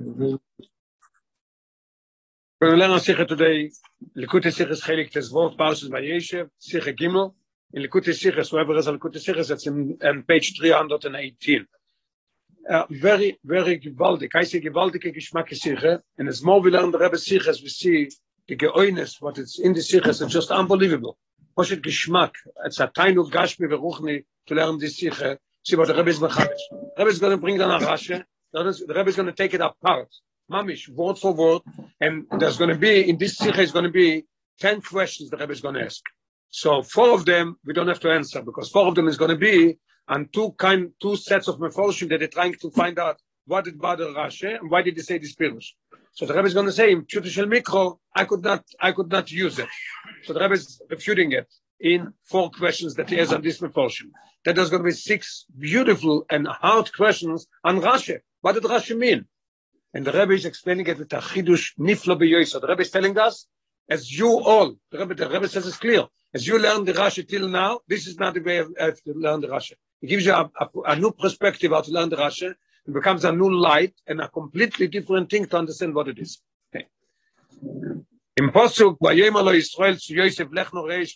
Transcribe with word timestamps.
To 0.00 0.40
learn 2.62 2.98
Sikha 3.00 3.26
today, 3.26 3.70
Likutei 4.16 4.50
Sikhas 4.50 4.82
Chelik 4.82 5.12
Tezvot, 5.12 5.58
Parshas 5.58 5.90
Vayeshev, 5.90 6.48
Sikha 6.58 6.94
Gimel. 6.94 7.34
In 7.74 7.82
Likutei 7.82 8.14
Sikhas, 8.14 8.50
whoever 8.50 8.74
is 8.78 8.88
on 8.88 8.98
Likutei 8.98 9.18
Sikhas, 9.18 9.50
it's 9.50 9.66
in, 9.66 9.98
in 10.00 10.22
page 10.22 10.56
318. 10.58 11.66
Uh, 12.70 12.84
very, 12.88 13.38
very 13.44 13.78
gewaltig. 13.78 14.30
I 14.34 14.44
say 14.44 14.62
gewaltige 14.62 15.14
Geschmack 15.14 15.54
Sikha, 15.54 16.02
and 16.16 16.28
as 16.28 16.42
more 16.42 16.62
we 16.62 16.70
learn 16.70 16.90
the 16.92 16.98
Rebbe 16.98 17.16
Sikhas, 17.16 17.62
we 17.62 17.68
see 17.68 18.08
the 18.48 18.56
geoines, 18.56 19.18
what 19.20 19.36
it's 19.36 19.58
in 19.58 19.74
the 19.74 19.80
Sikhas, 19.80 20.22
it's 20.22 20.32
just 20.32 20.50
unbelievable. 20.50 21.18
Poshet 21.58 21.82
Geschmack, 21.82 22.32
it's 22.64 22.80
a 22.80 22.88
tainu 22.88 23.30
gashmi 23.30 23.68
veruchni 23.68 24.24
to 24.46 24.54
learn 24.54 24.78
this 24.78 24.96
Sikha, 24.96 25.38
see 25.62 25.76
what 25.76 25.88
the 25.88 25.94
Rebbe 25.94 26.08
is 26.08 26.20
mechadesh. 26.20 26.56
Rebbe 26.96 27.10
is 27.10 27.18
going 27.18 27.32
to 27.32 27.36
bring 27.36 27.58
down 27.58 27.82
a 27.82 27.84
Rashi, 27.84 28.24
the 28.52 28.94
Rebbe 28.94 29.08
is 29.08 29.16
going 29.16 29.26
to 29.26 29.32
take 29.32 29.54
it 29.54 29.60
apart, 29.60 30.08
mamish, 30.50 30.88
word 30.88 31.18
for 31.18 31.32
word, 31.32 31.62
and 32.00 32.26
there's 32.38 32.58
going 32.58 32.70
to 32.70 32.76
be, 32.76 33.08
in 33.08 33.18
this 33.18 33.36
sikha 33.36 33.60
is 33.60 33.72
going 33.72 33.84
to 33.84 33.90
be 33.90 34.24
10 34.60 34.82
questions 34.82 35.30
the 35.30 35.36
Rebbe 35.36 35.52
is 35.52 35.60
going 35.60 35.76
to 35.76 35.84
ask. 35.84 36.02
So 36.50 36.82
four 36.82 37.14
of 37.14 37.24
them, 37.24 37.56
we 37.64 37.72
don't 37.72 37.88
have 37.88 38.00
to 38.00 38.10
answer, 38.10 38.42
because 38.42 38.68
four 38.70 38.86
of 38.88 38.94
them 38.94 39.08
is 39.08 39.16
going 39.16 39.30
to 39.30 39.36
be 39.36 39.78
on 40.08 40.28
two 40.32 40.52
kind, 40.52 40.90
two 41.00 41.16
sets 41.16 41.46
of 41.46 41.58
meforshim 41.58 42.08
that 42.08 42.18
they're 42.18 42.28
trying 42.28 42.54
to 42.54 42.70
find 42.70 42.98
out 42.98 43.20
what 43.46 43.64
did 43.64 43.78
bother 43.80 44.06
Rashi, 44.06 44.58
and 44.58 44.70
why 44.70 44.82
did 44.82 44.96
he 44.96 45.02
say 45.02 45.18
this 45.18 45.34
pirush. 45.34 45.66
So 46.12 46.26
the 46.26 46.34
Rebbe 46.34 46.48
is 46.48 46.54
going 46.54 46.66
to 46.66 46.72
say, 46.72 46.90
in 46.90 47.04
Pshutishel 47.04 47.46
Mikro, 47.46 47.98
I 48.14 48.24
could 48.24 48.42
not, 48.42 48.64
I 48.80 48.92
could 48.92 49.10
not 49.10 49.30
use 49.30 49.58
it. 49.58 49.68
So 50.24 50.32
the 50.32 50.40
Rebbe 50.40 50.54
is 50.54 50.82
refuting 50.90 51.32
it 51.32 51.48
in 51.80 52.12
four 52.24 52.50
questions 52.50 52.94
that 52.94 53.08
he 53.08 53.16
has 53.16 53.32
on 53.32 53.42
this 53.42 53.60
meforshim. 53.60 54.10
That 54.44 54.56
there's 54.56 54.70
going 54.70 54.82
to 54.82 54.88
be 54.88 54.92
six 54.92 55.46
beautiful 55.56 56.26
and 56.30 56.46
hard 56.46 56.92
questions 56.92 57.46
on 57.64 57.80
Rashi. 57.80 58.18
What 58.40 58.52
did 58.52 58.62
Rashi 58.64 58.96
mean? 58.96 59.26
And 59.92 60.06
the 60.06 60.12
Rebbe 60.12 60.32
is 60.32 60.44
explaining 60.44 60.86
it 60.86 60.98
with 60.98 61.12
a 61.12 61.16
chidush 61.16 61.72
niflo 61.78 62.18
beyoisa. 62.18 62.60
The 62.60 62.68
Rebbe 62.68 62.82
is 62.82 62.90
telling 62.90 63.18
us, 63.18 63.46
as 63.88 64.16
you 64.16 64.40
all, 64.40 64.74
the 64.90 64.98
Rebbe, 64.98 65.14
the 65.14 65.28
Rebbe 65.28 65.48
says 65.48 65.66
it's 65.66 65.76
clear, 65.76 66.06
as 66.32 66.46
you 66.46 66.58
learn 66.58 66.84
the 66.84 66.92
Rashi 66.92 67.28
till 67.28 67.48
now, 67.48 67.80
this 67.88 68.06
is 68.06 68.18
not 68.18 68.34
the 68.34 68.40
way 68.40 68.58
of, 68.58 69.02
to 69.02 69.12
learn 69.14 69.40
the 69.40 69.48
Rashi. 69.48 69.72
It 70.00 70.06
gives 70.06 70.24
you 70.24 70.32
a, 70.32 70.50
a, 70.58 70.68
a, 70.86 70.96
new 70.96 71.10
perspective 71.10 71.72
how 71.72 71.82
to 71.82 71.90
learn 71.90 72.08
the 72.08 72.16
Rashi. 72.16 72.50
It 72.86 72.94
becomes 72.94 73.24
a 73.24 73.32
new 73.32 73.52
light 73.52 73.94
and 74.06 74.20
a 74.20 74.28
completely 74.28 74.86
different 74.86 75.28
thing 75.28 75.46
to 75.46 75.58
understand 75.58 75.94
what 75.94 76.08
it 76.08 76.18
is. 76.18 76.40
Okay. 76.74 76.86
Im 78.38 78.50
Posuk, 78.52 78.96
lo 79.00 79.10
Yisrael 79.10 80.00
zu 80.00 80.14
Yosef 80.14 80.48
lech 80.52 80.72
no. 80.72 80.86
There's 80.86 81.12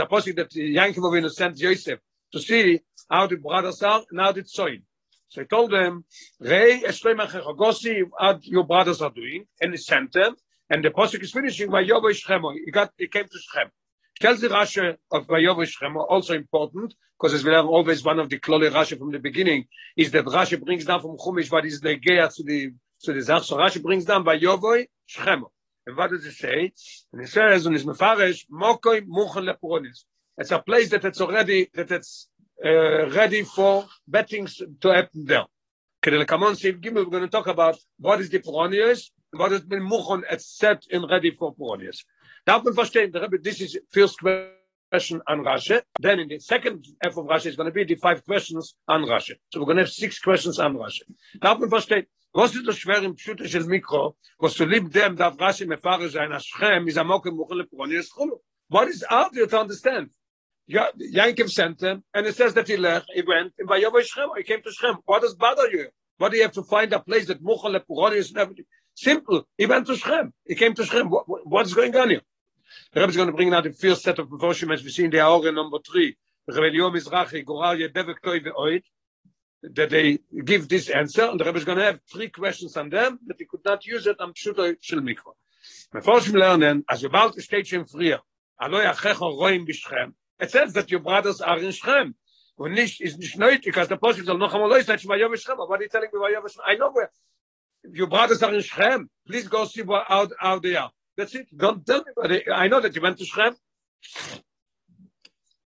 a 0.00 0.06
Posuk 0.06 0.36
that 0.36 0.50
Yankov 0.50 1.30
sent 1.30 1.58
Yosef 1.58 1.98
to 2.32 2.40
see 2.40 2.80
how 3.10 3.26
the 3.26 3.36
brothers 3.36 3.82
are 3.82 4.02
and 4.10 4.20
how 4.20 4.32
the 4.32 4.42
tzoin. 4.42 4.82
So 5.28 5.40
he 5.40 5.46
told 5.46 5.70
them, 5.70 6.04
Rei 6.40 6.82
Eshlema 6.82 7.26
Chechogosi, 7.26 8.02
what 8.10 8.44
your 8.46 8.64
brothers 8.64 9.00
are 9.00 9.10
doing, 9.10 9.46
and 9.60 9.72
he 9.72 9.78
sent 9.78 10.12
them, 10.12 10.34
and 10.68 10.84
the 10.84 10.90
Posuk 10.90 11.22
is 11.22 11.32
finishing, 11.32 11.70
by 11.70 11.84
Vayovo 11.84 12.10
Shchemo, 12.10 12.54
he 12.64 12.70
got, 12.70 12.92
he 12.98 13.06
came 13.06 13.24
to 13.24 13.38
Shchem. 13.38 13.70
Tells 14.20 14.40
the 14.40 14.48
Rashi 14.48 14.96
of 15.10 15.26
Vayovo 15.26 15.66
Shchemo, 15.66 16.06
also 16.08 16.34
important, 16.34 16.94
because 17.18 17.34
as 17.34 17.44
we 17.44 17.52
have 17.52 17.66
always 17.66 18.04
one 18.04 18.18
of 18.18 18.28
the 18.28 18.38
Klole 18.38 18.70
Rashi 18.70 18.98
from 18.98 19.10
the 19.10 19.18
beginning, 19.18 19.64
is 19.96 20.10
that 20.10 20.26
Rashi 20.26 20.62
brings 20.62 20.84
down 20.84 21.00
from 21.00 21.16
Chumash 21.16 21.50
what 21.50 21.64
is 21.64 21.80
the 21.80 21.96
Geya 21.96 22.34
to 22.34 22.42
the, 22.42 22.72
to 23.04 23.12
the 23.12 23.22
Zach, 23.22 23.42
so 23.42 23.56
Rashi 23.56 23.82
brings 23.82 24.04
down 24.04 24.24
by 24.24 24.38
Vayovo 24.38 24.86
Shchemo. 25.08 25.46
And 25.86 25.96
what 25.96 26.10
does 26.10 26.24
it 26.26 26.32
say? 26.32 26.72
And 27.12 27.22
he 27.22 27.26
says, 27.26 27.66
and 27.66 27.74
it's 27.74 27.84
Mefarish, 27.84 28.46
Mokoi 28.52 29.06
Muchen 29.06 29.50
Lepuronis. 29.50 30.04
It's 30.38 30.50
a 30.50 30.60
place 30.60 30.90
that 30.90 31.04
it's 31.04 31.20
already, 31.20 31.68
that 31.74 31.90
it's 31.90 32.28
uh, 32.64 33.10
ready 33.10 33.42
for 33.42 33.86
bettings 34.08 34.60
to 34.80 34.88
happen 34.88 35.26
there. 35.26 35.44
Kedel 36.02 36.24
Kamon 36.24 36.56
Sif 36.56 36.76
Gimel, 36.80 37.04
we're 37.04 37.10
going 37.10 37.22
to 37.22 37.28
talk 37.28 37.46
about 37.46 37.76
what 37.98 38.20
is 38.20 38.30
the 38.30 38.38
Puronius, 38.38 39.10
what 39.32 39.52
has 39.52 39.62
been 39.62 39.82
Muchon 39.82 40.22
et 40.28 40.40
set 40.40 40.82
in 40.90 41.04
ready 41.06 41.30
for 41.30 41.54
Puronius. 41.54 42.04
Darf 42.46 42.64
man 42.64 42.74
verstehen, 42.74 43.12
the 43.12 43.20
Rebbe, 43.20 43.38
this 43.38 43.60
is 43.60 43.78
first 43.90 44.18
question 44.90 45.20
on 45.28 45.40
Rashi, 45.44 45.82
then 46.00 46.18
in 46.18 46.28
the 46.28 46.38
second 46.38 46.86
half 47.02 47.16
of 47.16 47.26
Rashi 47.26 47.46
is 47.46 47.56
going 47.56 47.68
to 47.68 47.72
be 47.72 47.84
the 47.84 47.96
five 47.96 48.24
questions 48.24 48.74
on 48.88 49.02
Rashi. 49.02 49.34
So 49.50 49.60
we're 49.60 49.66
going 49.66 49.76
to 49.76 49.82
have 49.84 49.92
six 49.92 50.18
questions 50.18 50.58
on 50.58 50.74
Rashi. 50.74 51.02
Darf 51.40 51.60
man 51.60 51.68
verstehen, 51.68 52.06
was 52.34 52.54
ist 52.56 52.66
das 52.66 52.78
schwer 52.78 53.02
im 53.02 53.16
Pschute 53.16 53.46
של 53.46 53.66
Mikro, 53.66 54.16
was 54.38 54.54
zu 54.54 54.64
lieb 54.64 54.90
dem 54.90 55.16
darf 55.16 55.36
Rashi 55.36 55.66
mefahre 55.66 56.08
sein, 56.08 56.32
is 56.32 56.96
lepuronius 56.96 58.08
chulu. 58.16 58.38
What 58.68 58.88
is 58.88 59.04
there 59.32 59.46
to 59.46 59.60
understand? 59.60 60.08
Yankiv 60.70 61.50
sent 61.50 61.80
him, 61.82 62.04
and 62.14 62.26
it 62.26 62.36
says 62.36 62.54
that 62.54 62.68
he 62.68 62.76
left, 62.76 63.06
he 63.14 63.22
went, 63.22 63.52
and 63.58 63.68
by 63.68 63.80
Shem, 63.80 64.28
he 64.36 64.42
came 64.42 64.62
to 64.62 64.72
Shem. 64.72 64.96
What 65.04 65.22
does 65.22 65.34
bother 65.34 65.68
you? 65.70 65.88
What 66.18 66.30
do 66.30 66.36
you 66.36 66.44
have 66.44 66.52
to 66.52 66.62
find 66.62 66.92
a 66.92 67.00
place 67.00 67.26
that 67.26 67.42
Muchal 67.42 67.76
Lepuroni 67.76 68.16
is 68.16 68.34
everything? 68.36 68.64
Simple. 68.94 69.48
He 69.58 69.66
went 69.66 69.86
to 69.88 69.96
Shem. 69.96 70.32
He 70.46 70.54
came 70.54 70.74
to 70.74 70.84
Shem. 70.84 71.10
What, 71.10 71.26
what's 71.46 71.74
going 71.74 71.96
on 71.96 72.10
here? 72.10 72.20
The 72.92 73.00
Rebbe 73.00 73.10
is 73.10 73.16
going 73.16 73.28
to 73.28 73.34
bring 73.34 73.52
out 73.52 73.64
the 73.64 73.72
first 73.72 74.02
set 74.02 74.18
of 74.18 74.28
Mefoshim 74.28 74.72
as 74.72 74.82
we 74.82 74.90
see 74.90 75.04
in 75.04 75.10
the 75.10 75.18
Aure 75.18 75.52
number 75.54 75.78
three. 75.84 76.16
Ve'oid, 76.48 77.22
that 79.62 79.90
they 79.90 80.18
give 80.44 80.68
this 80.68 80.88
answer, 80.88 81.22
and 81.24 81.38
the 81.38 81.44
Rebbe 81.44 81.58
is 81.58 81.64
going 81.64 81.78
to 81.78 81.84
have 81.84 82.00
three 82.10 82.28
questions 82.28 82.76
on 82.76 82.90
them, 82.90 83.18
but 83.26 83.36
he 83.38 83.44
could 83.44 83.64
not 83.64 83.86
use 83.86 84.06
it 84.06 84.20
on 84.20 84.32
Pshuto 84.32 84.76
Shel 84.80 85.00
Mikro. 85.00 85.34
Mefoshim 85.94 86.34
lernen, 86.34 86.84
as 86.88 87.02
you 87.02 87.08
about 87.08 87.34
to 87.34 87.42
state 87.42 87.66
Shem 87.66 87.84
Friya, 87.84 88.20
Alo 88.60 88.80
Yachecho 88.82 89.38
Roim 89.38 89.66
Bishchem, 89.66 90.14
it 90.40 90.50
says 90.50 90.72
that 90.74 90.90
your 90.90 91.00
brothers 91.00 91.40
are 91.40 91.58
in 91.58 91.72
Shem. 91.72 92.14
Und 92.56 92.72
nicht, 92.72 93.00
ist 93.00 93.18
nicht 93.18 93.38
nötig, 93.38 93.64
because 93.64 93.88
the 93.88 93.94
Apostle 93.94 94.24
soll 94.24 94.38
noch 94.38 94.54
einmal 94.54 94.68
los 94.68 94.86
sein, 94.86 94.98
Shema 94.98 95.16
Yom 95.16 95.36
Shem. 95.36 95.56
What 95.56 95.70
are 95.70 95.82
you 95.82 95.88
telling 95.88 96.10
me 96.12 96.18
about 96.18 96.32
Yom 96.32 96.48
Shem? 96.48 96.62
I 96.66 96.76
know 96.76 96.90
where. 96.92 97.10
Your 97.84 98.06
brothers 98.06 98.42
are 98.42 98.54
in 98.54 98.62
Shem. 98.62 99.08
Please 99.26 99.48
go 99.48 99.64
see 99.64 99.82
what, 99.82 100.04
how 100.06 100.58
they 100.58 100.76
are. 100.76 100.90
That's 101.16 101.34
it. 101.34 101.48
Don't 101.56 101.84
tell 101.84 102.04
me. 102.28 102.42
I 102.52 102.68
know 102.68 102.80
that 102.80 102.94
you 102.94 103.02
went 103.02 103.18
to 103.18 103.24
Shem. 103.24 103.56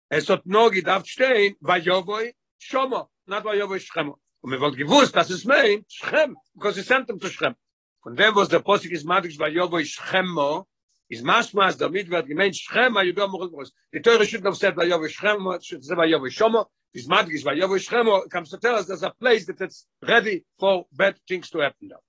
Es 0.09 0.27
hat 0.27 0.45
nur 0.45 0.71
gedacht 0.71 1.07
stehen, 1.07 1.55
Vayovoi 1.61 2.33
Shomo, 2.59 3.07
not 3.27 3.43
Vayovoi 3.45 3.79
Shem. 3.79 4.13
Und 4.41 4.51
wir 4.51 4.59
wollten 4.59 4.77
gewusst, 4.77 5.15
dass 5.15 5.29
es 5.29 5.45
meint, 5.45 5.85
Shem, 5.89 6.35
because 6.53 6.75
he 6.75 6.83
sent 6.83 7.07
them 7.07 7.19
to 7.19 7.29
Shem. 7.29 7.55
Und 8.03 8.17
there 8.17 8.35
was 8.35 8.49
the 8.49 8.57
Apostle 8.57 8.91
is 8.91 9.05
Madrish 9.05 9.37
Vayovoi 9.37 9.85
Shemo, 9.85 10.65
is 11.11 11.21
mas 11.21 11.53
mas 11.53 11.75
damit 11.75 12.09
wird 12.09 12.27
gemeint 12.27 12.55
schem 12.55 12.95
a 12.97 13.03
mochel 13.03 13.49
groß 13.51 13.71
die 13.93 13.99
teure 13.99 14.25
shit 14.25 14.43
noch 14.43 14.55
sagt 14.55 14.77
ja 14.77 14.97
schem 15.09 15.61
shit 15.61 15.83
ze 15.83 15.93
ja 15.93 16.17
shomo. 16.29 16.65
Is 16.93 17.07
madgish 17.07 17.43
va 17.43 17.53
ja 17.53 17.67
schem 17.67 18.07
comes 18.29 18.49
to 18.49 18.57
tell 18.57 18.75
us 18.75 18.87
there's 18.87 19.03
a 19.03 19.11
place 19.19 19.45
that 19.45 19.59
it's 19.59 19.87
ready 20.01 20.45
for 20.57 20.85
bad 20.93 21.15
things 21.27 21.49
to 21.49 21.59
happen 21.59 21.89
now. 21.89 21.99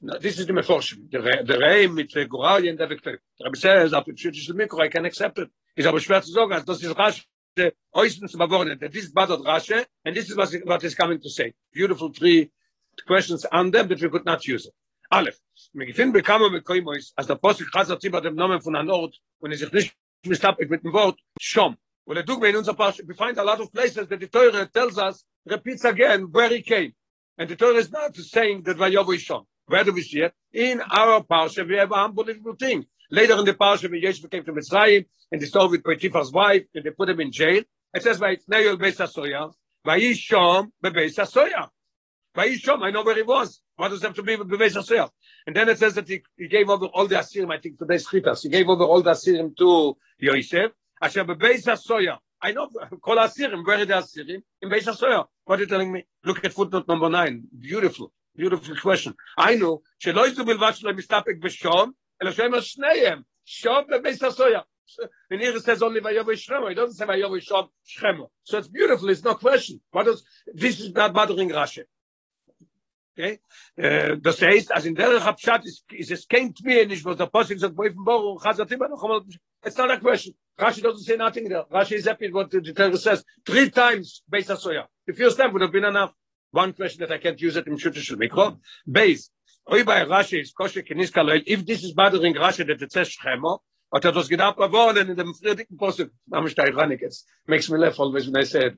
Now 0.00 0.18
this 0.18 0.40
is 0.40 0.46
the 0.46 0.52
meforshim 0.52 1.08
the 1.12 1.18
the 1.44 1.56
reim 1.56 1.94
mit 1.94 2.10
the 2.12 2.26
goralien 2.26 2.76
der 2.76 2.88
vektor 2.88 3.18
der 3.38 3.54
says 3.54 3.92
up 3.92 4.06
shit 4.16 4.36
is 4.36 4.46
the 4.48 4.54
mikro 4.54 4.80
i 4.80 4.88
can 4.88 5.04
accept 5.04 5.38
it. 5.38 5.48
Is 5.76 5.86
aber 5.86 6.00
schwer 6.00 6.22
zu 6.22 6.32
sagen 6.32 6.64
das 6.66 6.82
ist 6.82 6.98
rasch 6.98 7.24
äh, 7.56 7.70
oistens 7.94 8.32
bewornen 8.32 8.76
that 8.80 8.90
this 8.92 9.08
bad 9.12 9.28
rashe 9.28 9.82
äh, 9.82 9.84
and 10.04 10.16
this 10.16 10.28
is 10.28 10.36
what 10.36 10.52
what 10.64 10.82
is 10.82 10.96
coming 10.96 11.20
to 11.20 11.28
say. 11.28 11.54
Beautiful 11.72 12.12
three 12.12 12.50
questions 13.06 13.46
on 13.52 13.70
them 13.70 13.86
that 13.86 14.00
we 14.00 14.08
could 14.08 14.24
not 14.24 14.44
use 14.44 14.66
it 14.66 14.74
Aleph. 15.12 15.38
Mir 15.74 15.86
gefin 15.86 16.12
bekam 16.14 16.50
mit 16.50 16.64
Koimois, 16.64 17.12
als 17.16 17.26
der 17.26 17.36
Apostel 17.36 17.66
Chazar 17.66 18.00
Ziba 18.00 18.20
dem 18.22 18.34
Namen 18.34 18.62
von 18.62 18.74
an 18.74 18.88
Ort, 18.88 19.20
und 19.40 19.50
er 19.50 19.58
sich 19.58 19.70
nicht 19.72 19.94
mistapik 20.24 20.70
mit 20.70 20.82
dem 20.82 20.92
Wort, 20.94 21.20
Shom. 21.38 21.76
Und 22.06 22.16
er 22.16 22.22
dugme 22.22 22.48
in 22.48 22.56
unser 22.56 22.72
Pasch, 22.72 23.02
we 23.06 23.14
find 23.14 23.38
a 23.38 23.42
lot 23.42 23.60
of 23.60 23.70
places 23.70 24.08
that 24.08 24.20
the 24.20 24.26
Torah 24.26 24.66
tells 24.72 24.96
us, 24.96 25.24
repeats 25.44 25.84
again, 25.84 26.32
where 26.32 26.48
he 26.48 26.62
came. 26.62 26.94
And 27.36 27.46
the 27.46 27.56
Torah 27.56 27.76
is 27.76 27.90
not 27.90 28.16
saying 28.16 28.62
that 28.62 28.78
Vayovu 28.78 29.14
is 29.14 29.22
Shom. 29.22 29.44
Where 29.66 29.84
do 29.84 29.92
we 29.92 30.00
see 30.00 30.22
it? 30.22 30.32
In 30.50 30.80
our 30.80 31.22
Parsha, 31.22 31.68
we 31.68 31.76
have 31.76 31.92
a 31.92 32.04
unbelievable 32.06 32.56
thing. 32.56 32.86
Later 33.10 33.38
in 33.38 33.44
the 33.44 33.52
Parsha, 33.52 33.90
when 33.90 34.00
Yeshua 34.00 34.30
came 34.30 34.44
to 34.44 34.52
Mitzrayim, 34.52 35.04
and 35.30 35.42
they 35.42 35.46
saw 35.46 35.68
with 35.68 35.84
Potiphar's 35.84 36.32
wife, 36.32 36.64
and 36.74 36.84
they 36.84 36.90
put 36.90 37.10
him 37.10 37.20
in 37.20 37.30
jail, 37.30 37.62
it 37.92 38.02
says, 38.02 38.18
Vayitneu 38.18 38.78
Beis 38.80 38.96
HaSoya, 38.96 39.52
Vayishom 39.86 40.70
HaSoya. 40.82 41.68
By 42.34 42.48
Vayishom, 42.48 42.82
I 42.82 42.90
know 42.90 43.02
where 43.02 43.14
he 43.14 43.22
was. 43.22 43.60
What 43.76 43.88
does 43.88 44.02
it 44.02 44.06
have 44.06 44.16
to 44.16 44.22
be 44.22 44.36
with 44.36 44.48
Bevesh 44.48 44.76
Asher? 44.76 45.08
And 45.46 45.54
then 45.54 45.68
it 45.68 45.78
says 45.78 45.94
that 45.94 46.08
he, 46.08 46.22
he 46.36 46.48
gave 46.48 46.70
over 46.70 46.86
all 46.86 47.06
the 47.06 47.16
Asirim, 47.16 47.52
I 47.52 47.58
think 47.58 47.78
to 47.78 47.84
the 47.84 47.94
Chitas, 47.94 48.42
he 48.42 48.48
gave 48.48 48.68
over 48.68 48.84
all 48.84 49.02
the 49.02 49.10
Asirim 49.10 49.56
to 49.58 49.96
Yosef. 50.18 50.72
Asher 51.00 51.24
Bevesh 51.24 51.68
Asher, 51.68 52.18
I 52.40 52.52
know, 52.52 52.68
call 53.02 53.16
Asirim, 53.16 53.66
where 53.66 53.80
are 53.80 53.84
the 53.84 53.94
Asirim? 53.94 54.42
In 54.62 54.70
Beis 54.70 54.88
Asher. 54.88 55.24
What 55.44 55.58
are 55.58 55.62
you 55.62 55.68
telling 55.68 55.92
me? 55.92 56.06
Look 56.24 56.44
at 56.44 56.52
footnote 56.52 56.88
number 56.88 57.10
nine. 57.10 57.44
Beautiful, 57.58 58.12
beautiful 58.36 58.76
question. 58.76 59.14
I 59.36 59.56
know, 59.56 59.82
שלא 59.98 60.28
יזו 60.28 60.44
בלבד 60.44 60.72
שלא 60.74 60.92
מסתפק 60.92 61.36
בשום, 61.40 61.92
אלא 62.22 62.32
שאומר 62.32 62.60
שניהם, 62.60 63.22
שום 63.44 63.84
בבייס 63.90 64.22
הסויה. 64.22 64.60
And 65.30 65.40
here 65.40 65.56
it 65.56 65.64
says 65.64 65.82
only 65.82 66.00
Vayovo 66.00 66.32
Shremo. 66.32 66.70
It 66.70 66.74
doesn't 66.74 66.96
say 66.96 67.06
Vayovo 67.06 67.40
Shremo. 67.40 68.28
So 68.44 68.58
it's 68.58 68.68
beautiful. 68.68 69.08
It's 69.08 69.24
no 69.24 69.34
question. 69.36 69.80
What 69.90 70.06
is, 70.06 70.22
this 70.52 70.80
is 70.80 70.92
not 70.92 71.14
bothering 71.14 71.48
Rashi. 71.50 71.84
Okay? 73.16 73.40
Uh, 73.76 74.16
das 74.16 74.40
heißt, 74.40 74.72
als 74.72 74.86
in 74.86 74.94
der 74.94 75.22
Habschat 75.22 75.64
ist, 75.66 75.84
ist 75.92 76.10
es 76.10 76.26
kein 76.26 76.54
Tmir, 76.54 76.86
nicht 76.86 77.04
was 77.04 77.16
der 77.16 77.26
Posting 77.26 77.58
sagt, 77.58 77.76
wo 77.76 77.84
ich 77.84 77.94
von 77.94 78.04
Boru, 78.04 78.38
Chazat 78.38 78.70
immer 78.72 78.88
noch 78.88 79.02
einmal, 79.02 79.22
it's 79.64 79.76
not 79.76 79.90
a 79.90 79.98
question. 79.98 80.34
Rashi 80.58 80.82
doesn't 80.82 81.04
say 81.04 81.16
nothing 81.16 81.48
there. 81.48 81.64
Rashi 81.70 81.96
is 81.96 82.06
happy 82.06 82.32
what 82.32 82.50
the, 82.50 82.60
Torah 82.60 82.96
says. 82.96 83.24
Three 83.44 83.70
times, 83.70 84.22
Beis 84.30 84.48
HaSoya. 84.48 84.86
The 85.06 85.12
first 85.12 85.36
time 85.38 85.52
would 85.52 85.62
have 85.62 85.72
been 85.72 85.84
enough. 85.84 86.12
one 86.52 86.72
question 86.72 87.00
that 87.00 87.12
I 87.12 87.18
can't 87.18 87.40
use 87.40 87.56
it 87.56 87.66
in 87.66 87.76
Shutter 87.76 88.00
Mikro. 88.16 88.58
Base. 88.90 89.30
Oi 89.72 89.84
bei 89.84 90.04
Rashi 90.04 90.40
is 90.40 90.52
kosher 90.52 90.82
keniska 90.82 91.24
loel. 91.24 91.40
If 91.46 91.66
this 91.66 91.82
is 91.82 91.92
bothering 91.92 92.34
Rashi 92.34 92.66
that 92.66 92.82
it 92.82 92.92
says 92.92 93.08
Shchemo, 93.08 93.60
hat 93.92 94.04
er 94.04 94.12
das 94.12 94.28
gedacht 94.28 94.56
geworden 94.56 95.10
in 95.10 95.16
dem 95.16 95.34
friedigen 95.34 95.76
Posuk. 95.78 96.10
Am 96.32 96.48
Stein 96.48 96.72
Ranikes. 96.72 97.24
Makes 97.46 97.70
me 97.70 97.78
laugh 97.78 97.98
always 97.98 98.26
when 98.26 98.36
I 98.36 98.44
said, 98.44 98.76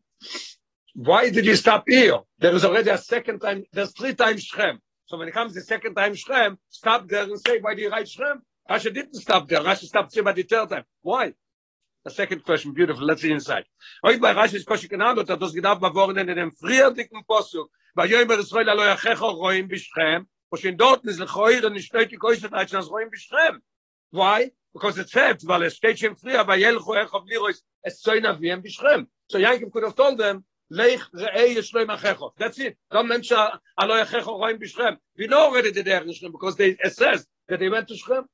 why 0.94 1.30
did 1.30 1.44
you 1.44 1.56
stop 1.56 1.84
here? 1.86 2.18
There 2.38 2.54
is 2.54 2.64
already 2.64 2.90
a 2.90 2.98
second 2.98 3.40
time, 3.40 3.64
there's 3.72 3.92
three 3.92 4.14
times 4.14 4.48
Shchem. 4.48 4.78
So 5.06 5.18
when 5.18 5.28
it 5.28 5.34
comes 5.34 5.54
the 5.54 5.60
second 5.60 5.94
time 5.94 6.14
Shchem, 6.14 6.56
stop 6.70 7.08
there 7.08 7.24
and 7.24 7.38
say, 7.40 7.58
why 7.60 7.74
do 7.74 7.82
you 7.82 7.90
write 7.90 8.06
Shchem? 8.06 8.40
Rashi 8.70 8.94
didn't 8.94 9.14
stop 9.14 9.48
there. 9.48 9.60
Rashi 9.60 9.84
stopped 9.84 10.14
here 10.14 10.22
by 10.22 10.32
the 10.32 10.42
third 10.42 10.70
time. 10.70 10.84
Why? 11.02 11.34
The 12.04 12.10
second 12.10 12.44
question, 12.44 12.72
beautiful. 12.72 13.04
Let's 13.04 13.22
see 13.22 13.32
inside. 13.32 13.64
Oi 14.06 14.18
bei 14.18 14.32
Rashi 14.32 14.54
is 14.54 14.64
kosher 14.64 14.88
kenado, 14.88 15.18
hat 15.18 15.30
er 15.30 15.36
das 15.36 15.52
gedacht 15.52 15.80
geworden 15.80 16.18
in 16.18 16.36
dem 16.36 16.52
friedigen 16.52 17.24
Posuk. 17.26 17.68
Bei 17.94 18.06
Yomer 18.06 18.38
Israel 18.38 18.70
alo 18.70 18.82
yachecho 18.82 19.34
roim 19.36 19.68
b'Shchem. 19.68 20.26
was 20.54 20.64
in 20.64 20.76
dort 20.76 21.04
is 21.04 21.18
lechoir 21.18 21.64
und 21.64 21.80
steht 21.80 22.12
die 22.12 22.16
koise 22.16 22.52
als 22.52 22.72
roim 22.72 23.10
beschreiben 23.10 23.60
why 24.12 24.52
because 24.72 24.96
it 24.98 25.08
said 25.10 25.44
weil 25.48 25.64
es 25.64 25.76
steht 25.76 25.98
schon 25.98 26.14
früher 26.16 26.44
bei 26.44 26.58
khoer 26.84 27.12
auf 27.12 27.24
mir 27.24 27.40
es 27.82 28.06
na 28.22 28.40
wie 28.40 28.54
beschreiben 28.56 29.08
so 29.28 29.38
yankem 29.38 29.72
could 29.72 29.84
have 29.84 29.96
told 29.96 30.16
them 30.18 30.44
lech 30.70 31.00
ze 31.16 31.26
ey 31.34 31.54
yeshloim 31.54 31.96
achecho 31.96 32.32
that's 32.38 32.58
it. 32.58 32.76
Don't 32.90 33.08
men 33.08 33.22
she 33.22 33.34
alo 33.34 33.94
achecho 34.04 34.38
roim 34.38 34.58
bishrem 34.58 34.96
we 35.16 35.26
no 35.26 35.52
read 35.52 35.66
it 35.66 35.84
there 35.84 36.04
because 36.32 36.56
they 36.56 36.76
says 36.84 37.26
that 37.48 37.58
they 37.58 37.68
went 37.68 37.88
to 37.88 37.94
shrem 37.94 38.26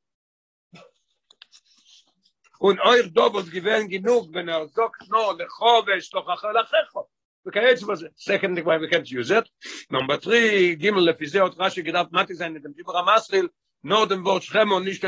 Und 2.61 2.79
oyr 2.81 3.11
dobos 3.11 3.51
given 3.51 3.89
genug 3.89 4.33
wenn 4.35 4.49
er 4.49 4.69
sagt 4.69 5.09
no 5.11 5.31
le 5.31 5.47
chove 5.47 5.97
shlo 6.01 6.25
chachal 6.27 6.55
achecho 6.55 7.07
because 7.45 7.73
it's 7.73 7.85
was 7.85 8.05
second 8.17 8.55
thing 8.55 8.65
why 8.65 8.77
we 8.77 8.87
can't 8.87 9.11
use 9.11 9.31
it. 9.31 9.49
Number 9.91 10.19
3 10.19 10.77
gimel 10.77 11.05
le 11.05 11.15
fizot 11.15 11.59
rash 11.59 11.77
gedaf 11.77 12.11
matik 12.11 12.37
zayn 12.37 12.53
mit 12.53 12.63
dem 12.63 12.75
gibber 12.75 13.03
masril 13.05 13.49
no 13.83 14.05
dem 14.07 14.23
vot 14.23 14.43
shrem 14.43 14.73
un 14.73 14.85
nicht 14.85 15.03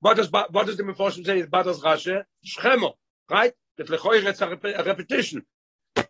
what 0.00 0.16
does 0.16 0.30
what 0.32 0.66
does 0.66 0.76
the 0.76 0.82
mefoshim 0.82 1.24
say 1.24 1.38
is 1.38 1.46
badas 1.46 1.80
rashe? 1.80 2.24
Shrem 2.44 2.92
right? 3.30 3.52
That 3.76 3.86
lechoy 3.86 4.22
retsa 4.22 4.84
repetition. 4.84 5.46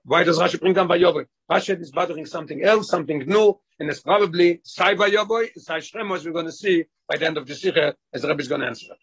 Why 0.05 0.25
does 0.25 0.39
rashi 0.39 0.61
bring 0.61 0.75
down 0.75 0.89
by 0.89 0.99
yoboy 0.99 1.25
rashi 1.51 1.81
is 1.81 1.91
bothering 1.91 2.27
something 2.27 2.63
else 2.63 2.89
something 2.89 3.21
new 3.21 3.59
and 3.79 3.89
it's 3.91 4.01
probably 4.01 4.61
sai 4.65 4.95
by 4.95 5.11
yoboy 5.11 5.49
sai 5.57 5.79
schemo 5.79 6.17
as 6.17 6.25
we're 6.25 6.33
going 6.33 6.47
to 6.47 6.53
see 6.53 6.85
by 7.09 7.17
the 7.17 7.27
end 7.27 7.37
of 7.37 7.47
the 7.47 7.55
sikha 7.55 7.95
as 8.13 8.25
rabbi 8.25 8.41
is 8.41 8.49
going 8.49 8.61
to 8.61 8.67
answer 8.67 8.95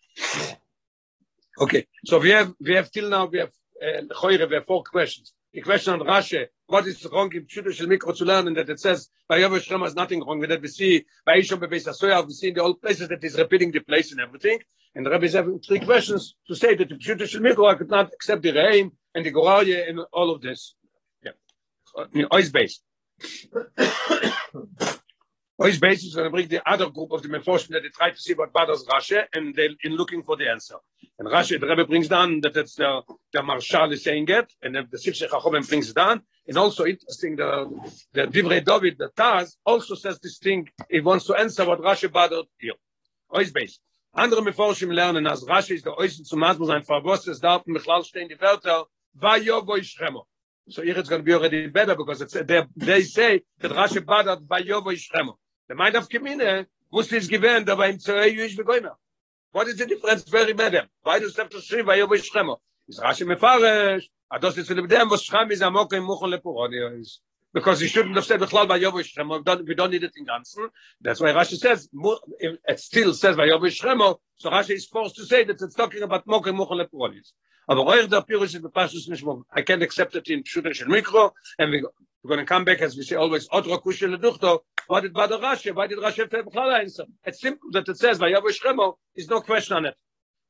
okay 1.60 1.88
so 2.06 2.20
we 2.20 2.30
have 2.30 2.54
we 2.62 2.74
have 2.76 2.92
till 2.92 3.10
now 3.10 3.26
we 3.26 3.40
have 3.40 3.52
uh, 3.82 4.02
lechoy 4.02 4.50
we 4.50 4.56
have 4.56 4.66
four 4.66 4.84
questions 4.84 5.34
the 5.52 5.62
question 5.62 5.94
on 5.94 6.00
Rashi, 6.02 6.46
what 6.68 6.86
is 6.86 7.04
wrong 7.12 7.34
in 7.34 7.46
Pshuto 7.46 7.74
Shel 7.74 7.88
Mikro 7.88 8.16
to 8.16 8.24
learn, 8.24 8.54
that 8.54 8.70
it 8.70 8.80
says, 8.80 9.10
by 9.28 9.40
Yovel 9.40 9.60
Shrem 9.60 9.82
has 9.82 9.96
nothing 9.96 10.24
wrong 10.24 10.38
with 10.38 10.50
that. 10.50 10.62
We 10.62 10.68
see, 10.68 11.06
by 11.26 11.40
Bebeis 11.40 11.88
HaSoya, 11.88 12.24
we 12.28 12.34
see 12.34 12.50
in 12.50 12.54
the 12.54 12.62
old 12.62 12.80
places 12.80 13.08
that 13.08 13.24
he's 13.24 13.36
repeating 13.36 13.72
the 13.72 13.80
place 13.80 14.12
and 14.12 14.22
everything. 14.22 14.60
And 14.94 15.06
the 15.06 15.10
Rebbe 15.10 15.26
is 15.26 15.34
having 15.34 15.60
three 15.60 15.80
questions 15.80 16.36
to 16.48 16.56
say 16.56 16.76
that 16.76 16.88
the 16.88 16.96
Pshuto 16.96 17.28
Shel 17.28 17.42
Mikro, 17.42 17.72
I 17.72 17.76
could 17.76 17.90
not 17.90 18.14
accept 18.14 18.44
the 18.44 18.52
Reim 18.52 18.92
and 19.16 19.26
the 19.26 19.32
Goralye 19.32 19.90
and 19.90 20.02
all 20.14 20.30
of 20.30 20.42
this. 20.42 20.76
Yeah. 21.98 22.26
In 22.32 22.52
base. 22.52 22.82
Is 25.62 26.16
going 26.16 26.24
to 26.26 26.30
bring 26.30 26.48
the 26.48 26.62
other 26.70 26.90
group 26.90 27.12
of 27.12 27.22
the 27.22 27.28
Mefoshim 27.28 27.70
that 27.70 27.84
they 27.84 27.90
try 27.90 28.12
to 28.12 28.18
see 28.18 28.34
what 28.34 28.54
bothers 28.54 28.86
Rashi, 28.86 29.22
and 29.34 29.54
they're 29.54 29.76
in 29.84 29.94
looking 29.98 30.24
for 30.24 30.38
the 30.38 30.48
answer. 30.50 30.76
And 31.18 31.28
Rashi, 31.28 31.60
the 31.60 31.68
Rebbe 31.68 31.86
brings 31.86 32.08
down 32.08 32.40
that 32.42 32.56
it's 32.56 32.76
the, 32.76 33.02
the 33.34 33.40
eh, 33.40 33.42
Marshal 33.42 33.92
is 33.92 34.04
saying 34.04 34.28
it, 34.30 34.54
and 34.62 34.76
the 34.76 34.98
Sifshe 34.98 35.30
Chachomim 35.30 35.68
brings 35.68 35.90
it 35.90 35.96
down. 35.96 36.22
And 36.48 36.58
also 36.58 36.86
interesting, 36.86 37.36
the, 37.36 37.70
the 38.14 38.28
Divrei 38.28 38.64
David, 38.64 38.98
the 38.98 39.10
Taz, 39.10 39.58
also 39.66 39.96
says 39.96 40.18
this 40.20 40.38
thing, 40.38 40.70
he 40.90 41.02
wants 41.02 41.26
to 41.26 41.36
answer 41.36 41.66
what 41.66 41.82
Rashi 41.82 42.10
bothered 42.10 42.46
here. 42.58 42.74
Ois 43.34 43.52
base. 43.52 43.80
Andere 44.16 44.42
Meforshim 44.42 44.94
lernen, 44.94 45.30
as 45.30 45.44
Rashi 45.44 45.76
is 45.76 45.84
the 45.84 45.92
Oisen 45.92 46.26
zum 46.26 46.40
Masmur 46.40 46.68
sein 46.68 46.84
Verboss, 46.84 47.28
es 47.28 47.42
darf 47.42 47.68
im 47.68 47.74
Mechlal 47.74 48.04
stehen 48.06 48.30
die 48.30 48.40
Wörter, 48.40 48.86
Vayo 49.14 49.62
vo 49.62 49.76
Ishremo. 49.76 50.26
So 50.70 50.84
here 50.84 50.98
it's 50.98 51.10
going 51.10 51.22
to 51.22 51.26
be 51.26 51.34
already 51.34 51.68
better, 51.68 51.96
because 51.96 52.22
it's, 52.22 52.34
they, 52.34 52.64
they 52.76 53.02
say 53.02 53.42
that 53.60 53.72
Rashi 53.72 54.06
bothered 54.06 54.40
Vayo 54.48 54.84
vo 54.84 54.92
Ishremo. 54.92 55.34
The 55.68 55.76
mind 55.76 55.96
of 55.96 56.08
Kemine, 56.08 56.66
wusste 56.94 57.18
es 57.18 57.28
gewähnt, 57.28 57.70
aber 57.70 57.88
im 57.88 57.98
Zerei 57.98 58.36
Yuish 58.36 58.58
begoimer. 58.58 58.96
What 59.52 59.68
is 59.68 59.78
the 59.78 59.86
difference 59.86 60.24
very 60.30 60.54
madam? 60.54 60.88
Why 61.02 61.20
do 61.20 61.26
you 61.26 61.32
have 61.36 61.50
to 61.50 61.62
say 61.62 61.82
wish 61.82 62.32
them? 62.32 62.56
Is 62.88 63.00
Rashi 63.00 63.26
mefarish? 63.26 64.04
Ados 64.32 64.60
is 64.60 64.70
with 64.70 64.90
them 64.90 65.10
was 65.10 65.24
Shem 65.24 65.50
is 65.52 65.62
amok 65.62 65.92
in 65.94 66.04
Mukhon 66.04 66.40
lepuroni 66.40 67.00
is 67.00 67.20
because 67.54 67.80
he 67.80 67.88
shouldn't 67.88 68.16
have 68.16 68.26
said 68.26 68.40
Bechlal 68.40 68.68
by 68.68 68.80
Yovish 68.80 69.06
Shem. 69.06 69.30
We 69.66 69.76
don't 69.76 69.92
need 69.92 70.04
it 70.04 70.14
in 70.16 70.26
Ganzen. 70.26 70.70
That's 71.02 71.20
why 71.20 71.32
Rashi 71.32 71.58
says 71.58 71.90
it 71.92 72.80
still 72.80 73.14
says 73.14 73.36
by 73.36 73.48
Yovish 73.48 73.82
Shem. 73.82 74.00
So 74.36 74.50
Rashi 74.50 74.72
is 74.72 74.86
forced 74.86 75.16
to 75.16 75.26
say 75.26 75.44
that 75.44 75.62
it's 75.62 75.76
talking 75.76 76.04
about 76.04 76.28
Mok 76.28 76.48
in 76.48 76.56
Mukhon 76.56 76.86
lepuroni. 76.86 77.22
Aber 77.70 77.82
Roich 77.82 78.10
der 78.10 78.22
Pirush 78.22 78.56
is 78.56 78.62
the 78.62 78.70
Pashtus 78.70 79.08
Nishmov. 79.08 79.44
I 79.54 79.62
can't 79.62 79.84
accept 79.84 80.16
it 80.16 80.28
in 80.28 80.42
Pshuta 80.42 80.74
Shel 80.74 80.88
Mikro, 80.88 81.32
and 81.60 81.70
we, 81.70 81.86
we're 82.24 82.30
going 82.30 82.40
to 82.40 82.46
come 82.46 82.66
back, 82.66 82.80
as 82.80 82.98
we 82.98 83.04
say 83.04 83.16
always, 83.16 83.48
Otro 83.52 83.78
Kushel 83.78 84.18
Leduchto, 84.18 84.62
what 84.88 85.02
did 85.02 85.14
Bada 85.14 85.40
Rashi, 85.40 85.76
why 85.76 85.86
did 85.86 86.00
Rashi 86.00 86.28
to 86.28 86.60
have 86.60 86.82
answer? 86.82 87.06
It's 87.24 87.40
simple 87.40 87.70
that 87.74 87.88
it 87.88 87.96
says, 87.96 88.18
Vayavu 88.18 88.50
Shremo, 88.60 88.96
is 89.16 89.30
no 89.30 89.42
question 89.42 89.78
on 89.78 89.86
it. 89.86 89.96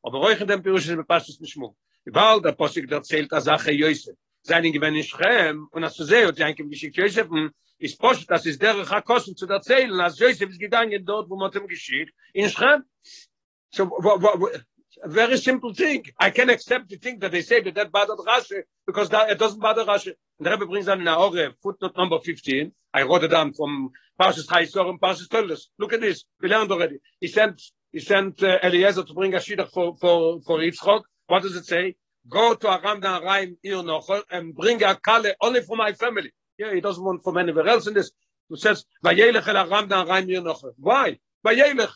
Aber 0.06 0.18
Roich 0.18 0.48
der 0.48 0.60
Pirush 0.60 0.78
is 0.78 0.96
the 0.96 1.04
Pashtus 1.04 1.42
Nishmov. 1.42 1.74
Überall 2.07 2.42
der 2.42 2.54
Posik 2.54 2.90
erzählt, 2.90 3.34
als 3.34 3.50
Ache 3.50 3.74
Yosef, 3.74 4.16
in 4.51 5.04
Schrem, 5.04 5.68
und 5.72 5.84
Yosef, 5.84 7.28
ist 7.80 8.00
Posik, 8.00 8.28
das 8.28 8.46
ist 8.46 8.62
der 8.62 8.75
zu 9.36 9.48
gegangen 10.57 11.06
dort, 11.06 11.30
wo 11.30 11.36
man 11.38 11.51
ihm 11.54 11.68
geschieht, 11.68 12.12
in 12.34 12.50
Schrem. 12.50 12.84
So, 13.72 13.90
a 15.04 15.07
very 15.10 15.38
simple 15.38 15.74
thing. 15.74 16.04
I 16.19 16.30
can 16.31 16.50
accept 16.50 16.90
the 16.90 16.98
thing 16.98 17.19
that 17.19 17.31
they 17.31 17.42
say 17.42 17.62
that 17.62 17.75
that 17.75 17.92
bothered 17.92 18.18
Rashi 18.19 18.62
because 18.86 19.10
that, 19.10 19.30
it 19.30 19.40
doesn't 19.40 19.60
bother 19.60 19.86
Rashi. 19.86 20.13
And 20.38 20.46
the 20.46 20.51
Rebbe 20.51 20.66
brings 20.66 20.88
down 20.88 21.01
in 21.01 21.07
Aore, 21.07 21.54
footnote 21.62 21.96
number 21.98 22.19
15. 22.19 22.72
I 22.94 23.04
wrote 23.04 23.24
it 23.24 23.30
down 23.30 23.54
from 23.54 23.92
Parshas 24.19 24.48
Chaisor 24.48 24.90
and 24.90 25.00
Parshas 25.00 25.30
Toldos. 25.30 25.69
Look 25.78 25.94
at 25.94 26.01
this. 26.01 26.25
We 26.42 26.50
learned 26.50 26.72
already. 26.72 26.98
He 27.19 27.28
sent, 27.28 27.62
he 27.92 28.00
sent 28.00 28.44
uh, 28.44 28.60
Eliezer 28.63 29.04
to 29.04 29.13
bring 29.13 29.34
a 29.34 29.38
shidduch 29.38 29.72
for, 29.72 29.96
for, 29.98 30.42
for 30.42 30.60
Yitzchok. 30.60 31.04
What 31.28 31.44
does 31.44 31.56
it 31.56 31.66
say? 31.66 31.96
Go 32.30 32.56
to 32.56 32.70
Aram 32.70 33.00
Dan 33.00 33.22
Raim 33.22 33.58
Ir 33.64 33.84
Nochel 33.84 34.22
and 34.30 34.56
bring 34.56 34.84
a 34.84 34.98
kale 35.04 35.34
only 35.42 35.62
for 35.62 35.76
my 35.76 35.94
family. 35.94 36.31
Yeah, 36.58 36.74
he 36.74 36.81
doesn't 36.81 37.04
want 37.04 37.24
from 37.24 37.38
anywhere 37.38 37.68
else 37.68 37.88
in 37.88 37.94
this. 37.94 38.12
He 38.50 38.58
says, 38.58 38.86
Vayelech 39.04 39.48
el 39.48 39.58
Aram 39.58 39.88
Dan 39.88 40.08
Raim 40.08 40.30
Ir 40.30 40.42
Nochel. 40.42 40.74
Why? 40.78 41.18
Vayelech. 41.46 41.92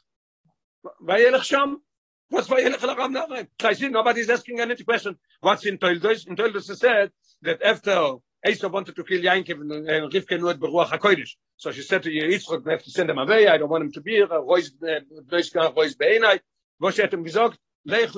Vayelech 1.01 1.43
Sham. 1.43 1.81
What's 2.29 2.49
why 2.49 2.63
Elech 2.63 2.81
Ram 2.97 3.13
Naraim? 3.13 3.47
I 3.63 3.73
see 3.73 3.89
nobody's 3.89 4.27
asking 4.27 4.59
any 4.59 4.75
question. 4.83 5.15
What's 5.41 5.67
in 5.67 5.77
Toldos? 5.77 6.25
In 6.25 6.35
Toldos 6.35 6.67
it 6.67 6.77
said 6.77 7.11
that 7.43 7.61
after 7.61 8.15
Esau 8.43 8.69
wanted 8.69 8.95
to 8.95 9.03
kill 9.03 9.21
Yankov 9.21 9.61
and, 9.61 9.71
and 9.71 10.11
Rivka 10.11 10.39
knew 10.39 10.49
it 10.49 10.59
Beruach 10.59 10.89
HaKodesh. 10.89 11.29
So 11.57 11.71
she 11.71 11.83
said 11.83 12.01
to 12.01 12.09
Yitzchak, 12.09 12.65
we 12.65 12.71
have 12.71 12.81
to 12.81 12.89
send 12.89 13.11
him 13.11 13.19
away. 13.19 13.47
I 13.47 13.59
don't 13.59 13.69
want 13.69 13.83
him 13.83 13.91
to 13.91 14.01
be 14.01 14.13
here. 14.13 14.27
Roy's, 14.27 14.71
uh, 14.81 15.01
Roy's 15.31 15.95
Beinai. 15.95 16.39
Wo 16.79 16.89
she 16.89 17.01
hat 17.03 17.13
ihm 17.13 17.23
gesagt, 17.23 17.57
Lech, 17.85 18.13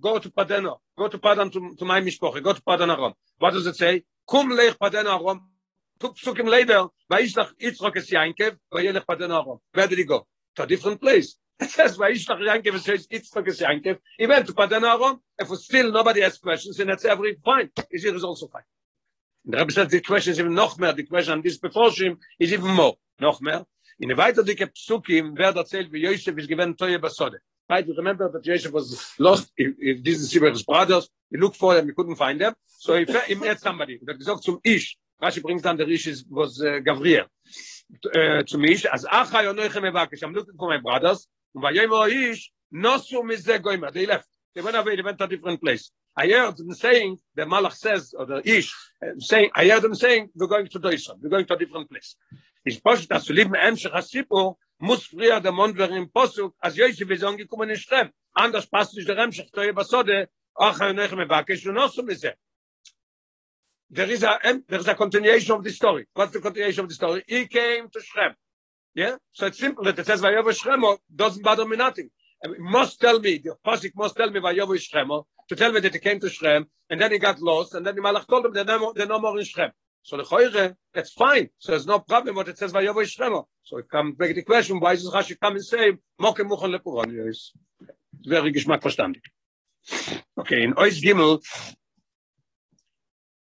go 0.00 0.18
to 0.18 0.30
Padena. 0.30 0.76
Go 0.96 1.08
to 1.08 1.18
Padan 1.18 1.50
to, 1.50 1.74
to 1.76 1.84
my 1.84 2.00
mishpoche. 2.00 2.42
Go 2.42 2.52
to 2.52 2.62
Padan 2.62 2.90
Aram. 2.90 3.12
What 3.38 3.52
does 3.52 3.66
it 3.66 3.76
say? 3.76 4.04
Kum 4.26 4.50
Lech 4.50 4.78
Padan 4.78 5.06
Aram. 5.06 5.42
Two 5.98 6.12
psukim 6.12 6.48
later, 6.48 6.86
Vayishlach 7.12 7.50
Yitzchak 7.60 7.96
es 7.96 8.10
Yankov, 8.10 8.56
Vayelech 8.72 9.06
Padan 9.06 9.32
Aram. 9.32 9.58
Where 9.72 9.86
did 9.86 9.98
he 9.98 10.04
go? 10.04 10.26
To 10.56 10.62
a 10.62 10.66
different 10.66 11.00
place. 11.00 11.36
It 11.60 11.68
says, 11.68 11.98
Vayishlach 11.98 12.40
Yankov, 12.40 12.76
it 12.76 12.82
says, 12.82 13.06
Yitzchak 13.06 13.46
es 13.48 13.60
Yankov. 13.60 13.98
He 14.16 14.26
went 14.26 14.46
to 14.46 14.54
Padan 14.54 14.84
Aram. 14.84 15.20
If 15.38 15.48
still 15.58 15.92
nobody 15.92 16.22
has 16.22 16.38
questions, 16.38 16.78
then 16.78 16.86
that's 16.86 17.04
every 17.04 17.36
fine. 17.44 17.70
His 17.90 18.06
ear 18.06 18.14
is 18.14 18.24
also 18.24 18.46
fine. 18.46 18.62
And 19.44 19.54
the 19.54 19.58
Rebbe 19.58 19.72
says 19.72 19.88
the 19.88 20.00
question 20.00 20.32
is 20.32 20.40
even 20.40 20.54
noch 20.54 20.78
mehr, 20.78 20.94
the 20.94 21.04
question 21.04 21.32
on 21.34 21.42
this 21.42 21.58
before 21.58 21.90
him 21.90 22.18
is 22.38 22.52
even 22.52 22.70
more, 22.70 22.96
noch 23.20 23.40
mehr. 23.40 23.64
In 23.98 24.08
the 24.08 24.14
weiter 24.14 24.42
dicke 24.42 24.70
Psukim, 24.72 25.36
wer 25.36 25.54
erzählt, 25.54 25.92
wie 25.92 26.00
Yosef 26.00 26.38
is 26.38 26.46
given 26.46 26.74
Toye 26.74 26.98
Basode. 26.98 27.38
Right, 27.70 27.86
you 27.86 27.94
remember 27.94 28.28
that 28.28 28.44
Yosef 28.44 28.72
was 28.72 29.14
lost, 29.16 29.52
if 29.56 30.02
this 30.02 30.18
is 30.18 30.32
his 30.32 30.62
brothers, 30.64 31.08
he 31.30 31.36
looked 31.38 31.54
for 31.54 31.72
them, 31.72 31.86
he 31.86 31.92
couldn't 31.92 32.16
find 32.16 32.40
them, 32.40 32.52
so 32.66 32.98
he, 32.98 33.06
he 33.28 33.36
met 33.36 33.60
somebody, 33.60 34.00
that 34.02 34.18
gesagt 34.18 34.42
zum 34.42 34.58
Ish, 34.64 34.96
Rashi 35.22 35.40
brings 35.40 35.62
down 35.62 35.76
the 35.76 35.88
Ish 35.88 36.08
is, 36.08 36.24
was 36.28 36.60
uh, 36.60 36.80
Gavriel, 36.84 37.26
uh, 38.12 38.42
zum 38.44 38.64
Ish, 38.64 38.86
as 38.86 39.04
Achai 39.04 39.44
onoichem 39.44 39.88
evakish, 39.88 40.20
I'm 40.24 40.32
looking 40.32 40.54
for 40.58 40.68
my 40.68 40.78
brothers, 40.78 41.28
and 41.54 41.62
vayomo 41.62 42.10
Ish, 42.10 42.50
nosu 42.74 43.22
mizeh 43.22 43.60
goyma, 43.60 43.92
they 43.92 44.04
left, 44.04 44.26
they 44.52 44.62
went 44.62 44.76
away, 44.76 44.96
they 44.96 45.02
went 45.02 45.18
to 45.18 45.24
a 45.26 45.28
different 45.28 45.60
place. 45.60 45.92
I 46.16 46.26
heard 46.26 46.56
them 46.56 46.74
saying, 46.74 47.18
the 47.36 47.42
Malach 47.42 47.74
says, 47.74 48.12
or 48.18 48.26
the 48.26 48.42
Ish, 48.44 48.74
uh, 49.00 49.10
saying, 49.18 49.50
I 49.54 49.68
heard 49.68 49.82
them 49.82 49.94
saying, 49.94 50.30
we're 50.34 50.48
going 50.48 50.66
to 50.66 50.78
Doison, 50.80 51.20
we're 51.22 51.30
going 51.30 51.46
to 51.46 51.54
a 51.54 51.58
different 51.58 51.88
place. 51.88 52.16
Ich 52.66 52.82
poste, 52.82 53.08
dass 53.08 53.26
du 53.26 53.32
lieben 53.32 53.54
Emschach 53.54 53.92
Hasipo, 53.92 54.56
muss 54.80 55.06
früher 55.06 55.40
der 55.40 55.52
Mond 55.52 55.78
im 55.78 56.10
Posuk, 56.10 56.54
als 56.58 56.76
gekommen 56.76 57.70
in. 57.70 58.10
Anders 58.32 58.66
passt 58.66 58.96
der 58.96 59.18
Emschach, 59.18 59.50
Toye 59.52 59.72
Basode, 59.72 60.28
ach, 60.54 60.80
er 60.80 60.92
nech 60.92 61.12
me 61.12 61.26
bakish, 61.26 61.66
und 61.66 61.92
so 61.92 62.02
mit 62.02 62.20
there 63.90 64.10
is 64.10 64.22
a 64.22 64.38
there 64.68 64.78
is 64.78 64.88
a 64.88 64.94
continuation 64.94 65.56
of 65.56 65.64
the 65.64 65.70
story. 65.70 66.06
What's 66.14 66.32
the 66.32 66.40
continuation 66.40 66.84
of 66.84 66.88
the 66.88 66.94
story? 66.94 67.24
He 67.26 67.46
came 67.46 67.88
to 67.90 68.00
Shem. 68.00 68.34
Yeah? 68.94 69.16
So 69.32 69.46
it's 69.46 69.58
simple 69.58 69.84
that 69.84 69.98
it 69.98 70.06
says 70.06 70.22
Vayovo 70.22 70.50
Shremo 70.50 70.98
doesn't 71.14 71.42
bother 71.42 71.66
me 71.66 71.76
nothing. 71.76 72.08
It 72.42 72.58
must 72.58 73.00
tell 73.00 73.18
me, 73.18 73.38
the 73.38 73.56
Pasik 73.66 73.92
must 73.96 74.16
tell 74.16 74.30
me 74.30 74.40
Vayovo 74.40 74.78
Shremo, 74.78 75.24
to 75.48 75.56
tell 75.56 75.72
me 75.72 75.80
that 75.80 75.92
he 75.92 75.98
came 75.98 76.20
to 76.20 76.26
Shrem, 76.26 76.66
and 76.88 77.00
then 77.00 77.10
he 77.10 77.18
got 77.18 77.40
lost, 77.40 77.74
and 77.74 77.84
then 77.84 77.96
the 77.96 78.00
Malach 78.00 78.26
told 78.28 78.46
him 78.46 78.52
they're 78.52 78.64
no 78.64 78.92
no 78.94 79.18
more 79.18 79.38
in 79.38 79.44
Shrem. 79.44 79.72
So 80.02 80.16
the 80.16 80.22
Choyre, 80.24 80.74
that's 80.94 81.12
fine. 81.12 81.50
So 81.58 81.72
there's 81.72 81.86
no 81.86 82.00
problem 82.00 82.36
what 82.36 82.48
it 82.48 82.58
says 82.58 82.72
Vayovo 82.72 83.02
Shremo. 83.04 83.44
So 83.62 83.78
it 83.78 83.88
comes 83.88 84.16
back 84.16 84.34
the 84.34 84.42
question, 84.42 84.80
why 84.80 84.94
does 84.94 85.10
Rashi 85.10 85.38
come 85.38 85.54
and 85.56 85.64
say, 85.64 85.92
Moke 86.18 86.38
Muchon 86.38 86.74
Lepuron? 86.76 87.28
It's 87.28 87.52
very 88.24 88.52
geschmack 88.52 88.82
verstandig. 88.82 89.22
Okay, 90.38 90.62
in 90.62 90.74
Ois 90.74 91.00
Gimel, 91.02 91.42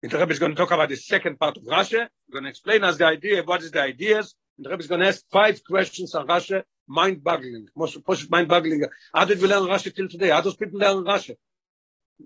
the 0.03 0.19
Rebbe 0.19 0.33
is 0.33 0.39
going 0.39 0.53
to 0.53 0.57
talk 0.57 0.71
about 0.71 0.89
the 0.89 0.97
second 0.97 1.39
part 1.39 1.57
of 1.57 1.65
Rashi. 1.65 1.95
We're 1.95 2.33
going 2.33 2.45
to 2.45 2.51
explain 2.51 2.85
us 2.85 2.97
the 2.97 3.07
idea, 3.07 3.43
what 3.43 3.63
is 3.63 3.71
the 3.71 3.83
ideas, 3.83 4.35
the 4.59 4.71
Rebbe 4.71 4.81
is 4.81 4.87
going 4.87 5.01
to 5.03 5.09
ask 5.09 5.25
five 5.31 5.63
questions 5.65 6.15
on 6.15 6.27
Rashi, 6.27 6.63
mind-boggling, 6.89 7.69
most 7.77 7.99
mind-boggling. 8.31 8.85
How 9.15 9.25
did 9.25 9.41
we 9.41 9.49
learn 9.49 9.65
Rashi 9.65 9.95
till 9.95 10.09
today? 10.09 10.31
How 10.31 10.41
does 10.41 10.57
people 10.57 10.81
learn 10.81 11.05
Rashi? 11.05 11.37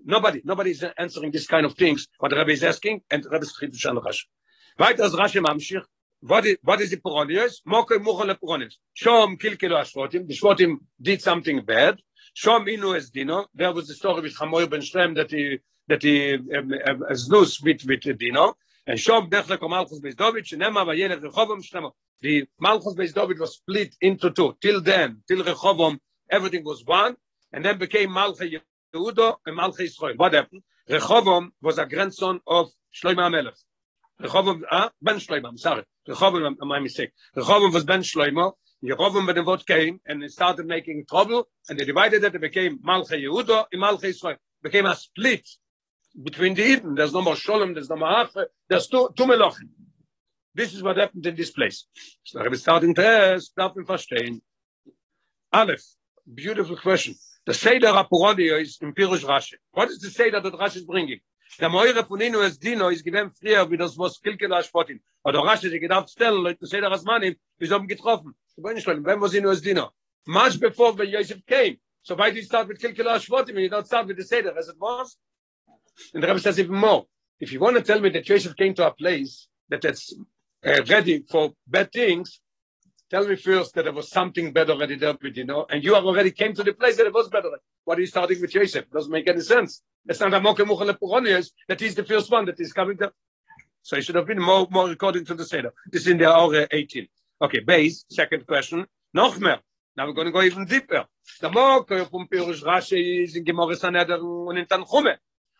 Nobody, 0.05 0.41
nobody 0.43 0.71
is 0.71 0.85
answering 0.97 1.31
this 1.31 1.47
kind 1.47 1.65
of 1.65 1.73
things, 1.75 2.07
what 2.19 2.31
Rebbe 2.31 2.51
is 2.51 2.63
asking, 2.63 3.01
and 3.11 3.25
Rebbe 3.25 3.43
is 3.43 3.53
to 3.53 3.71
share 3.73 3.93
Rashi. 3.93 4.25
Weiter 4.79 5.03
as 5.03 5.13
Rashi 5.13 5.43
mamshich, 5.43 5.83
what 6.21 6.45
is, 6.45 6.57
what 6.63 6.81
is 6.81 6.91
the 6.91 6.97
Puronius? 6.97 7.61
Moke 7.65 7.91
muchon 8.01 8.27
le 8.27 8.35
Puronius. 8.35 8.75
Shom 8.97 9.37
kilkelo 9.39 9.81
ashvotim, 9.81 10.27
the 10.27 10.33
Shvotim 10.33 10.77
did 11.01 11.21
something 11.21 11.61
bad. 11.65 11.99
Shom 12.37 12.67
inu 12.67 12.95
es 12.95 13.09
dino, 13.09 13.47
there 13.53 13.73
was 13.73 13.87
the 13.87 13.93
story 13.93 14.21
with 14.21 14.35
Chamoy 14.35 14.69
ben 14.69 14.81
Shlem 14.81 15.15
that 15.15 15.31
he, 15.31 15.59
that 15.87 16.03
he, 16.03 16.35
um, 16.35 16.73
um, 16.87 17.03
znus 17.11 17.63
with, 17.63 17.83
with 17.85 18.17
Dino. 18.17 18.55
And 18.87 18.97
Shom 18.97 19.29
dechle 19.29 19.59
ko 19.59 19.67
Malchus 19.67 19.99
beis 19.99 20.15
David, 20.15 20.45
shenema 20.45 20.85
vayelech 20.85 21.21
rechovom 21.21 21.61
shlemo. 21.63 21.91
the 22.21 22.45
Malchus 22.59 22.93
Beis 22.93 23.13
David 23.13 23.39
was 23.39 23.55
split 23.55 23.95
into 24.01 24.31
two. 24.31 24.55
Till 24.61 24.81
then, 24.81 25.23
till 25.27 25.43
Rechovom, 25.43 25.99
everything 26.29 26.63
was 26.63 26.85
one, 26.85 27.15
and 27.51 27.65
then 27.65 27.77
became 27.77 28.11
Malchus 28.11 28.53
Yehuda 28.93 29.35
and 29.45 29.55
Malchus 29.55 29.91
Israel. 29.91 30.13
What 30.17 30.33
happened? 30.33 30.63
Rechovom 30.89 31.49
was 31.61 31.77
a 31.77 31.85
grandson 31.85 32.41
of 32.47 32.69
Shlomo 32.93 33.29
HaMelech. 33.29 33.57
Rechovom, 34.21 34.61
ah, 34.69 34.91
Ben 35.01 35.17
Shlomo, 35.17 35.49
I'm 35.49 35.57
sorry. 35.57 35.83
Rechovom, 36.07 36.55
my 36.61 36.79
mistake. 36.79 37.11
Rechovom 37.35 37.73
was 37.73 37.83
Ben 37.85 38.01
Shlomo. 38.01 38.53
Rechovom, 38.83 39.25
when 39.25 39.35
the 39.35 39.43
vote 39.43 39.65
came, 39.65 39.99
and 40.05 40.29
started 40.31 40.65
making 40.65 41.05
trouble, 41.07 41.47
and 41.69 41.79
they 41.79 41.85
divided 41.85 42.23
it, 42.23 42.35
it 42.35 42.41
became 42.41 42.79
Malchus 42.83 43.19
Yehuda 43.19 43.65
and 43.71 43.81
Malchus 43.81 44.15
Israel. 44.15 44.37
became 44.61 44.85
a 44.85 44.95
split 44.95 45.47
between 46.21 46.53
the 46.55 46.63
Eden. 46.63 46.95
There's 46.95 47.13
no 47.13 47.21
more 47.21 47.35
Sholem, 47.35 47.73
there's 47.73 47.89
no 47.89 47.95
more 47.95 48.09
Afe, 48.09 48.45
there's 48.67 48.87
two, 48.87 49.09
two 49.15 49.25
Melochim. 49.25 49.69
This 50.53 50.73
is 50.73 50.83
what 50.83 50.97
happened 50.97 51.25
in 51.25 51.35
this 51.35 51.51
place. 51.51 51.87
So 52.23 52.41
I'm 52.41 52.53
starting 52.55 52.93
to 52.95 53.07
ask, 53.07 53.53
darf 53.55 53.75
man 53.75 53.85
verstehen. 53.85 54.41
Aleph, 55.53 55.83
beautiful 56.33 56.75
question. 56.75 57.15
The 57.43 57.55
Seder 57.55 57.87
HaPurodio 57.87 58.61
is 58.61 58.77
in 58.81 58.93
Pirush 58.93 59.25
Rashi. 59.25 59.55
What 59.71 59.89
is 59.89 59.99
the 59.99 60.11
Seder 60.11 60.39
that 60.41 60.53
Rashi 60.53 60.77
is 60.77 60.83
bringing? 60.83 61.19
Der 61.59 61.69
Moire 61.69 62.03
von 62.07 62.19
Inu 62.19 62.59
Dino 62.59 62.89
ist 62.89 63.03
gewinn 63.03 63.31
früher, 63.31 63.67
wie 63.67 63.77
das 63.77 63.97
was 63.97 64.21
Kilkele 64.21 64.57
Ashpotin. 64.59 64.99
Oder 65.25 65.39
Rashi, 65.39 65.69
sie 65.71 65.79
gedacht 65.79 66.11
stellen, 66.11 66.43
Leute, 66.43 66.67
Seder 66.67 66.91
Asmanim, 66.91 67.35
wir 67.57 67.69
haben 67.71 67.87
getroffen. 67.87 68.35
Ich 68.55 68.63
bin 68.63 68.75
nicht 68.75 68.85
when 68.85 69.21
was 69.21 69.33
Inu 69.33 69.49
es 69.49 69.61
Dino? 69.61 69.89
Much 70.27 70.59
before 70.59 70.93
when 70.95 71.09
Yosef 71.09 71.43
came. 71.47 71.79
So 72.03 72.15
why 72.15 72.29
do 72.29 72.37
you 72.37 72.43
start 72.43 72.67
with 72.67 72.79
Kilkele 72.79 73.15
Ashpotin 73.15 73.55
when 73.55 73.63
you 73.63 73.69
don't 73.69 73.87
start 73.87 74.05
with 74.05 74.17
the 74.17 74.23
Seder 74.23 74.55
as 74.55 74.69
it 74.69 74.79
was? 74.79 75.17
And 76.13 76.21
the 76.21 76.27
Rebbe 76.27 76.39
says 76.39 76.59
even 76.59 76.75
more. 76.75 77.07
If 77.39 77.51
you 77.51 77.59
want 77.59 77.75
to 77.75 77.81
tell 77.81 77.99
me 77.99 78.09
that 78.09 78.29
Yosef 78.29 78.55
came 78.55 78.75
to 78.75 78.85
a 78.85 78.93
place 78.93 79.47
that 79.69 79.83
it's 79.83 80.13
uh, 80.63 80.83
ready 80.87 81.23
for 81.27 81.53
bad 81.65 81.91
things, 81.91 82.39
tell 83.11 83.27
me 83.27 83.35
first 83.35 83.75
that 83.75 83.83
there 83.83 83.93
was 83.93 84.09
something 84.09 84.53
bad 84.53 84.69
already 84.69 84.95
there 84.95 85.15
with 85.21 85.35
you 85.35 85.45
know, 85.45 85.65
and 85.69 85.83
you 85.83 85.93
have 85.93 86.05
already 86.05 86.31
came 86.31 86.53
to 86.53 86.63
the 86.63 86.73
place 86.73 86.95
that 86.95 87.05
it 87.05 87.13
was 87.13 87.27
better. 87.27 87.49
What 87.83 87.97
are 87.97 88.01
you 88.01 88.07
starting 88.07 88.39
with 88.39 88.55
Yosef? 88.55 88.89
Doesn't 88.89 89.11
make 89.11 89.27
any 89.27 89.41
sense. 89.41 89.83
It's 90.07 90.21
not 90.21 90.33
a 90.33 90.39
moke 90.39 90.59
muchel 90.59 90.87
lepuronius 90.89 91.51
that 91.67 91.81
he's 91.81 91.93
the 91.93 92.05
first 92.05 92.31
one 92.31 92.45
that 92.45 92.59
is 92.59 92.71
coming 92.71 92.95
there. 92.97 93.11
So 93.81 93.97
it 93.97 94.05
should 94.05 94.15
have 94.15 94.27
been 94.27 94.41
more, 94.41 94.65
more 94.71 94.89
according 94.89 95.25
to 95.25 95.33
the 95.33 95.45
Seder. 95.45 95.73
This 95.91 96.03
is 96.03 96.07
in 96.07 96.19
the 96.19 96.29
hour 96.29 96.67
18. 96.71 97.07
Okay, 97.41 97.59
base, 97.59 98.05
second 98.09 98.47
question. 98.47 98.85
Noch 99.13 99.37
mehr. 99.39 99.59
Now 99.97 100.07
we're 100.07 100.13
going 100.13 100.27
to 100.27 100.31
go 100.31 100.41
even 100.41 100.65
deeper. 100.65 101.05
The 101.41 101.49
moke 101.49 101.89
from 101.89 102.27
Pirush 102.27 102.63
Rashi 102.63 103.23
is 103.25 103.35
in 103.35 103.43
Gemorah 103.43 103.75
Saneder 103.75 104.21
und 104.21 104.57
in 104.57 104.65
Tanchume. 104.65 105.17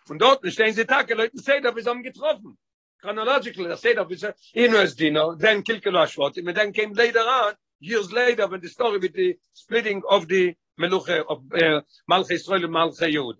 Und 0.07 0.21
dort 0.21 0.49
stehen 0.51 0.73
sie 0.73 0.85
Tage, 0.85 1.15
Leute 1.15 1.37
Seder, 1.37 1.75
wir 1.75 1.83
haben 1.83 2.01
getroffen. 2.01 2.57
Chronologically 3.01 3.67
the 3.67 3.77
state 3.77 3.97
of 3.97 4.11
it 4.11 4.23
in 4.53 4.73
was 4.73 4.95
dino 4.95 5.35
then 5.35 5.63
kilkelo 5.63 6.03
ashvot 6.05 6.37
and 6.37 6.55
then 6.55 6.71
came 6.71 6.93
later 6.93 7.19
on 7.19 7.53
years 7.79 8.11
later 8.11 8.47
when 8.47 8.61
the 8.61 8.69
story 8.69 8.97
with 8.99 9.13
the 9.13 9.35
splitting 9.53 10.01
of 10.09 10.27
the 10.27 10.53
meluche 10.79 11.23
of 11.29 11.39
uh, 11.53 11.81
malche 12.09 12.31
israel 12.31 12.63
and 12.65 12.73
malche 12.73 13.07
yud 13.17 13.37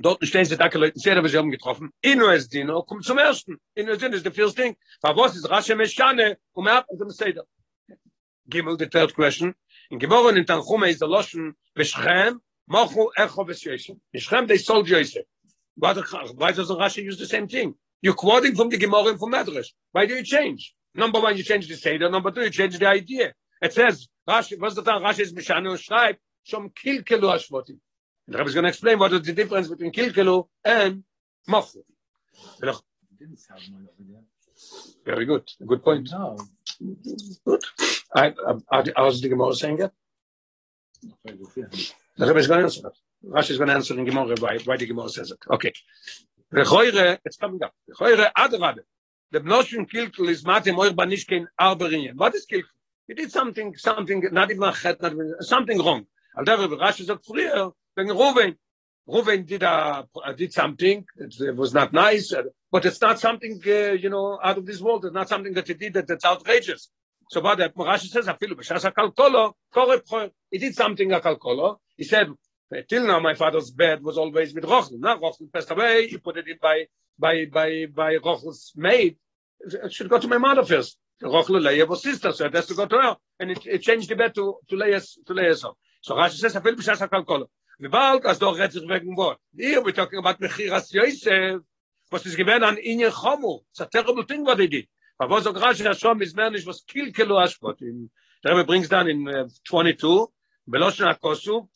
dort 0.00 0.20
stehen 0.26 0.44
sie 0.44 0.56
da 0.56 0.68
leute 0.74 0.98
sehr 0.98 1.22
wir 1.22 1.38
haben 1.38 1.50
getroffen. 1.50 1.92
In 2.02 2.20
was 2.20 2.48
dino 2.48 2.82
kommt 2.82 3.04
zum 3.04 3.18
ersten. 3.18 3.60
In 3.74 3.86
was 3.86 4.02
ist 4.02 4.24
the 4.24 4.30
first 4.30 4.56
thing. 4.56 4.76
War 5.02 5.16
was 5.16 5.36
ist 5.36 5.48
rasche 5.48 5.74
mechane 5.76 6.36
um 6.52 6.66
er 6.66 6.84
zum 6.98 7.10
seder 7.10 7.44
gimel 8.48 8.76
the 8.78 8.86
third 8.86 9.14
question. 9.14 9.54
In 9.90 9.98
geboren 9.98 10.36
in 10.36 10.44
tanchum 10.44 10.84
is 10.88 10.98
the 10.98 11.06
loschen 11.06 11.54
beschrem 11.76 12.40
machu 12.68 13.10
echo 13.16 13.44
beschem 13.44 14.00
beschrem 14.12 14.48
they 14.48 14.58
sold 14.58 14.88
joseph 14.88 15.26
Why 15.76 15.92
does 15.92 16.70
Rashi 16.70 17.02
use 17.02 17.18
the 17.18 17.26
same 17.26 17.48
thing? 17.48 17.74
You're 18.00 18.14
quoting 18.14 18.54
from 18.54 18.68
the 18.68 18.76
Gemara 18.76 19.06
and 19.08 19.18
from 19.18 19.32
Medrash. 19.32 19.68
Why 19.92 20.06
do 20.06 20.14
you 20.14 20.22
change? 20.22 20.74
Number 20.94 21.20
one, 21.20 21.36
you 21.36 21.42
change 21.42 21.68
the 21.68 21.76
Seder. 21.76 22.10
Number 22.10 22.30
two, 22.30 22.42
you 22.42 22.50
change 22.50 22.78
the 22.78 22.86
idea. 22.86 23.32
It 23.60 23.72
says, 23.72 24.08
Rashi, 24.28 24.60
what's 24.60 24.74
the 24.74 24.82
time 24.82 25.02
Rashi 25.02 25.20
is 25.20 25.32
Mishanu 25.32 25.76
Shraib, 25.76 26.16
Shom 26.48 26.70
Kilkelu 26.72 27.34
Ashvotim. 27.34 27.78
The 28.28 28.38
Rebbe 28.38 28.48
is 28.48 28.54
going 28.54 28.64
to 28.64 28.68
explain 28.68 28.98
what 28.98 29.12
is 29.12 29.22
the 29.22 29.32
difference 29.32 29.68
between 29.68 29.92
Kilkelu 29.92 30.46
and 30.64 31.04
Mochu. 31.48 31.82
Very 35.04 35.24
good. 35.26 35.50
Good 35.66 35.82
point. 35.82 36.08
No. 36.10 36.38
Good. 37.44 37.64
I, 38.14 38.32
I, 38.70 38.84
I 38.96 39.02
was 39.02 39.20
the 39.20 39.28
Gemara 39.28 39.54
saying 39.54 39.80
it? 39.80 39.92
The 41.24 42.26
Rebbe 42.26 42.38
is 42.38 42.46
going 42.46 42.60
to 42.60 42.64
answer 42.64 42.82
that. 42.82 42.92
Rashi 43.28 43.50
is 43.52 43.58
going 43.58 43.68
to 43.68 43.74
answer 43.74 43.98
in 43.98 44.04
Gemara 44.04 44.34
why, 44.38 44.58
why 44.64 44.76
the 44.76 44.86
Gemara 44.86 45.08
says 45.08 45.30
it. 45.30 45.38
Okay. 45.50 45.72
Rechoire, 46.52 47.18
it's 47.24 47.36
coming 47.36 47.62
up. 47.62 47.72
Rechoire 47.90 48.30
Adrabe. 48.36 48.80
The 49.30 49.40
notion 49.40 49.86
kilkel 49.86 50.28
is 50.28 50.44
matim 50.44 50.78
oir 50.78 50.90
banishkein 50.90 51.46
arberinyen. 51.60 52.14
What 52.14 52.34
is 52.34 52.46
kilkel? 52.46 52.64
He 53.06 53.14
did 53.14 53.30
something, 53.30 53.74
something, 53.76 54.22
not 54.32 54.50
even 54.50 54.62
a 54.62 54.72
chet, 54.72 55.00
not 55.02 55.12
even, 55.12 55.34
something 55.40 55.78
wrong. 55.78 56.06
Al 56.38 56.44
der 56.44 56.56
Rashi 56.56 57.04
sagt 57.04 57.26
früher, 57.26 57.72
wegen 57.96 58.16
Ruven. 58.16 58.56
Ruven 59.06 59.46
did 59.46 59.62
a, 59.62 60.06
did 60.36 60.52
something, 60.52 61.04
it, 61.16 61.56
was 61.56 61.74
not 61.74 61.92
nice, 61.92 62.32
but 62.72 62.86
it's 62.86 63.00
not 63.02 63.20
something, 63.20 63.60
uh, 63.66 63.92
you 63.92 64.08
know, 64.08 64.38
out 64.42 64.56
of 64.56 64.64
this 64.64 64.80
world. 64.80 65.04
It's 65.04 65.12
not 65.12 65.28
something 65.28 65.52
that 65.52 65.68
he 65.68 65.74
did 65.74 65.92
that, 65.92 66.06
that's 66.06 66.24
outrageous. 66.24 66.88
So 67.30 67.42
what 67.42 67.58
the 67.58 67.68
Rashi 67.68 68.08
says, 68.08 68.26
afilu 68.26 68.52
b'shas 68.52 68.90
kalkolo, 68.94 69.52
kore 69.72 70.30
He 70.50 70.56
did 70.58 70.74
something 70.74 71.12
a. 71.12 71.20
He 71.96 72.04
said, 72.04 72.28
till 72.88 73.06
now 73.06 73.20
my 73.20 73.34
father's 73.34 73.70
bed 73.70 74.02
was 74.02 74.18
always 74.18 74.54
with 74.54 74.64
Rochel. 74.64 74.98
Now 74.98 75.18
Rochel 75.18 75.52
passed 75.52 75.70
away, 75.70 76.08
he 76.08 76.18
put 76.18 76.36
it 76.36 76.48
in 76.48 76.58
by 76.60 76.86
by 77.18 77.46
by 77.46 77.86
by 77.86 78.16
Rochel's 78.16 78.72
maid. 78.76 79.16
It 79.60 79.92
should 79.92 80.08
go 80.08 80.18
to 80.18 80.28
my 80.28 80.38
mother 80.38 80.64
first. 80.64 80.98
Rochel 81.22 81.62
Leah 81.62 81.86
was 81.86 82.02
sister, 82.02 82.32
so 82.32 82.46
it 82.46 82.54
has 82.54 82.66
to 82.66 82.74
go 82.74 82.86
to 82.86 82.96
her. 82.96 83.16
And 83.40 83.52
it, 83.52 83.66
it 83.66 83.82
changed 83.82 84.08
the 84.10 84.16
bed 84.16 84.34
to 84.34 84.56
to 84.68 84.76
Leah's 84.76 85.18
to 85.26 85.32
Leah's 85.32 85.60
son. 85.60 85.72
So 86.00 86.14
Rashi 86.14 86.36
says, 86.36 86.54
"Afil 86.54 86.74
b'shas 86.74 87.06
hakol 87.06 87.46
V'bald 87.80 88.24
as 88.24 88.38
doch 88.38 88.56
redt 88.58 88.72
sich 88.72 88.86
wegen 88.88 89.16
Wort. 89.16 89.38
Here 89.56 89.82
we're 89.82 89.92
talking 89.92 90.18
about 90.18 90.40
Mechiras 90.40 90.92
Yosef. 90.92 91.60
Was 92.12 92.26
is 92.26 92.36
given 92.36 92.62
an 92.62 92.76
Inye 92.76 93.10
Chomu. 93.10 93.60
It's 93.70 93.80
a 93.80 93.86
terrible 93.86 94.22
thing 94.22 94.44
what 94.44 94.58
they 94.58 94.68
did. 94.68 94.86
But 95.18 95.30
was 95.30 95.46
auch 95.46 95.54
Rashi 95.54 95.84
Hashem 95.84 96.22
is 96.22 96.34
mehr 96.34 96.50
nicht 96.50 96.66
was 96.66 96.84
Kilkelo 96.84 97.42
Ashpot. 97.42 97.78
Der 97.80 98.52
Rebbe 98.52 98.64
brings 98.64 98.88
down 98.88 99.08
in 99.08 99.26
uh, 99.26 99.48
22, 99.64 100.26
Beloshna 100.70 101.18
Akosu, 101.18 101.66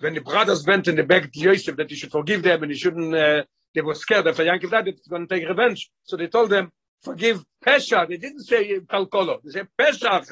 when 0.00 0.14
the 0.14 0.20
brothers 0.20 0.66
went 0.66 0.88
and 0.88 0.98
they 0.98 1.02
begged 1.02 1.36
Yosef 1.36 1.76
that 1.76 1.90
he 1.90 1.96
should 1.96 2.10
forgive 2.10 2.42
them 2.42 2.62
and 2.62 2.72
he 2.72 2.78
shouldn't, 2.78 3.14
uh, 3.14 3.44
they 3.74 3.82
were 3.82 3.94
scared 3.94 4.26
after 4.26 4.44
Yankov 4.44 4.70
died, 4.70 4.88
it's 4.88 5.06
going 5.06 5.26
to 5.28 5.34
take 5.34 5.48
revenge. 5.48 5.90
So 6.04 6.16
they 6.16 6.26
told 6.26 6.50
them, 6.50 6.72
forgive 7.02 7.44
Pesha. 7.64 8.08
They 8.08 8.16
didn't 8.16 8.44
say 8.44 8.80
Kalkolo. 8.80 9.40
They 9.44 9.50
said 9.50 9.68
Pesha. 9.78 10.24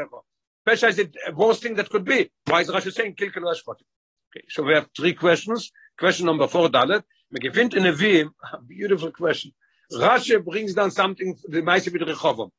Pesha 0.66 0.88
is 0.88 0.96
the 0.96 1.10
worst 1.34 1.62
thing 1.62 1.74
that 1.76 1.88
could 1.90 2.04
be. 2.04 2.30
Why 2.46 2.62
is 2.62 2.68
Rashi 2.68 2.92
saying 2.92 3.14
Kilkel 3.14 3.46
Okay, 3.48 4.44
so 4.48 4.62
we 4.62 4.74
have 4.74 4.88
three 4.96 5.14
questions. 5.14 5.70
Question 5.98 6.26
number 6.26 6.46
four, 6.46 6.68
Dalet. 6.68 7.02
We 7.30 7.40
gefind 7.40 7.74
in 7.74 7.86
a 7.86 8.60
beautiful 8.66 9.10
question. 9.12 9.52
Rashi 9.92 10.42
brings 10.44 10.74
down 10.74 10.90
something, 10.90 11.36
the 11.46 11.62
Maise 11.62 11.90
with 11.90 12.02
Rechovom. 12.02 12.50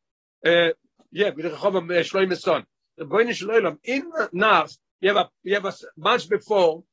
Uh, 0.45 0.69
yeah, 1.11 1.29
with 1.29 1.45
Rechovom, 1.45 1.89
uh, 1.91 2.03
Shloime's 2.03 2.41
son. 2.41 2.65
The 2.97 3.05
Boine 3.05 3.29
Shloilom, 3.29 3.77
in 3.83 4.11
Nas, 4.33 4.77
you 4.99 5.09
have, 5.09 5.17
a, 5.17 5.29
you 5.43 5.53
have 5.53 5.65
a, 5.65 5.73
much 5.95 6.27
before, 6.27 6.83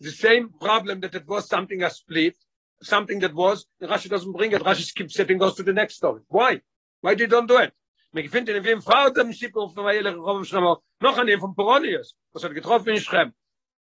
The 0.00 0.10
same 0.10 0.50
problem 0.60 1.00
that 1.00 1.14
it 1.14 1.26
was 1.26 1.48
something 1.48 1.82
a 1.82 1.90
split, 1.90 2.36
something 2.82 3.18
that 3.20 3.34
was, 3.34 3.66
Rashi 3.82 4.08
doesn't 4.08 4.32
bring 4.32 4.52
it, 4.52 4.62
Rashi 4.62 4.94
keeps 4.94 5.14
setting 5.14 5.38
goes 5.38 5.54
to 5.56 5.62
the 5.62 5.72
next 5.72 5.96
story. 5.96 6.22
Why? 6.28 6.60
Why 7.00 7.14
did 7.14 7.30
don't 7.30 7.46
do 7.46 7.58
it? 7.58 7.72
Mir 8.12 8.24
gefindt 8.24 8.48
in 8.48 8.62
dem 8.62 8.82
Vater 8.82 9.20
im 9.20 9.32
Sippo 9.32 9.68
von 9.68 9.84
Vayelech 9.84 10.16
Rom 10.16 10.44
Shremo, 10.44 10.82
noch 11.00 11.16
an 11.16 11.28
von 11.38 11.54
Poronius, 11.54 12.14
was 12.32 12.42
hat 12.42 12.52
getroffen 12.54 12.88
in 12.88 13.00
Schrem. 13.00 13.32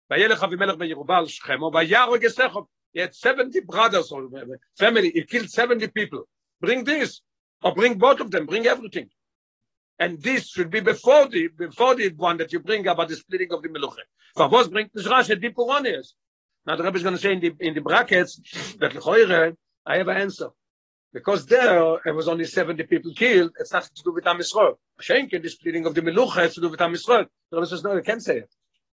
Vayelech 0.10 0.44
Avimelech 0.44 0.78
bei 0.78 0.86
Yerubal 0.86 1.28
Shremo, 1.28 1.72
bei 1.72 1.84
Yaro 1.84 2.20
Gesechov, 2.20 2.68
he 2.94 3.00
had 3.00 3.16
70 3.16 3.62
brothers 3.62 4.12
or 4.12 4.30
family, 4.78 5.10
he 5.10 5.24
killed 5.24 5.50
70 5.50 5.88
people. 5.88 6.28
Bring 6.60 6.84
this, 6.84 7.22
or 7.64 7.74
bring 7.74 7.98
both 7.98 8.20
of 8.20 8.30
them, 8.30 8.46
bring 8.46 8.68
everything. 8.68 9.10
And 10.02 10.20
this 10.20 10.50
should 10.50 10.72
be 10.72 10.80
before 10.80 11.28
the, 11.28 11.50
before 11.50 11.94
the 11.94 12.10
one 12.10 12.38
that 12.38 12.52
you 12.52 12.60
bring 12.60 12.88
about 12.88 13.08
the 13.08 13.16
splitting 13.16 13.52
of 13.54 13.62
the 13.62 13.70
Meluche. 13.70 14.06
For 14.36 14.50
what 14.50 14.72
bring 14.72 14.90
the 14.92 15.04
Rashi 15.04 15.40
the 15.40 15.50
Poronius? 15.52 16.14
Now 16.66 16.76
the 16.76 16.84
Rebbe 16.84 16.98
is 16.98 17.04
going 17.04 17.16
to 17.16 17.22
say 17.22 17.34
in 17.34 17.40
the, 17.40 17.54
in 17.60 17.76
the 17.76 17.82
brackets, 17.82 18.42
that 18.80 18.94
Lechoire, 18.94 19.56
I 19.86 19.98
have 19.98 20.08
an 20.08 20.18
answer. 20.18 20.50
because 21.14 21.46
there 21.46 21.96
it 22.10 22.16
was 22.16 22.28
only 22.28 22.46
70 22.46 22.84
people 22.84 23.12
killed 23.14 23.52
it's 23.60 23.74
nothing 23.74 23.92
to 23.96 24.04
do 24.04 24.14
with 24.14 24.26
Am 24.26 24.40
Yisrael 24.40 24.76
the 24.98 25.50
splitting 25.50 25.86
of 25.86 25.94
the 25.94 26.02
Melucha 26.02 26.36
has 26.36 26.56
to 26.56 26.62
do 26.62 26.70
with 26.70 26.82
Am 26.82 26.94
the 26.94 27.28
Rebbe 27.52 27.66
says 27.66 27.84
no 27.84 27.96
you 27.96 28.02
can't 28.02 28.24
say 28.24 28.38
it 28.44 28.50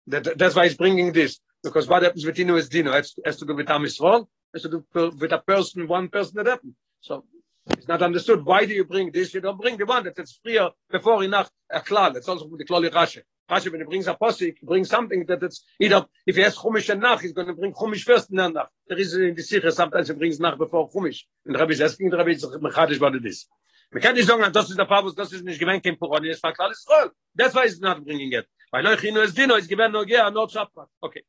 that, 0.07 0.37
that's 0.37 0.55
why 0.55 0.65
he's 0.67 0.77
bringing 0.77 1.11
this 1.11 1.39
because 1.63 1.87
what 1.87 2.03
happens 2.03 2.25
with 2.25 2.35
Dino 2.35 2.55
is 2.55 2.69
Dino 2.69 2.91
it 2.93 3.07
has 3.25 3.37
to 3.37 3.45
do 3.45 3.55
with 3.55 3.69
Am 3.69 3.83
Yisrael 3.83 4.27
has 4.53 4.63
to 4.63 4.69
do 4.69 4.85
with 5.21 5.31
a 5.31 5.39
person 5.39 5.87
one 5.87 6.07
person 6.09 6.33
that 6.37 6.47
happened 6.47 6.75
so 7.01 7.23
it's 7.71 7.87
not 7.87 8.01
understood 8.01 8.45
why 8.45 8.65
do 8.65 8.73
you 8.73 8.85
bring 8.85 9.11
this 9.11 9.33
you 9.33 9.41
don't 9.41 9.59
bring 9.59 9.77
the 9.77 9.85
one 9.85 10.03
that 10.03 10.17
it's 10.17 10.39
free 10.43 10.59
before 10.91 11.23
enough 11.23 11.49
a 11.71 11.79
klal 11.79 12.15
it's 12.15 12.27
also 12.27 12.49
the 12.57 12.65
klali 12.65 12.89
rashe 12.89 13.21
Rashi, 13.49 13.71
when 13.71 13.79
he 13.79 13.85
brings 13.85 14.07
a 14.07 14.13
posik, 14.13 14.55
he 14.59 14.65
brings 14.65 14.89
something 14.89 15.25
that 15.25 15.41
it's 15.41 15.63
either, 15.79 16.05
if 16.25 16.35
he 16.35 16.41
has 16.41 16.57
chumish 16.57 16.89
and 16.89 17.01
nach, 17.01 17.21
he's 17.21 17.31
going 17.31 17.47
to 17.47 17.53
bring 17.53 17.71
chumish 17.71 18.03
first 18.03 18.29
and 18.29 18.53
nach. 18.53 18.67
There 18.87 18.99
is 18.99 19.13
in 19.13 19.35
the 19.35 19.41
sikha, 19.41 19.71
sometimes 19.71 20.09
he 20.09 20.13
brings 20.15 20.37
nach 20.39 20.57
before 20.57 20.89
chumish. 20.89 21.21
And 21.45 21.57
Rabbi 21.57 21.71
is 21.71 21.81
asking, 21.81 22.09
the 22.09 22.17
Rabbi 22.17 22.31
is 22.31 22.45
mechadish 22.45 22.99
what 22.99 23.15
it 23.15 23.25
is. 23.25 23.47
We 23.93 24.01
can't 24.01 24.17
just 24.17 24.27
say, 24.27 24.37
das 24.51 24.69
ist 24.69 24.77
der 24.77 24.85
Pavus, 24.85 25.15
das 25.15 25.31
ist 25.31 25.45
nicht 25.45 25.61
gewinnt, 25.61 25.81
kein 25.81 25.95
Puroni, 25.95 26.29
es 26.29 26.43
war 26.43 26.53
klar, 26.53 26.71
es 26.71 26.85
roll. 26.89 27.09
That's 27.33 27.55
why 27.55 27.63
he's 27.63 27.79
not 27.79 28.03
bringing 28.03 28.33
it. 28.33 28.45
Weil 28.69 28.85
euch 28.85 28.99
hinu 28.99 29.21
es 29.21 29.33
dino, 29.33 29.55
es 29.55 29.65
gewinnt 29.65 29.93
no 29.93 30.03
gea, 30.03 30.29
no 30.29 30.45
chapra. 30.47 30.87
Okay. 31.01 31.23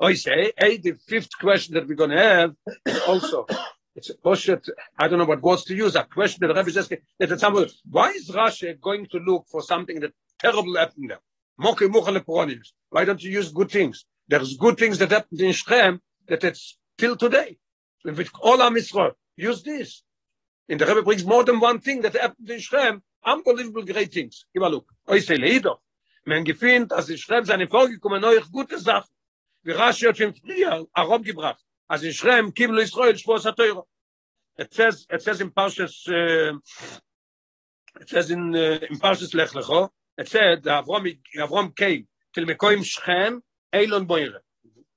I 0.00 0.14
say, 0.14 0.52
hey, 0.56 0.78
the 0.78 0.94
fifth 1.06 1.38
question 1.38 1.74
that 1.74 1.86
we're 1.86 1.94
going 1.94 2.10
to 2.10 2.18
have, 2.18 2.54
also, 3.06 3.46
it's 3.94 4.10
question, 4.22 4.60
I 4.98 5.08
don't 5.08 5.18
know 5.18 5.24
what 5.24 5.42
words 5.42 5.64
to 5.64 5.74
use, 5.74 5.96
a 5.96 6.04
question 6.04 6.38
that 6.40 6.48
the 6.48 6.54
Rabbi 6.54 6.68
is 6.68 6.76
asking, 6.76 6.98
that 7.18 7.78
why 7.90 8.10
is 8.10 8.28
Rashi 8.30 8.80
going 8.80 9.06
to 9.06 9.18
look 9.18 9.46
for 9.50 9.62
something 9.62 10.00
that 10.00 10.12
terrible 10.38 10.76
happened 10.76 11.10
there? 11.10 11.20
Why 11.56 13.04
don't 13.04 13.22
you 13.22 13.30
use 13.30 13.52
good 13.52 13.70
things? 13.70 14.04
There's 14.28 14.56
good 14.56 14.78
things 14.78 14.98
that 14.98 15.10
happened 15.10 15.40
in 15.40 15.52
Shrem 15.52 16.00
that 16.28 16.44
it's 16.44 16.78
till 16.96 17.16
today. 17.16 17.58
With 18.04 18.30
all 18.40 18.62
our 18.62 18.74
Israel, 18.76 19.12
use 19.36 19.62
this. 19.62 20.02
In 20.68 20.78
the 20.78 20.86
Rebbe 20.86 21.02
brings 21.02 21.24
more 21.24 21.44
than 21.44 21.60
one 21.60 21.80
thing 21.80 22.00
that 22.02 22.14
happened 22.14 22.48
in 22.48 22.60
Shrem, 22.60 23.02
unbelievable 23.24 23.82
great 23.82 24.12
things. 24.12 24.46
Give 24.54 24.62
a 24.62 24.68
look. 24.68 24.86
Oi 25.10 25.18
say 25.18 25.36
leido. 25.36 25.78
Men 26.24 26.44
gefindt, 26.44 26.92
as 26.92 27.10
in 27.10 27.16
Shrem 27.16 27.44
seine 27.44 27.66
vorgekommen 27.66 28.20
neue 28.20 28.40
gute 28.52 28.78
Sachen. 28.78 29.10
Wie 29.62 29.72
Rashi 29.72 30.06
hat 30.06 30.16
schon 30.16 30.32
früher 30.32 30.86
Arom 30.94 31.22
gebracht. 31.22 31.62
As 31.90 32.04
in 32.04 32.10
Shrem 32.12 32.52
kiblu 32.52 32.80
Israel 32.82 33.12
shvos 33.14 33.42
ha 33.42 33.82
It 34.56 34.72
says, 34.72 35.06
it 35.10 35.22
says 35.22 35.40
in 35.40 35.50
Parshas, 35.50 36.08
uh, 36.08 36.56
it 38.00 38.08
says 38.08 38.30
in, 38.30 38.54
uh, 38.54 38.78
in 38.88 38.96
Parshas 39.00 39.34
Lech 39.34 39.50
Lecho, 39.50 39.90
it 40.16 40.28
said 40.28 40.62
that 40.62 40.84
Avram, 40.84 41.18
Avram 41.36 41.76
came 41.76 42.06
till 42.32 42.44
Mekoim 42.44 42.84
Shechem, 42.84 43.42
Eilon 43.74 44.06
Boire. 44.06 44.38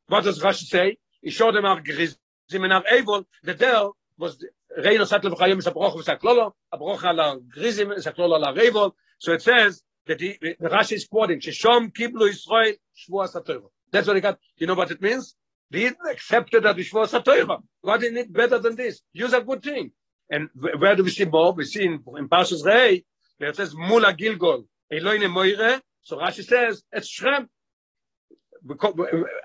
What 0.08 0.24
does 0.24 0.40
Rashi 0.40 0.66
say? 0.66 0.98
He 1.24 1.32
showed 1.32 1.56
them 1.56 1.66
our 1.66 1.82
Grizim 1.82 2.16
and 2.52 2.74
our 2.74 2.84
Evil, 2.96 3.26
that 3.44 3.58
there 3.58 3.88
was 4.20 4.38
the 4.38 4.50
Reino 4.78 5.06
Satlev 5.06 5.36
Chayim 5.36 5.58
is 5.58 5.66
a 5.66 5.72
broch 5.72 5.96
of 5.96 6.06
Saklolo, 6.06 6.52
a 6.72 6.78
broch 6.78 7.04
ala 7.04 7.40
Grizim, 7.40 7.90
Saklolo 7.90 8.38
ala 8.38 8.54
Evil. 8.64 8.96
So 9.18 9.34
it 9.34 9.42
says 9.42 9.82
that 10.06 10.22
he, 10.22 10.38
the 10.40 10.70
Rashi 10.70 10.94
is 10.94 11.08
quoting, 11.08 11.40
Shishom 11.40 11.92
Kiblu 11.92 12.30
Yisrael, 12.30 12.76
Shvua 12.96 13.34
Satoro. 13.34 13.72
That's 13.92 14.06
what 14.06 14.16
he 14.16 14.22
got. 14.22 14.38
You 14.58 14.68
know 14.68 14.76
what 14.76 14.92
it 14.92 15.02
means? 15.02 15.36
They 15.74 15.92
accepted 16.12 16.64
that 16.64 16.76
Shvua 16.76 17.10
Satoro. 17.10 17.64
What 17.82 18.00
do 18.00 18.06
you 18.06 18.14
need 18.14 18.32
better 18.32 18.60
than 18.60 18.76
this? 18.76 19.02
Use 19.12 19.34
a 19.34 19.42
good 19.42 19.64
thing. 19.64 19.92
And 20.30 20.50
where 20.54 20.96
do 20.96 21.04
we 21.04 21.10
see 21.10 21.26
more? 21.26 21.52
We 21.54 21.66
see 21.66 21.86
in, 21.86 21.94
in 22.16 22.30
Parshas 22.30 22.64
Rei, 22.64 23.04
where 23.40 23.50
it 23.50 23.56
says 23.56 23.74
Mula 23.76 24.14
Gilgol, 24.14 24.66
Eloine 24.94 25.32
Moire, 25.32 25.82
so 26.04 26.18
Rashi 26.18 26.46
says, 26.46 26.84
it's 26.92 27.10
Shrem. 27.10 27.48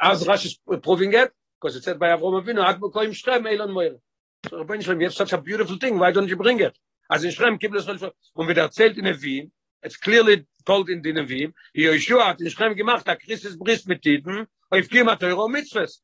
As 0.02 0.24
Rashi 0.24 0.46
is 0.46 0.58
proving 0.82 1.14
it, 1.14 1.32
because 1.58 1.76
it 1.76 1.84
said 1.84 1.98
by 1.98 2.08
Avrom 2.08 2.44
Avinu, 2.44 2.62
Ad 2.62 2.78
Mokoim 2.78 3.10
Shrem, 3.10 3.50
Elon 3.50 3.72
Moire. 3.72 3.96
So 4.50 4.58
Rabbi 4.58 4.76
Shrem, 4.76 5.00
you 5.00 5.06
have 5.06 5.14
such 5.14 5.32
a 5.32 5.38
beautiful 5.38 5.78
thing, 5.78 5.98
why 5.98 6.12
don't 6.12 6.28
you 6.28 6.36
bring 6.36 6.60
it? 6.60 6.76
As 7.10 7.24
in 7.24 7.30
Shrem, 7.30 7.58
Kibbutz 7.58 7.86
Shrem, 7.86 8.10
und 8.34 8.46
wird 8.46 8.58
erzählt 8.58 8.98
in 8.98 9.06
Nevim, 9.06 9.50
it's 9.82 9.96
clearly 9.96 10.46
told 10.66 10.90
in 10.90 11.00
the 11.00 11.12
Nevim, 11.14 11.54
Yeshua 11.74 12.26
hat 12.26 12.40
in 12.42 12.48
Shrem 12.48 12.74
gemacht, 12.76 13.08
a 13.08 13.16
Christus 13.16 13.56
Bris 13.56 13.86
mit 13.86 14.02
Tiden, 14.02 14.46
auf 14.70 14.88
Kima 14.90 15.16
Teuro 15.16 15.48
Mitzvahs. 15.48 16.02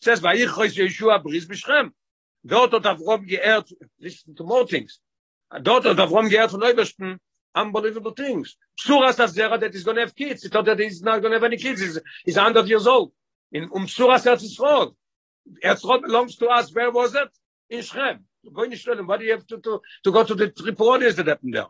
says 0.00 0.20
by 0.20 0.34
ich 0.34 0.48
khoys 0.48 0.76
yeshua 0.76 1.22
bris 1.22 1.46
beschrem 1.46 1.92
dort 2.44 2.72
hat 2.72 2.84
avrom 2.84 3.26
geert 3.26 3.72
nicht 3.98 4.24
to 4.36 4.44
more 4.44 4.66
things. 4.66 5.00
Dort 5.62 5.84
hat 5.84 5.98
avrom 5.98 6.28
geert 6.28 6.50
von 6.50 6.60
neubesten 6.60 7.18
unbelievable 7.54 8.12
things. 8.12 8.56
Suras 8.78 9.16
das 9.16 9.34
zera 9.34 9.58
that 9.58 9.74
is 9.74 9.84
going 9.84 9.96
to 9.96 10.02
have 10.02 10.14
kids. 10.14 10.44
It 10.44 10.52
that 10.52 10.80
is 10.80 11.02
not 11.02 11.20
going 11.20 11.32
to 11.32 11.36
have 11.36 11.44
any 11.44 11.56
kids. 11.56 11.80
Is 11.80 12.00
is 12.24 12.36
100 12.36 12.68
years 12.68 12.86
old. 12.86 13.12
In 13.52 13.70
um 13.74 13.88
Sura 13.88 14.18
herz 14.18 14.42
is 14.42 14.58
rot 14.58 14.94
herz 15.62 15.84
rot 15.84 16.02
belongs 16.02 16.36
to 16.36 16.48
us. 16.48 16.72
Where 16.74 16.90
was 16.90 17.14
it? 17.14 17.28
In 17.70 17.80
schrem 17.80 18.20
going 18.52 18.70
to 18.70 18.78
tell 18.78 19.04
what 19.04 19.20
do 19.20 19.26
you 19.26 19.32
have 19.32 19.46
to 19.46 19.58
to, 19.58 19.80
to 20.04 20.12
go 20.12 20.24
to 20.24 20.34
the 20.34 20.48
tripod 20.50 21.00
that 21.02 21.26
happened 21.26 21.54
there? 21.54 21.66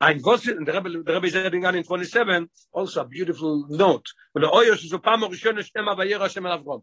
Ein 0.00 0.20
was 0.22 0.48
in 0.48 0.64
der 0.64 0.74
rebel 0.74 1.02
der 1.04 1.14
rebel 1.14 1.30
zeding 1.30 1.64
in 1.76 1.84
27 1.84 2.48
also 2.72 3.02
a 3.02 3.04
beautiful 3.04 3.66
note. 3.68 4.06
When 4.32 4.42
the 4.42 4.48
oyos 4.48 4.88
so 4.88 4.96
a 4.96 4.98
pamor 4.98 5.28
schöne 5.30 5.62
avayir, 5.62 5.96
bei 5.96 6.06
avayir, 6.06 6.28
schemel 6.28 6.58
avrom. 6.58 6.82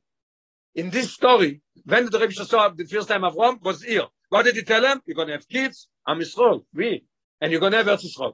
In 0.76 0.90
this 0.90 1.14
story, 1.14 1.62
when 1.86 2.10
the 2.10 2.20
Rebbe 2.20 2.34
saw 2.34 2.70
the 2.70 2.86
first 2.86 3.08
time 3.08 3.22
Avram 3.22 3.62
was 3.64 3.84
here, 3.84 4.08
what 4.30 4.44
did 4.44 4.56
he 4.56 4.64
tell 4.64 4.86
him? 4.86 5.02
You're 5.06 5.16
going 5.16 5.28
to 5.28 5.34
have 5.34 5.48
kids. 5.48 5.88
I'm 6.06 6.20
Yisrael. 6.20 6.64
We. 6.74 7.04
and 7.42 7.52
you're 7.52 7.60
going 7.60 7.72
to 7.72 7.78
have 7.80 7.88
Eretz 7.88 8.06
Yisrael. 8.06 8.34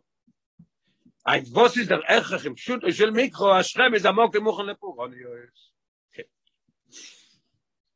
Ein 1.27 1.45
was 1.53 1.75
ist 1.75 1.89
der 1.89 2.03
Echach 2.07 2.45
im 2.45 2.55
Schut 2.55 2.83
shel 2.93 3.11
Mikro, 3.11 3.55
Hashem 3.55 3.95
is 3.95 4.05
amok 4.05 4.35
emuchen 4.35 4.75
oh, 4.81 5.07
lepur. 5.07 5.47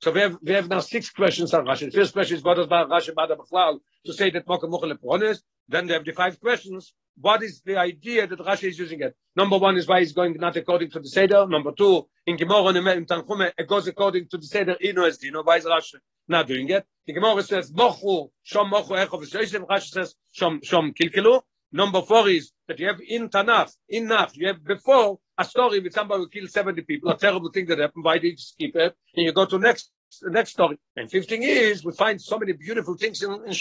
So 0.01 0.11
we 0.11 0.21
have, 0.21 0.37
we 0.41 0.53
have 0.53 0.69
now 0.69 0.79
six 0.79 1.09
questions 1.09 1.53
on 1.53 1.65
Rashi. 1.65 1.91
The 1.91 1.97
first 1.97 2.13
question 2.13 2.37
is, 2.37 2.43
what 2.43 2.55
does 2.55 2.67
Rashi 2.67 3.13
Bada 3.13 3.37
B'chlal 3.37 3.79
to 4.05 4.13
say 4.13 4.29
that 4.31 4.47
Mocha 4.47 4.65
Mocha 4.65 4.87
Leponis? 4.87 5.41
Oh, 5.41 5.58
Then 5.69 5.85
they 5.87 5.93
have 5.93 6.03
the 6.03 6.11
five 6.11 6.39
questions. 6.39 6.93
What 7.21 7.43
is 7.43 7.61
the 7.61 7.77
idea 7.77 8.25
that 8.25 8.39
Rashi 8.39 8.69
is 8.69 8.79
using 8.79 9.01
it? 9.01 9.15
Number 9.35 9.57
one 9.57 9.77
is 9.77 9.87
why 9.87 9.99
he's 9.99 10.13
going 10.13 10.33
not 10.39 10.55
according 10.55 10.89
to 10.91 10.99
the 10.99 11.07
Seder. 11.07 11.45
Number 11.47 11.71
two, 11.71 12.07
in 12.25 12.37
Gemara 12.37 12.69
in 12.69 13.05
Tanchume, 13.05 13.51
it 13.57 13.67
goes 13.67 13.87
according 13.87 14.27
to 14.29 14.37
the 14.37 14.45
Seder. 14.45 14.75
Ino 14.83 15.03
es 15.03 15.17
Dino. 15.17 15.43
Why 15.43 15.57
is 15.57 15.65
Rashi 15.65 15.95
not 16.27 16.47
doing 16.47 16.69
it? 16.69 16.85
The 17.05 17.13
Gemara 17.13 17.43
says, 17.43 17.71
Mochu, 17.71 18.29
Shom 18.51 18.71
Mochu 18.71 19.05
Echov 19.05 19.31
Yosef. 19.31 19.61
Rashi 19.61 19.89
says, 19.89 20.15
Shom, 20.35 20.61
Shom 20.61 20.93
Kilkilu. 20.95 21.41
Number 21.71 22.01
four 22.01 22.27
is 22.29 22.51
that 22.67 22.79
you 22.79 22.87
have 22.87 22.99
in 23.07 23.29
Tanakh, 23.29 23.71
in 23.89 24.07
Nach, 24.07 24.31
you 24.35 24.47
have 24.47 24.63
before 24.63 25.19
a 25.37 25.45
story 25.45 25.79
with 25.79 25.93
somebody 25.93 26.23
who 26.23 26.29
killed 26.29 26.49
70 26.49 26.81
people, 26.81 27.11
a 27.11 27.17
terrible 27.17 27.51
thing 27.51 27.67
that 27.67 27.77
happened, 27.77 28.03
why 28.03 28.17
did 28.17 28.31
you 28.31 28.37
skip 28.37 28.75
it? 28.75 28.95
And 29.15 29.25
you 29.25 29.31
go 29.33 29.45
to 29.45 29.59
next 29.59 29.91
the 30.21 30.31
next 30.31 30.51
story. 30.51 30.79
And 30.95 31.09
15 31.09 31.41
years, 31.41 31.85
we 31.85 31.93
find 31.93 32.19
so 32.19 32.39
many 32.39 32.53
beautiful 32.53 32.95
things 32.95 33.21
in, 33.21 33.31
in. 33.45 33.53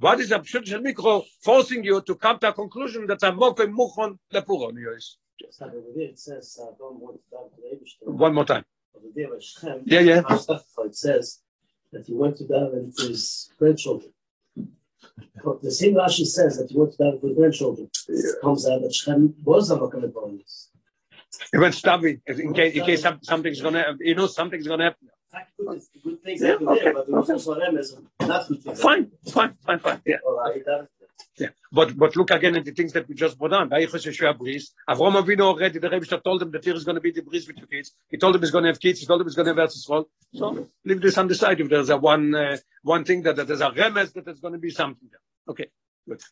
What 0.00 0.20
is 0.20 0.30
Abshut 0.30 0.64
Shel 0.66 0.80
Mikro 0.80 1.24
forcing 1.42 1.82
you 1.82 2.00
to 2.02 2.14
come 2.14 2.38
to 2.38 2.48
a 2.50 2.52
conclusion 2.52 3.06
that 3.08 3.22
I'm 3.24 3.36
more 3.36 3.54
muchon 3.54 4.18
lepuron, 4.32 4.74
Yois? 4.74 5.16
It 5.40 6.18
says, 6.18 6.58
uh, 6.62 6.66
One 8.02 8.34
more 8.34 8.44
time. 8.44 8.64
Yeah, 9.84 10.00
yeah. 10.00 10.22
It 10.28 10.96
says 10.96 11.40
that 11.92 12.06
he 12.06 12.14
went 12.14 12.36
to 12.36 12.44
daven 12.44 12.94
for 12.96 13.08
his 13.08 13.50
grandchildren. 13.58 14.12
But 15.44 15.62
the 15.62 15.70
same 15.70 15.94
Rashi 15.94 16.26
says 16.26 16.58
that 16.58 16.70
he 16.70 16.76
went 16.76 16.92
to 16.92 17.18
for 17.20 17.28
his 17.28 17.36
grandchildren. 17.36 17.90
It 18.08 18.40
comes 18.40 18.68
out 18.68 18.82
that 18.82 18.94
Shem 18.94 19.34
was 19.44 19.70
a 19.70 19.76
Lepuronis. 19.76 20.68
He 21.52 21.58
went 21.58 21.74
stubby 21.74 22.20
in 22.26 22.52
case, 22.54 22.74
in 22.74 22.84
case 22.84 23.02
something's 23.22 23.60
going 23.60 23.74
to 23.74 23.80
happen. 23.80 23.98
You 24.00 24.14
know, 24.14 24.26
something's 24.26 24.66
going 24.66 24.80
to 24.80 24.86
happen. 24.86 25.08
Good 26.04 26.22
things 26.22 26.40
Yeah, 26.40 26.48
happen 26.48 26.68
okay, 26.68 26.84
there, 26.84 26.94
but 26.94 27.08
it 27.08 27.14
okay. 27.14 27.32
also 27.32 27.54
them 27.54 27.76
as 27.76 27.96
not 28.20 28.48
good 28.48 28.62
things. 28.62 28.80
Fine, 28.80 29.10
fine, 29.30 29.54
fine, 29.66 29.78
fine. 29.78 30.00
Yeah. 30.06 31.48
But 31.70 31.96
but 31.96 32.16
look 32.16 32.30
again 32.30 32.56
at 32.56 32.64
the 32.64 32.72
things 32.72 32.92
that 32.94 33.08
we 33.08 33.14
just 33.14 33.38
brought 33.38 33.52
on. 33.52 33.70
Yeshua 33.70 34.36
bris. 34.38 34.72
Avram 34.88 35.22
Avinu 35.22 35.42
already. 35.42 35.78
The 35.78 35.90
Rebbe 35.90 36.06
told 36.06 36.42
him 36.42 36.50
that 36.52 36.64
here 36.64 36.74
is 36.74 36.84
going 36.84 36.94
to 36.94 37.00
be 37.00 37.10
the 37.10 37.22
bris 37.22 37.46
with 37.46 37.58
your 37.58 37.66
kids. 37.66 37.92
He 38.08 38.16
told 38.16 38.34
him 38.34 38.40
he's 38.40 38.50
going 38.50 38.64
to 38.64 38.70
have 38.70 38.80
kids. 38.80 39.00
He 39.00 39.06
told 39.06 39.20
him 39.20 39.26
he's 39.26 39.36
going 39.36 39.54
to 39.54 39.60
have 39.60 39.70
Eretz. 39.70 40.06
So 40.34 40.66
leave 40.84 41.00
this 41.00 41.18
on 41.18 41.28
the 41.28 41.34
side. 41.34 41.60
If 41.60 41.68
there's 41.68 41.90
a 41.90 41.96
one 41.96 42.34
uh, 42.34 42.56
one 42.82 43.04
thing 43.04 43.22
that, 43.22 43.36
that 43.36 43.46
there's 43.46 43.60
a 43.60 43.70
remes 43.70 44.12
that 44.14 44.24
there's 44.24 44.40
going 44.40 44.54
to 44.54 44.58
be 44.58 44.70
something 44.70 45.08
there. 45.10 45.20
Okay, 45.48 45.66
good. 46.08 46.22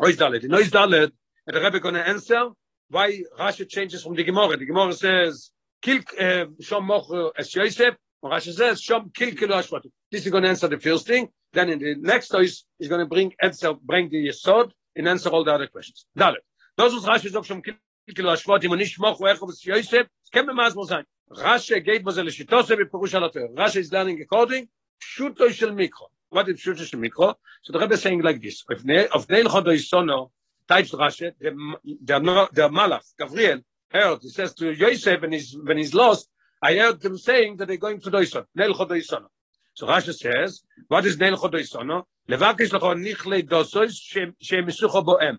Ois 0.00 0.16
Dalet. 0.16 0.44
In 0.44 0.50
Ois 0.50 0.70
Dalet, 0.70 1.10
and 1.46 1.56
the 1.56 1.60
Rebbe 1.60 1.80
going 1.80 1.94
to 1.94 2.08
answer 2.08 2.48
why 2.88 3.22
Rashi 3.38 3.68
changes 3.68 4.02
from 4.02 4.14
the 4.14 4.24
Gemara. 4.24 4.56
The 4.56 4.66
Gemara 4.66 4.92
says 4.94 5.50
Eh, 5.86 6.44
shom 6.60 6.84
moch 6.84 7.32
es 7.38 7.54
yosef 7.54 7.94
Rashi 8.22 8.52
says 8.52 8.82
shom 8.82 9.14
kill 9.14 9.34
kilo 9.34 9.56
ashvat 9.56 9.82
this 10.10 10.26
is 10.26 10.30
going 10.30 10.42
to 10.42 10.50
answer 10.50 10.68
the 10.68 10.78
first 10.78 11.06
thing. 11.06 11.30
Then 11.54 11.70
in 11.70 11.78
the 11.78 11.94
next 11.94 12.34
is 12.34 12.64
is 12.78 12.88
going 12.88 13.00
to 13.00 13.06
bring 13.06 13.32
answer 13.40 13.72
bring 13.72 14.10
the 14.10 14.28
yesod 14.28 14.72
and 14.94 15.08
answer 15.08 15.30
all 15.30 15.42
the 15.42 15.54
other 15.54 15.68
questions. 15.68 16.04
Dalet 16.18 16.42
those 16.76 16.92
was 16.92 17.06
Rashi 17.06 17.30
zok 17.30 17.46
shom 17.46 17.64
kill 17.64 17.74
kilo 18.14 18.34
ashvat 18.34 18.62
im 18.64 18.76
nicht 18.76 19.00
moch 19.00 19.20
wer 19.20 19.32
es 19.32 19.64
yosef 19.64 20.06
kem 20.30 20.46
be 20.46 20.52
maz 20.52 20.74
mozain. 20.74 21.04
Rashi 21.30 21.82
geht 21.82 22.04
mo 22.04 22.10
ze 22.10 22.22
le 22.22 22.30
shitose 22.30 22.76
be 22.76 22.84
pirush 22.84 23.14
al 23.14 23.30
Rashi 23.30 23.76
is 23.76 23.90
learning 23.90 24.20
according 24.20 24.68
shuto 25.02 25.50
shel 25.50 25.70
mikro. 25.70 26.08
What 26.28 26.46
is 26.50 26.60
shuto 26.60 26.84
shel 26.84 27.00
mikro? 27.00 27.36
So 27.62 27.72
the 27.72 27.78
rabbi 27.78 27.94
is 27.94 28.02
saying 28.02 28.20
like 28.20 28.42
this 28.42 28.62
of 28.68 28.84
neil 28.84 29.08
chodo 29.08 29.72
isono 29.72 30.30
types 30.68 30.90
Rashi 30.90 31.32
the 31.40 32.68
malach 32.68 33.04
Gabriel 33.18 33.62
heard 33.90 34.18
he 34.22 34.28
says 34.28 34.54
to 34.54 34.72
Yosef 34.72 35.20
when 35.20 35.32
he's 35.32 35.56
when 35.62 35.78
he's 35.78 35.94
lost 35.94 36.28
I 36.62 36.76
heard 36.76 37.00
them 37.00 37.16
saying 37.18 37.56
that 37.56 37.68
they're 37.68 37.76
going 37.76 38.00
to 38.00 38.10
Doison 38.10 38.44
Neil 38.54 38.74
Chodoisono 38.74 39.26
so 39.74 39.86
Rashi 39.86 40.14
says 40.14 40.62
what 40.88 41.06
is 41.06 41.18
Neil 41.18 41.36
Chodoisono 41.36 42.04
levakish 42.28 42.70
lecho 42.70 42.94
nichle 42.94 43.42
dosois 43.42 43.92
shem 44.00 44.34
misucho 44.66 45.04
boem. 45.04 45.38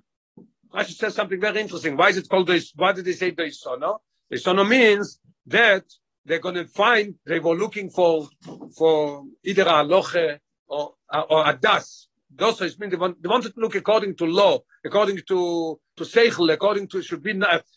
Rashi 0.74 0.94
says 0.94 1.16
something 1.16 1.40
very 1.40 1.62
interesting. 1.62 1.98
Why 1.98 2.10
is 2.10 2.18
it 2.18 2.30
called 2.30 2.48
Dois 2.48 2.72
why 2.76 2.94
did 2.94 3.06
they 3.06 3.14
say 3.14 3.32
Doisono 3.32 4.00
Doisono 4.32 4.68
means 4.68 5.20
that 5.48 5.84
they're 6.26 6.40
going 6.40 6.56
to 6.56 6.66
find 6.66 7.16
they 7.26 7.40
were 7.40 7.56
looking 7.56 7.90
for 7.90 8.28
for 8.78 9.24
either 9.44 9.66
a 9.68 9.84
loche 9.84 10.40
or 10.68 10.94
or 11.30 11.50
a 11.50 11.58
das. 11.60 12.08
Those 12.34 12.62
is 12.62 12.80
mean 12.80 12.90
they, 12.90 12.96
want, 12.96 13.22
they 13.22 13.28
wanted 13.28 13.54
to 13.54 13.60
look 13.60 13.76
according 13.76 14.16
to 14.16 14.26
law 14.26 14.60
according 14.86 15.20
to 15.28 15.80
to 16.06 16.44
according 16.52 16.88
to 16.88 17.02
should 17.02 17.24
be 17.24 17.34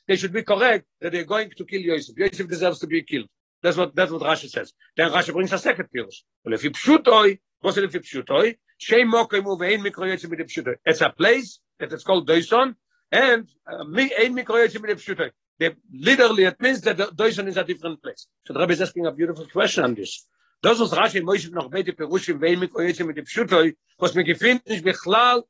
they 0.06 0.16
should 0.16 0.32
be 0.32 0.42
correct 0.42 0.86
that 1.00 1.12
they're 1.12 1.24
going 1.24 1.50
to 1.56 1.64
kill 1.64 1.80
Yosef. 1.80 2.16
Yosef 2.16 2.48
deserves 2.48 2.78
to 2.80 2.86
be 2.86 3.02
killed. 3.02 3.28
That's 3.62 3.76
what 3.76 3.94
that's 3.94 4.10
what 4.10 4.22
Rashi 4.22 4.48
says. 4.48 4.72
Then 4.96 5.10
Rashi 5.10 5.32
brings 5.32 5.52
a 5.52 5.58
second 5.58 5.88
pirush. 5.94 6.22
Well 6.44 6.54
if 6.54 6.64
you 6.64 6.70
pshutoi 6.70 7.38
what's 7.60 7.76
it 7.76 7.84
if 7.84 7.94
you 7.94 8.00
pshutoi 8.00 8.56
shame 8.78 9.10
mokai 9.10 9.42
move 9.42 9.62
ein 9.62 9.82
mikro 9.82 10.08
Yosef 10.08 10.30
with 10.30 10.40
pshutoi 10.40 10.76
it's 10.84 11.00
a 11.00 11.10
place 11.10 11.60
that 11.78 11.92
it's 11.92 12.04
called 12.04 12.26
Doison 12.26 12.76
and 13.10 13.48
uh, 13.70 13.82
ein 13.82 14.34
mikro 14.34 14.56
Yosef 14.62 14.82
with 14.82 14.98
pshutoi 14.98 15.30
they 15.58 15.74
literally 15.92 16.44
it 16.44 16.60
means 16.60 16.80
that 16.82 17.16
Doison 17.16 17.48
is 17.48 17.56
a 17.56 17.64
different 17.64 18.02
place. 18.02 18.26
So 18.46 18.52
the 18.52 18.60
Rabbi 18.60 18.72
is 18.72 18.82
asking 18.82 19.06
a 19.06 19.12
beautiful 19.12 19.46
question 19.46 19.84
on 19.84 19.94
this. 19.94 20.26
Das 20.64 20.78
was 20.78 20.92
Rashi 20.92 21.20
Moshe 21.20 21.50
noch 21.50 21.70
beide 21.70 21.92
Perush 21.92 22.30
im 22.30 22.40
Wein 22.40 22.58
mit 22.58 22.74
euch 22.74 22.98
mit 23.00 23.18
dem 23.18 23.26
Schutoi, 23.26 23.76
was 23.98 24.14
mir 24.14 24.24
gefindt 24.24 24.66
nicht 24.66 24.82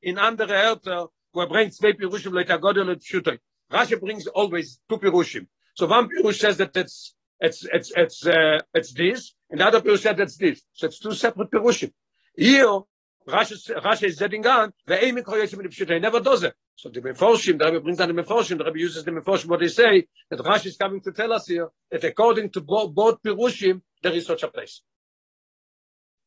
in 0.00 0.18
andere 0.18 0.54
Härter, 0.54 1.08
wo 1.34 1.40
er 1.42 1.48
bringt 1.48 1.74
zwei 1.74 1.92
Perush 1.92 2.24
mit 2.30 2.48
der 2.48 2.58
Gott 2.58 2.78
und 2.78 3.04
Schutoi. 3.04 3.38
Rashi 3.70 3.96
brings 3.96 4.26
always 4.28 4.80
two 4.88 4.98
Perush. 4.98 5.46
So 5.74 5.86
one 5.86 6.08
Perush 6.08 6.38
says 6.38 6.56
that 6.58 6.76
it's 6.76 7.14
it's 7.40 7.66
it's 7.72 7.92
it's 7.96 8.26
uh, 8.26 8.60
it's 8.72 8.92
this 8.94 9.34
and 9.50 9.60
the 9.60 9.66
other 9.66 9.80
Perush 9.80 10.02
says 10.02 10.16
that's 10.16 10.36
this. 10.36 10.62
So 10.72 10.86
it's 10.86 10.98
two 10.98 11.12
separate 11.12 11.50
Perush. 11.50 11.90
Here 12.36 12.80
Rashi 13.28 13.56
Rashi 13.82 14.04
is 14.04 14.16
setting 14.18 14.46
on 14.46 14.72
the 14.86 15.04
aim 15.04 15.16
mit 15.16 15.26
euch 15.26 15.56
mit 15.56 15.88
dem 15.88 16.00
never 16.00 16.20
does 16.20 16.44
it. 16.44 16.54
So 16.76 16.88
the 16.88 17.00
Meforshim, 17.00 17.58
the 17.58 17.66
Rebbe 17.66 17.80
brings 17.80 17.98
down 17.98 18.14
the 18.14 18.22
Meforshim, 18.22 18.58
the 18.58 18.64
Rebbe 18.64 18.80
uses 18.80 19.04
the 19.04 19.12
Meforshim, 19.12 19.46
what 19.46 19.60
they 19.60 19.68
say, 19.68 20.08
that 20.28 20.40
Rashi 20.40 20.66
is 20.66 20.76
coming 20.76 21.00
to 21.02 21.12
tell 21.12 21.32
us 21.32 21.46
here, 21.46 21.68
that 21.88 22.02
according 22.02 22.50
to 22.50 22.60
both, 22.62 22.92
both 22.92 23.22
Pirushim, 23.22 23.80
there 24.02 24.12
is 24.12 24.26
such 24.26 24.42
a 24.42 24.48
place. 24.48 24.82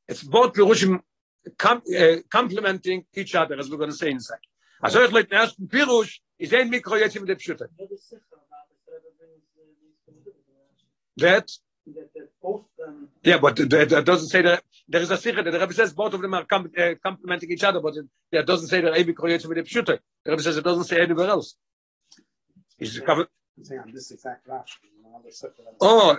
it's 0.07 0.23
both 0.23 0.53
pirushim 0.53 0.99
com 1.57 1.81
uh, 1.97 2.15
complementing 2.29 3.05
each 3.13 3.35
other 3.35 3.57
as 3.59 3.69
we're 3.69 3.77
going 3.77 3.89
to 3.89 3.95
say 3.95 4.09
inside 4.09 4.39
ich 4.85 5.11
like 5.11 5.31
erst 5.31 5.57
pirush 5.67 6.19
is 6.37 6.51
mikro 6.51 6.97
jetzt 6.97 7.19
mit 7.19 7.29
der 7.29 7.35
psute 7.35 7.67
that? 11.17 11.51
Yeah 13.23 13.39
but 13.39 13.55
that 13.55 14.03
doesn't 14.05 14.27
say 14.29 14.41
that 14.41 14.63
there 14.87 15.01
is 15.01 15.09
a 15.09 15.17
that 15.17 15.43
the 15.45 15.59
rabbi 15.59 15.73
says 15.73 15.93
both 15.93 16.13
of 16.13 16.21
them 16.21 16.33
are 16.33 16.45
com 16.45 16.69
uh, 16.77 16.93
complementing 17.01 17.51
each 17.51 17.63
other 17.63 17.79
but 17.79 17.95
it 17.95 18.05
yeah, 18.31 18.41
doesn't 18.41 18.67
say 18.67 18.81
that 18.81 18.93
mikro 18.93 19.29
jetzt 19.29 19.47
mit 19.47 19.55
der 19.55 19.63
psute 19.63 19.99
the 20.23 20.31
rabbi 20.31 20.41
says 20.41 20.57
it 20.57 20.63
doesn't 20.63 20.85
say 20.85 21.01
anywhere 21.01 21.29
else. 21.29 21.55
Is 22.79 22.99
covered? 22.99 23.27
This 23.57 24.11
exact 24.11 24.47
rashi 24.47 24.96
Oh, 25.81 26.17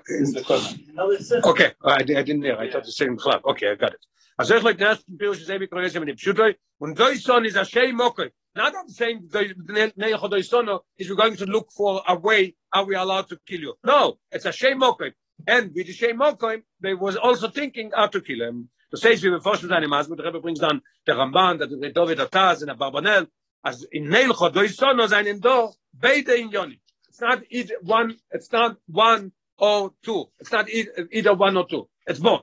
okay. 1.44 1.72
I, 1.84 1.94
I 1.94 2.02
didn't 2.02 2.42
hear. 2.42 2.56
I 2.56 2.70
thought 2.70 2.84
the 2.84 2.92
same 2.92 3.16
club. 3.16 3.42
Okay, 3.44 3.70
I 3.70 3.74
got 3.74 3.94
it. 3.94 4.62
Like 4.62 4.78
das 4.78 5.02
Pirush 5.04 5.40
is 5.40 5.50
every 5.50 5.66
cross 5.66 5.94
in 5.94 6.04
the 6.04 6.12
Pshutoy 6.12 6.54
und 6.80 6.96
Doison 6.96 7.44
is 7.44 7.56
a 7.56 7.64
shame. 7.64 7.96
Not 7.96 8.74
I'm 8.74 8.88
saying 8.88 9.28
the 9.30 9.92
Neil 9.96 10.18
Doisono 10.18 10.80
is 10.96 11.08
we're 11.08 11.16
going 11.16 11.36
to 11.36 11.46
look 11.46 11.70
for 11.72 12.02
a 12.06 12.16
way 12.16 12.54
how 12.72 12.84
we 12.84 12.94
are 12.94 13.02
allowed 13.02 13.28
to 13.28 13.38
kill 13.46 13.60
you. 13.60 13.74
No, 13.84 14.18
it's 14.30 14.46
a 14.46 14.52
shame 14.52 14.78
mocker. 14.78 15.12
And 15.46 15.72
with 15.74 15.86
the 15.86 15.92
shame 15.92 16.16
mocker, 16.16 16.62
they 16.80 16.94
was 16.94 17.16
also 17.16 17.48
thinking 17.48 17.90
how 17.94 18.06
to 18.08 18.20
kill 18.20 18.42
him. 18.42 18.70
Das 18.90 19.04
heißt, 19.04 19.22
wie 19.22 19.30
wir 19.30 19.40
forschen 19.40 19.68
seine 19.68 19.86
Maß, 19.86 20.08
mit 20.08 20.18
der 20.18 20.26
Rebbe 20.26 20.40
bringt 20.40 20.62
dann 20.62 20.80
der 21.06 21.18
Ramban, 21.18 21.58
der 21.58 21.68
David 21.92 22.20
Ataz, 22.20 22.60
der 22.60 22.74
Barbanel, 22.74 23.28
as 23.62 23.84
in 23.90 24.08
Neil 24.08 24.28
Doisono 24.28 25.06
seinen 25.06 25.40
doch, 25.40 25.76
beide 25.92 26.34
in 26.34 26.50
Yoni. 26.50 26.80
It's 27.18 27.22
not 27.22 27.42
either 27.50 27.74
one 27.82 28.16
it's 28.30 28.52
not 28.52 28.76
one 28.86 29.32
or 29.58 29.92
two. 30.02 30.26
It's 30.38 30.52
not 30.52 30.68
either 30.70 31.34
one 31.34 31.56
or 31.56 31.66
two. 31.66 31.88
It's 32.06 32.20
both. 32.20 32.42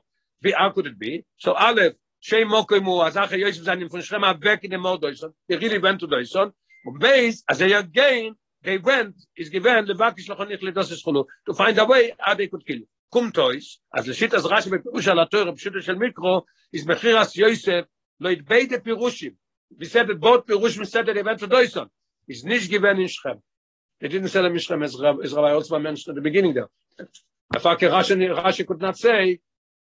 How 0.53 0.69
could 0.71 0.87
it 0.87 0.99
be? 0.99 1.23
So 1.37 1.53
Aleph, 1.53 1.93
shame 2.19 2.49
mokimu 2.49 3.09
azach 3.09 3.31
yosef 3.39 3.63
zanim 3.63 3.89
von 3.89 4.01
shrema 4.01 4.39
back 4.39 4.65
in 4.65 4.71
the 4.71 5.31
they 5.47 5.55
really 5.55 5.77
went 5.79 6.01
to 6.01 6.07
doison. 6.07 6.51
Und 6.85 6.99
base 6.99 7.43
as 7.49 7.59
they 7.59 7.71
again 7.71 8.35
they 8.63 8.77
went 8.77 9.15
is 9.37 9.47
given 9.49 9.85
the 9.85 9.93
bakish 9.93 10.27
lochon 10.27 10.51
ich 10.51 10.59
ledos 10.59 11.25
to 11.45 11.53
find 11.53 11.77
a 11.79 11.85
way 11.85 12.13
how 12.19 12.33
they 12.33 12.47
could 12.47 12.65
kill. 12.65 12.79
Kum 13.13 13.31
tois 13.31 13.79
as 13.95 14.05
leshit 14.05 14.33
az 14.33 14.43
rash 14.51 14.65
be 14.65 14.77
pirush 14.77 15.07
al 15.07 15.25
atoyr 15.25 15.53
pshut 15.53 15.81
shel 15.81 15.95
mikro 15.95 16.43
is 16.73 16.85
mechir 16.85 17.17
as 17.17 17.33
yosef 17.37 17.85
lo 18.19 18.29
it 18.29 18.45
beide 18.45 18.71
pirushim. 18.71 19.35
We 19.79 19.85
said 19.85 20.07
that 20.07 20.19
both 20.19 20.45
pirushim 20.45 20.85
said 20.85 21.05
that 21.05 21.13
they 21.13 21.23
went 21.23 21.39
They 24.05 24.09
didn't 24.09 24.27
say 24.27 24.43
the 24.43 24.51
Mishnah 24.51 24.79
as 24.83 25.33
Rabbi 25.33 25.51
also 25.51 25.79
mentioned 25.79 26.11
at 26.11 26.15
the 26.15 26.21
beginning 26.21 26.53
there. 26.53 26.67
The 27.49 27.59
fact 27.59 27.81
Rashi, 27.81 28.15
Rashi 28.39 28.67
could 28.67 28.79
not 28.79 28.99
say, 28.99 29.39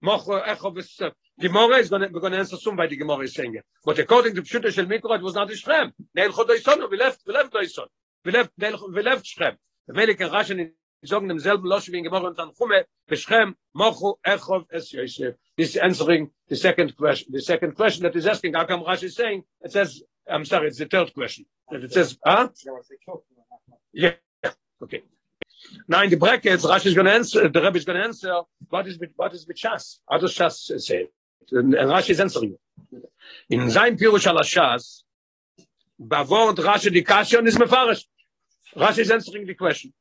Mocho 0.02 0.38
Echo 0.38 0.72
V'Sef. 0.72 1.10
Uh, 1.10 1.12
Gemara 1.40 1.76
is 1.78 1.92
going 1.92 2.02
to, 2.02 2.08
we're 2.12 2.20
going 2.20 2.34
to 2.34 2.40
answer 2.40 2.58
soon 2.58 2.76
by 2.76 2.88
the 2.88 2.96
Gemara 2.96 3.20
is 3.20 3.36
saying 3.36 3.54
it. 3.54 3.64
But 3.86 4.00
according 4.00 4.34
to 4.34 4.42
Pshuta 4.42 4.74
Shel 4.74 4.88
Mikra, 4.88 5.20
it 5.20 5.22
was 5.22 5.36
not 5.36 5.48
Shrem. 5.50 5.92
Neil 6.16 6.32
Chodoisonu, 6.32 6.90
we 6.90 6.98
left, 6.98 7.22
we 7.28 7.36
left 7.36 7.54
Doison. 7.54 7.86
We 8.26 8.32
left, 8.32 8.50
we 8.58 9.04
left 9.04 9.28
Shrem. 9.28 9.58
The 9.86 9.94
Melik 9.94 10.20
and 10.22 10.32
Rashi 10.32 10.72
sagen 11.06 11.30
demselben 11.30 11.70
Losch 11.70 11.90
wie 11.90 12.00
in 12.00 12.06
Gemara 12.06 12.34
Tanchume, 12.34 12.86
Echov, 14.26 14.66
Es 14.74 14.92
Yosef. 14.92 15.36
This 15.56 15.70
is 15.70 15.76
answering 15.76 16.32
the 16.48 16.56
second 16.56 16.98
question. 16.98 17.32
The 17.32 17.44
second 17.44 17.76
question 17.76 18.02
that 18.06 18.16
is 18.16 18.26
asking, 18.26 18.56
how 18.56 18.66
come 18.66 18.84
Rashi 18.84 19.04
is 19.04 19.16
saying, 19.16 19.44
it 19.62 19.72
says, 19.72 20.02
I'm 20.28 20.46
sorry, 20.46 20.70
it's 20.70 20.80
the 20.80 20.88
third 20.88 21.14
question. 21.14 21.46
That 21.70 21.84
it 21.84 21.94
says, 21.94 22.18
huh? 22.26 22.50
Yeah. 23.94 24.14
Okay. 24.82 25.04
Now 25.88 26.04
in 26.04 26.10
the 26.10 26.18
brackets, 26.18 26.66
Rashi 26.66 26.88
is 26.88 26.94
going 26.94 27.06
to 27.06 27.14
answer, 27.14 27.48
the 27.48 27.62
Rebbe 27.62 27.78
is 27.78 27.86
going 27.86 28.00
to 28.00 28.06
answer, 28.06 28.42
what 28.70 28.88
is 28.88 28.98
with, 28.98 29.12
what 29.16 29.34
is 29.34 29.46
with 29.48 29.58
Shas? 29.58 29.98
How 30.10 30.18
does 30.18 30.34
Shas 30.34 30.82
say? 30.82 31.08
And 31.52 31.74
Rashi 31.74 32.12
is 32.12 32.20
answering. 32.20 32.58
In 33.50 33.70
sein 33.70 33.98
Pirush 33.98 34.28
al 34.28 34.38
Shas, 34.38 35.04
Bavod 36.02 36.56
Rashi 36.56 36.92
the 36.92 37.02
question 37.02 37.46
is 37.48 37.58
mefarish. 37.58 38.06
Rashi 38.76 39.00
is 39.00 39.12
answering 39.12 39.46
the 39.46 39.56
question. 39.56 39.94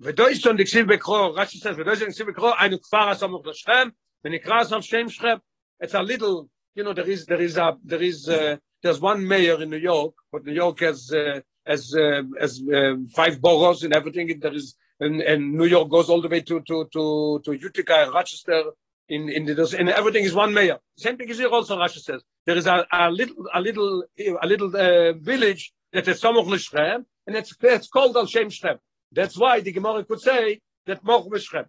ודויסון 0.00 0.56
דקסיב 0.56 0.92
בקרו, 0.92 1.34
רש"י 1.34 1.58
says, 1.58 1.78
ודויסון 1.78 2.08
דקסיב 2.08 2.26
בקרו, 2.26 2.50
היינו 2.58 2.80
כפר 2.82 3.08
הסמוך 3.08 3.46
לשכם, 3.46 3.88
ונקרא 4.24 4.64
סוף 4.64 4.84
שם 4.84 5.08
שכם. 5.08 5.36
It's 5.82 5.94
a 5.94 6.02
little, 6.02 6.48
you 6.74 6.84
know, 6.84 6.92
there 6.92 7.08
is, 7.08 7.26
there 7.26 7.40
is 7.40 7.56
a, 7.56 7.76
there 7.84 8.02
is, 8.02 8.28
uh, 8.28 8.56
there's 8.82 9.00
one 9.00 9.26
mayor 9.26 9.62
in 9.62 9.70
New 9.70 9.78
York, 9.78 10.14
but 10.36 10.44
New 10.44 10.58
York 10.64 10.80
has 10.80 11.00
uh, 11.12 11.40
has 11.66 11.82
uh, 11.94 12.22
has 12.42 12.52
uh, 12.78 12.96
five 13.20 13.40
boroughs 13.40 13.82
and 13.84 13.92
everything. 13.94 14.26
There 14.38 14.56
is 14.60 14.74
and, 15.00 15.22
and 15.22 15.40
New 15.60 15.64
York 15.76 15.88
goes 15.88 16.10
all 16.10 16.20
the 16.20 16.28
way 16.28 16.42
to 16.42 16.60
to 16.68 16.76
to 16.94 17.40
to 17.44 17.50
Utica 17.68 17.96
and 18.02 18.12
Rochester. 18.12 18.62
In 19.08 19.22
in 19.36 19.42
the, 19.46 19.76
and 19.78 19.88
everything 19.88 20.24
is 20.24 20.34
one 20.34 20.52
mayor. 20.52 20.78
Same 20.98 21.16
thing 21.16 21.28
is 21.28 21.38
here 21.38 21.52
also. 21.56 21.78
Rashi 21.78 22.00
says 22.08 22.20
there 22.44 22.58
is 22.62 22.66
a, 22.66 22.84
a 22.92 23.10
little 23.10 23.36
a 23.54 23.60
little 23.66 24.04
a 24.42 24.46
little 24.52 24.70
uh, 24.76 25.12
village 25.32 25.72
that 25.94 26.06
is 26.08 26.20
Samoch 26.20 26.48
Lishrem, 26.54 27.04
and 27.26 27.36
it's 27.36 27.54
it's 27.62 27.88
called 27.88 28.16
Al 28.16 28.26
Shem 28.26 28.48
Shrem. 28.50 28.78
That's 29.12 29.38
why 29.38 29.60
the 29.60 29.72
Gemara 29.72 30.04
could 30.04 30.20
say 30.20 30.60
that 30.86 31.04
Moch 31.04 31.26
Lishrem. 31.32 31.66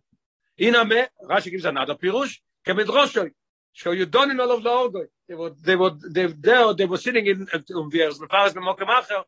Iname 0.60 1.08
Rashi 1.32 1.52
gives 1.52 1.66
another 1.66 1.96
pirush. 1.96 2.34
Kemedroshoy 2.66 3.30
show 3.74 3.92
you 3.92 4.06
done 4.06 4.32
in 4.32 4.40
all 4.40 4.52
of 4.52 4.64
the 4.64 4.70
orgo 4.70 5.06
they 5.28 5.36
were 5.36 5.52
they 5.62 5.76
were 5.76 5.92
they 6.10 6.28
there 6.28 6.74
they 6.74 6.86
were 6.86 6.98
sitting 6.98 7.26
in 7.28 7.48
um 7.76 7.90
wir 7.92 8.08
as 8.08 8.20
faras 8.20 8.54
be 8.54 8.60
mokemacher 8.60 9.24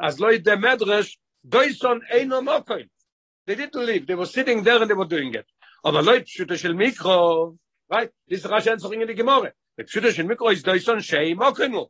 as 0.00 0.18
loy 0.20 0.38
de 0.38 0.56
medrash 0.56 1.16
doison 1.46 2.00
eino 2.12 2.42
mokoy 2.42 2.88
they 3.44 3.56
didn't 3.56 3.84
leave. 3.84 4.06
They 4.06 4.14
were 4.14 4.26
sitting 4.26 4.62
there 4.62 4.80
and 4.80 4.88
they 4.88 4.94
were 4.94 5.04
doing 5.04 5.34
it. 5.34 5.46
Aber 5.84 6.00
loy 6.02 6.22
shute 6.24 6.58
shel 6.58 6.72
mikro 6.74 7.56
right? 7.90 8.10
This 8.28 8.44
rash 8.46 8.66
answering 8.66 9.00
in 9.00 9.08
the 9.08 9.14
gemore 9.14 9.52
the 9.76 9.86
shute 9.86 10.14
shel 10.14 10.26
mikro 10.26 10.52
is 10.52 10.62
doison 10.62 11.00
shei 11.00 11.34
mokoy 11.34 11.88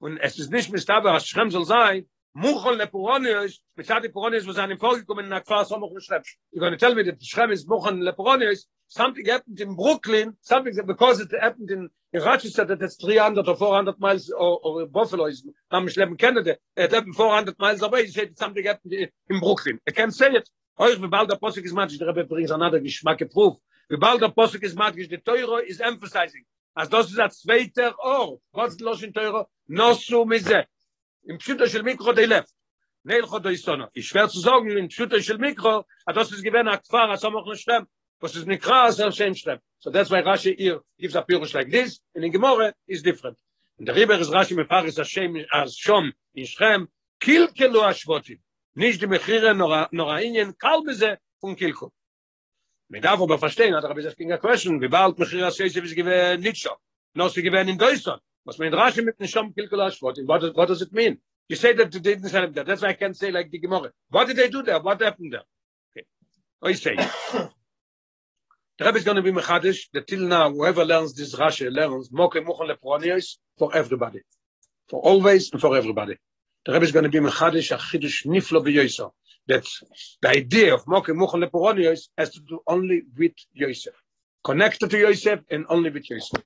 und 0.00 0.18
es 0.18 0.38
ist 0.38 0.50
nicht 0.50 0.70
mis 0.72 0.84
dabei 0.84 1.14
as 1.14 1.26
schrem 1.26 1.50
soll 1.50 1.64
sein 1.64 2.06
Muchon 2.34 2.78
Leporonius, 2.78 3.60
mit 3.76 3.86
Zadi 3.86 4.08
Poronius, 4.08 4.46
was 4.46 4.58
einem 4.58 4.78
vorgekommen 4.78 5.26
in 5.26 5.30
der 5.30 5.42
Kfar 5.42 5.66
Somoch 5.66 5.92
Schrem. 6.00 6.22
You're 6.50 6.60
going 6.60 6.72
to 6.72 6.78
tell 6.78 6.94
me 6.94 7.02
that 7.02 7.18
the 7.18 7.26
Schrem 7.26 7.52
is 7.52 7.66
Muchon 7.66 8.00
Leporonius, 8.00 8.64
something 8.86 9.26
happened 9.26 9.60
in 9.60 9.76
Brooklyn, 9.76 10.36
something 10.40 10.74
that 10.76 10.86
because 10.86 11.20
it 11.20 11.30
happened 11.38 11.70
in 11.70 11.90
in 12.12 12.22
Rochester 12.22 12.64
that 12.64 12.82
it's 12.82 12.96
300 12.96 13.48
or 13.48 13.56
400 13.56 13.98
miles 13.98 14.30
or, 14.30 14.60
or 14.62 14.86
Buffalo 14.86 15.26
is 15.26 15.46
I'm 15.70 15.86
Schlem 15.88 16.18
Canada, 16.18 16.56
it 16.76 16.92
happened 16.92 17.16
400 17.16 17.58
miles 17.58 17.82
away, 17.82 18.04
he 18.04 18.10
said 18.10 18.38
something 18.38 18.64
happened 18.64 18.92
in 18.92 19.40
Brooklyn. 19.40 19.80
I 19.88 19.92
can't 19.92 20.14
say 20.14 20.30
it. 20.32 20.48
Euch, 20.78 21.00
wie 21.00 21.08
bald 21.08 21.30
der 21.30 21.36
Posik 21.36 21.64
ist 21.64 21.74
matisch, 21.74 21.98
der 21.98 22.08
Rebbe 22.08 22.24
brings 22.24 22.50
another 22.50 22.80
Geschmack 22.80 23.30
proof. 23.30 23.56
Wie 23.88 23.96
bald 23.98 24.22
der 24.22 24.30
Posik 24.30 24.62
ist 24.62 24.76
matisch, 24.76 25.08
the 25.08 25.18
Teuro 25.18 25.58
is 25.58 25.80
emphasizing. 25.80 26.44
As 26.74 26.88
das 26.88 27.10
ist 27.10 27.20
ein 27.20 27.30
zweiter 27.30 27.94
Ort. 27.98 28.40
Was 28.52 28.72
ist 28.72 28.80
los 28.80 29.02
in 29.02 29.12
Teuro? 29.12 29.48
No 29.66 29.92
so 29.92 30.24
mize. 30.24 30.64
Im 31.28 31.38
Pschutter 31.38 31.68
של 31.68 31.82
מיקרו 31.82 32.12
די 32.12 32.26
לב. 32.26 32.44
נהל 33.04 33.26
חודו 33.26 33.48
איסטונו. 33.48 33.84
היא 33.94 34.02
שוור 34.02 34.26
zu 34.26 34.40
sagen, 34.40 34.70
im 34.78 34.88
Pschutter 34.88 35.20
של 35.20 35.36
מיקרו, 35.36 35.82
hat 36.08 36.16
das 36.16 36.32
ist 36.32 36.42
gewähne 36.44 36.72
הכפר, 36.72 37.12
אז 37.12 37.24
אמוך 37.24 37.48
נשלם. 37.52 37.82
was 38.22 38.36
is 38.36 38.44
nikra 38.44 38.86
as 38.86 39.00
er 39.00 39.10
shem 39.10 39.34
shlem 39.34 39.58
so 39.80 39.90
that's 39.90 40.10
why 40.10 40.22
rashi 40.22 40.56
here 40.56 40.78
gives 40.98 41.16
a 41.16 41.22
pure 41.22 41.44
like 41.54 41.70
this 41.70 42.00
and 42.14 42.24
in 42.24 42.32
gemore 42.32 42.72
is 42.86 43.02
different 43.02 43.36
and 43.78 43.88
the 43.88 43.92
river 43.92 44.14
is 44.14 44.30
rashi 44.30 44.56
me 44.56 44.64
faris 44.64 44.98
as 44.98 45.08
shem 45.08 45.36
as 45.52 45.76
shom 45.76 46.12
in 46.34 46.46
shem 46.46 46.88
kil 47.20 47.48
kelo 47.48 47.82
ashvotim 47.90 48.38
nicht 48.76 49.00
die 49.00 49.08
mechire 49.08 49.56
nora 49.56 49.88
nora 49.90 50.22
inen 50.22 50.54
kal 50.56 50.84
beze 50.84 51.16
fun 51.40 51.56
kilko 51.56 51.90
mit 52.90 53.02
davo 53.02 53.26
be 53.26 53.36
verstehen 53.36 53.74
hat 53.74 53.84
er 53.84 53.94
bis 53.94 54.06
a 54.06 54.38
question 54.38 54.80
wie 54.80 54.88
bald 54.88 55.18
mechire 55.18 55.46
as 55.48 55.56
shem 55.56 55.84
is 55.84 55.92
gewen 55.92 56.40
nicht 56.40 56.62
so 56.62 56.76
no 57.16 57.28
sie 57.28 57.42
gewen 57.42 57.68
in 57.68 57.76
deutschland 57.76 58.22
was 58.44 58.58
mein 58.58 58.72
rashi 58.72 59.04
mit 59.04 59.18
shom 59.20 59.54
kil 59.54 59.68
kelo 59.68 59.90
ashvotim 59.90 60.26
what 60.26 60.54
what 60.56 60.68
does 60.68 60.82
it 60.82 60.92
mean 60.92 61.18
You 61.48 61.56
say 61.56 61.72
that 61.74 61.92
they 61.92 61.98
didn't 61.98 62.28
say 62.28 62.46
that. 62.46 62.66
That's 62.66 62.82
why 62.82 62.88
I 62.88 62.92
can't 62.94 63.16
say 63.16 63.30
like 63.30 63.50
the 63.50 63.58
Gemara. 63.58 63.90
What 64.10 64.26
did 64.28 64.36
they 64.36 64.48
do 64.48 64.62
there? 64.62 64.80
What 64.80 65.00
happened 65.00 65.34
there? 65.34 65.42
Okay. 65.94 66.06
I 66.62 66.72
say. 66.72 66.96
The 68.78 68.86
Rebbe 68.86 68.96
is 68.96 69.04
going 69.04 69.16
to 69.16 69.22
be 69.22 69.30
mechadish 69.30 69.90
that 69.92 70.06
till 70.06 70.20
now, 70.20 70.50
whoever 70.50 70.82
learns 70.84 71.14
this 71.14 71.34
Rashi 71.36 71.70
learns 71.70 72.10
Moke 72.10 72.36
Muchon 72.36 72.68
Lepronius 72.68 73.36
for 73.58 73.72
everybody. 73.76 74.22
For 74.88 74.98
always 74.98 75.52
and 75.52 75.60
for 75.60 75.76
everybody. 75.76 76.16
The 76.64 76.72
Rebbe 76.72 76.86
is 76.86 76.90
going 76.90 77.04
to 77.04 77.10
be 77.10 77.18
mechadish 77.18 77.70
a 77.70 77.76
chidush 77.76 78.26
niflo 78.26 78.64
b'yoyso. 78.64 79.10
That 79.46 79.66
the 80.22 80.30
idea 80.30 80.74
of 80.74 80.88
Moke 80.88 81.08
Muchon 81.08 81.42
Lepronius 81.46 82.08
has 82.16 82.30
to 82.30 82.40
do 82.40 82.60
only 82.66 83.02
with 83.16 83.34
Yosef. 83.52 83.94
Connected 84.42 84.90
to 84.90 84.98
Yosef 84.98 85.40
and 85.50 85.66
only 85.68 85.90
with 85.90 86.08
Yosef. 86.08 86.42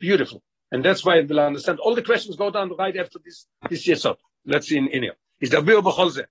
Beautiful. 0.00 0.42
And 0.76 0.84
that's 0.84 1.02
why 1.06 1.22
we'll 1.22 1.40
understand. 1.40 1.78
All 1.78 1.94
the 1.94 2.02
questions 2.02 2.36
go 2.36 2.50
down 2.50 2.70
right 2.78 2.94
after 2.98 3.18
this 3.24 3.46
this 3.70 3.86
yesod. 3.86 4.16
Let's 4.44 4.68
see 4.68 4.76
in, 4.76 4.88
in 4.88 5.04
here. 5.04 5.16
Is 5.40 5.48
the 5.48 5.62
Bill 5.62 5.80
B'cholze? 5.82 6.22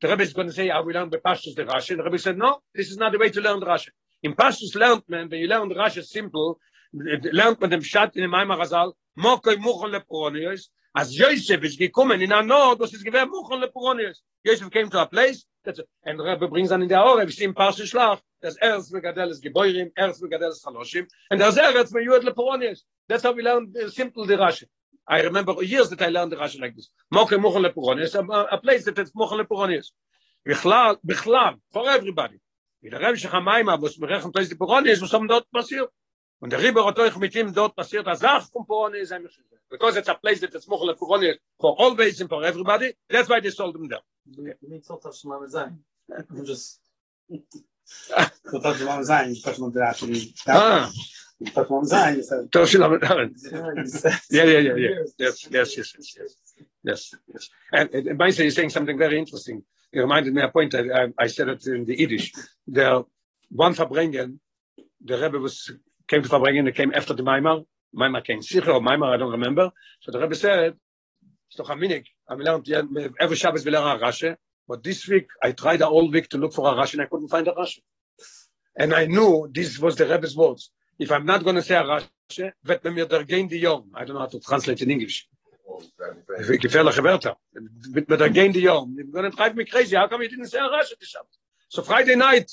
The 0.00 0.08
Rebbe 0.08 0.22
is 0.22 0.32
going 0.32 0.46
to 0.46 0.54
say, 0.54 0.70
I 0.70 0.80
will 0.80 0.94
learn 0.94 1.10
the 1.10 1.18
Pashtus 1.18 1.54
the 1.54 1.64
Rashi. 1.64 1.98
The 1.98 2.04
Rebbe 2.04 2.18
said, 2.18 2.38
no, 2.38 2.62
this 2.74 2.90
is 2.90 2.96
not 2.96 3.12
the 3.12 3.18
way 3.18 3.28
to 3.28 3.42
learn 3.42 3.60
the 3.60 3.66
Rashi. 3.66 3.90
In 4.22 4.32
Pashtus 4.32 4.74
lernt 4.74 5.06
man, 5.10 5.28
when 5.28 5.38
you 5.38 5.48
learn 5.48 5.68
the 5.68 5.74
Rashi 5.74 6.02
simple, 6.02 6.58
lernt 6.94 7.60
man 7.60 7.68
dem 7.68 7.82
Shat 7.82 8.16
in 8.16 8.22
dem 8.22 8.30
Maimar 8.30 8.58
Hazal, 8.58 8.94
Mokoi 9.18 9.56
Muchon 9.58 9.92
Lepronius, 9.92 10.70
as 10.96 11.18
Yosef 11.18 11.62
is 11.62 11.76
gekommen 11.76 12.22
in 12.22 12.32
a 12.32 12.42
nord, 12.42 12.78
was 12.78 12.94
is 12.94 13.04
gewer 13.04 13.26
Muchon 13.26 13.62
Lepronius. 13.62 14.20
Yosef 14.44 14.70
came 14.70 14.88
to 14.88 15.02
a 15.02 15.06
place, 15.06 15.44
en 16.06 16.20
rab 16.20 16.40
bring 16.50 16.70
an 16.72 16.82
in 16.82 16.88
der 16.88 17.04
ore 17.04 17.20
er 17.20 17.26
bestimmt 17.26 17.56
paar 17.56 17.72
schlach 17.72 18.20
das 18.40 18.56
erst 18.56 18.92
begadel 18.92 19.30
is 19.30 19.40
geboyrim 19.40 19.92
erst 19.96 20.20
begadel 20.22 20.50
is 20.50 20.62
khaloshim 20.64 21.06
and 21.30 21.40
das 21.40 21.56
erst 21.56 21.92
mit 21.92 22.04
yud 22.04 22.24
le 22.24 22.32
poronis 22.32 22.84
that's 23.08 23.22
how 23.22 23.32
we 23.32 23.42
learn 23.42 23.72
uh, 23.82 23.88
simple 23.88 24.26
the 24.26 24.66
i 25.06 25.20
remember 25.22 25.52
years 25.62 25.90
that 25.90 26.00
i 26.02 26.08
learned 26.08 26.32
the 26.32 26.36
rush 26.36 26.56
like 26.58 26.74
this. 26.76 26.88
Moke 27.10 27.32
moch 27.38 27.56
le 27.56 27.70
poronis 27.70 28.14
a 28.14 28.58
place 28.58 28.84
that 28.84 28.98
it's 28.98 29.14
moch 29.14 29.32
le 29.32 29.44
poronis 29.44 29.92
בכלל 30.46 30.96
בכלל 31.04 31.58
for 31.72 31.88
everybody. 31.90 32.38
Mit 32.82 32.92
der 32.92 33.00
rabische 33.00 33.28
hamaim 33.28 33.68
abos 33.68 33.98
berechnet 33.98 34.38
is 34.38 34.48
die 34.48 34.54
poronis 34.56 35.02
was 35.02 35.12
haben 35.12 35.22
um 35.22 35.28
dort 35.28 35.50
passiert. 35.50 35.90
Und 36.40 36.52
der 36.52 36.62
riber 36.62 36.86
otoch 36.86 37.18
mit 37.18 37.34
ihm 37.34 37.52
dort 37.52 37.76
passiert 37.76 38.06
das 38.06 38.20
sach 38.20 38.48
von 38.50 38.64
poronis 38.64 39.08
sein 39.08 39.28
because 39.70 39.96
it's 39.98 40.08
a 40.08 40.14
place 40.14 40.40
that 40.40 40.54
it's 40.54 40.66
moch 40.66 40.82
le 40.82 40.94
poronis 40.94 41.36
for 41.60 41.78
always 41.78 42.20
and 42.20 42.30
for 42.30 42.42
everybody. 42.44 42.94
That's 43.08 43.28
why 43.28 43.40
they 43.40 43.50
sold 43.50 43.74
them 43.74 43.88
there. 43.88 44.00
You 44.36 44.54
need 44.68 44.84
to 44.84 44.98
touch 45.02 45.24
my. 45.24 45.36
I'm 45.36 46.46
just... 46.46 46.80
To 47.30 48.60
touch 48.60 48.80
my 48.82 48.98
design, 48.98 49.34
you 49.34 49.42
touch 49.42 49.58
my 49.58 49.70
design. 49.70 50.32
Ah, 50.46 50.90
Touch 51.54 51.70
my 51.70 51.80
design, 51.80 52.16
you 52.16 52.22
said... 52.22 52.52
touch 52.52 52.76
my 52.76 52.96
design. 52.98 53.34
Yeah, 54.30 54.44
yeah, 54.44 54.58
yeah, 54.58 54.74
yeah. 54.74 54.88
Yes, 55.18 55.46
yes, 55.50 55.76
yes, 55.76 55.94
yes, 55.96 56.16
yes. 56.18 56.36
Yes, 56.82 57.14
yes. 57.32 57.48
And, 57.72 57.90
and 57.90 58.18
Meinzer 58.18 58.42
is 58.44 58.54
saying 58.54 58.70
something 58.70 58.98
very 58.98 59.18
interesting. 59.18 59.62
He 59.92 59.98
reminded 59.98 60.34
me 60.34 60.42
a 60.42 60.48
point, 60.48 60.74
I, 60.74 60.80
I, 60.80 61.08
I 61.18 61.26
said 61.26 61.48
it 61.48 61.66
in 61.66 61.84
the 61.84 61.98
Yiddish. 61.98 62.32
There, 62.66 63.02
one 63.50 63.74
Farbrengen, 63.74 64.38
the 65.04 65.18
Rebbe 65.18 65.38
was, 65.38 65.72
came 66.06 66.22
to 66.22 66.28
Farbrengen, 66.28 66.68
it 66.68 66.76
came 66.76 66.92
after 66.94 67.14
the 67.14 67.22
Maimar. 67.22 67.64
Maimar 67.94 68.22
came, 68.24 68.40
Sicher 68.40 68.68
or 68.68 68.80
Maimar, 68.80 69.14
I 69.14 69.16
don't 69.16 69.32
remember. 69.32 69.72
So 70.00 70.12
the 70.12 70.20
Rebbe 70.20 70.34
said, 70.34 70.74
learned, 71.58 73.14
every 73.20 73.36
Shabbos 73.36 73.64
we 73.64 73.74
a 73.74 73.80
Rashi, 73.80 74.36
but 74.68 74.84
this 74.84 75.08
week, 75.08 75.26
I 75.42 75.52
tried 75.52 75.80
whole 75.80 76.10
week 76.10 76.28
to 76.30 76.38
look 76.38 76.52
for 76.52 76.68
a 76.68 76.74
Rashi 76.76 76.94
and 76.94 77.02
I 77.02 77.06
couldn't 77.06 77.28
find 77.28 77.46
a 77.48 77.52
Rashi. 77.52 77.80
And 78.76 78.94
I 78.94 79.06
knew 79.06 79.48
this 79.52 79.78
was 79.78 79.96
the 79.96 80.06
Rebbe's 80.06 80.36
words. 80.36 80.70
If 80.98 81.10
I'm 81.10 81.26
not 81.26 81.42
going 81.42 81.56
to 81.56 81.62
say 81.62 81.74
a 81.74 81.82
Rashi, 81.82 82.52
wird 82.64 82.84
mir 82.84 83.06
der 83.06 83.24
Gain 83.24 83.48
die 83.48 83.56
Yom. 83.56 83.90
I 83.94 84.04
don't 84.04 84.14
know 84.14 84.20
how 84.20 84.26
to 84.26 84.38
translate 84.40 84.80
in 84.82 84.90
English. 84.90 85.28
gefährliche 86.60 87.02
Wörter. 87.02 87.34
Mit, 87.52 88.08
mit 88.08 88.20
der 88.20 88.30
Gain 88.30 88.52
die 88.52 88.60
Yom. 88.60 88.94
You're 88.96 89.06
going 89.06 89.30
to 89.30 89.36
drive 89.36 89.56
me 89.56 89.64
crazy. 89.64 89.96
How 89.96 90.06
come 90.06 90.22
you 90.22 90.28
didn't 90.28 90.46
say 90.46 90.58
a 90.58 90.62
Rashi 90.62 90.92
this 91.00 91.08
Shabbos? 91.08 91.38
So 91.68 91.82
Friday 91.82 92.16
night, 92.16 92.50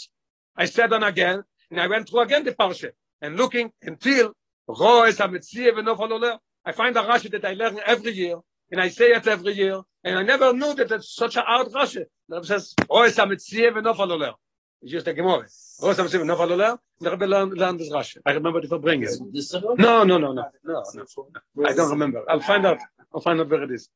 I 0.56 0.66
said 0.66 0.92
on 0.94 1.04
again, 1.04 1.44
and 1.70 1.80
I 1.80 1.88
went 1.88 2.10
through 2.10 2.22
again 2.22 2.44
the 2.44 2.54
Parsha, 2.54 2.92
and 3.22 3.38
looking 3.38 3.72
until 3.82 4.34
Ro 4.68 5.04
es 5.04 5.18
ha-metzieh 5.20 5.72
v'nofal 5.72 6.12
oleh. 6.12 6.40
I 6.66 6.72
find 6.72 6.98
a 6.98 7.04
Rashi 7.04 7.30
that 7.32 7.46
I 7.46 7.54
learn 7.54 7.80
every 7.86 8.12
year, 8.12 8.38
and 8.72 8.82
I 8.82 8.90
say 8.90 9.08
it 9.12 9.28
every 9.28 9.54
year, 9.54 9.82
and 10.04 10.18
I 10.20 10.24
never 10.24 10.54
knew 10.54 10.74
that 10.76 10.92
it's 10.92 11.14
such 11.16 11.36
a 11.36 11.42
hard 11.42 11.68
Rashi. 11.68 12.04
The 12.30 12.36
Rebbe 12.36 12.46
says, 12.46 12.74
Ro 12.90 13.04
es 13.04 13.16
ha-metzieh 13.16 13.72
v'nofal 13.72 14.12
oleh. 14.12 14.34
It's 14.82 14.92
just 14.92 15.08
a 15.08 15.14
Gemara. 15.14 15.48
Ro 15.82 15.90
es 15.90 15.98
ha-metzieh 15.98 16.22
v'nofal. 16.22 16.80
The 17.00 17.12
Rebbe 17.12 17.26
learned, 17.26 17.58
learned 17.58 17.80
this 17.80 17.92
Rashi. 17.92 18.18
I 18.26 18.32
remember 18.34 18.62
the 18.62 18.68
Farbrengen. 18.68 19.32
This 19.32 19.54
is 19.54 19.62
No, 19.64 20.04
no, 20.04 20.18
no, 20.18 20.18
no, 20.18 20.34
no, 20.64 20.84
no. 20.94 21.66
I 21.66 21.74
don't 21.74 21.90
remember. 21.92 22.24
I'll 22.30 22.40
find 22.40 22.66
out. 22.66 22.80
I'll 23.14 23.22
find 23.22 23.40
out 23.40 23.50
where 23.50 23.64
it 23.64 23.72
is. 23.72 23.90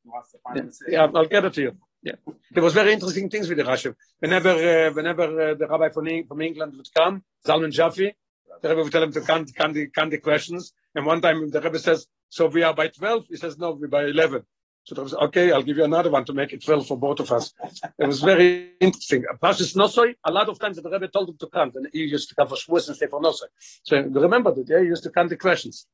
Yeah, 0.88 1.08
I'll 1.14 1.26
get 1.26 1.44
it 1.44 1.52
to 1.54 1.60
you. 1.62 1.76
Yeah, 2.02 2.14
there 2.50 2.64
was 2.64 2.72
very 2.74 2.92
interesting 2.92 3.30
things 3.30 3.48
with 3.48 3.58
the 3.58 3.64
Rashi. 3.64 3.94
Whenever, 4.18 4.50
uh, 4.50 4.92
whenever 4.92 5.50
uh, 5.50 5.54
the 5.54 5.68
rabbi 5.68 5.88
from, 5.90 6.08
from 6.26 6.40
England 6.40 6.74
would 6.76 6.88
come, 6.96 7.22
Zalman 7.46 7.70
Jaffe, 7.70 8.12
the 8.60 8.68
Rebbe 8.68 8.82
would 8.82 8.90
tell 8.90 9.02
him 9.04 9.12
to 9.12 9.20
count, 9.20 9.54
count, 9.54 9.74
the, 9.74 9.86
count 9.88 10.10
the 10.10 10.18
questions. 10.18 10.72
And 10.94 11.06
one 11.06 11.20
time 11.20 11.48
the 11.50 11.60
Rebbe 11.60 11.78
says, 11.78 12.06
"So 12.28 12.46
we 12.48 12.62
are 12.64 12.74
by 12.74 12.88
12? 12.88 13.26
He 13.28 13.36
says, 13.36 13.56
"No, 13.58 13.72
we're 13.72 13.86
by 13.88 14.04
11." 14.04 14.42
"Okay, 14.90 15.52
I'll 15.52 15.62
give 15.62 15.76
you 15.76 15.84
another 15.84 16.10
one 16.10 16.24
to 16.24 16.32
make 16.32 16.52
it 16.52 16.64
12 16.64 16.86
for 16.86 16.98
both 16.98 17.20
of 17.20 17.30
us." 17.32 17.52
It 17.98 18.06
was 18.06 18.20
very 18.20 18.72
interesting. 18.80 19.24
Pashas 19.42 19.76
Nosoi, 19.76 20.14
a 20.24 20.32
lot 20.32 20.48
of 20.48 20.58
times 20.58 20.76
the 20.76 20.90
Rebbe 20.90 21.08
told 21.08 21.30
him 21.30 21.36
to 21.38 21.46
count, 21.48 21.74
and 21.76 21.88
he 21.92 22.00
used 22.00 22.28
to 22.30 22.34
come 22.34 22.48
for 22.48 22.56
Shavuos 22.56 22.88
and 22.88 22.96
stay 22.96 23.06
for 23.06 23.20
Nosoi. 23.20 23.48
So 23.84 23.96
remember 24.02 24.52
that? 24.54 24.68
Yeah, 24.68 24.80
he 24.80 24.86
used 24.86 25.04
to 25.04 25.10
count 25.10 25.30
the 25.30 25.36
questions. 25.36 25.86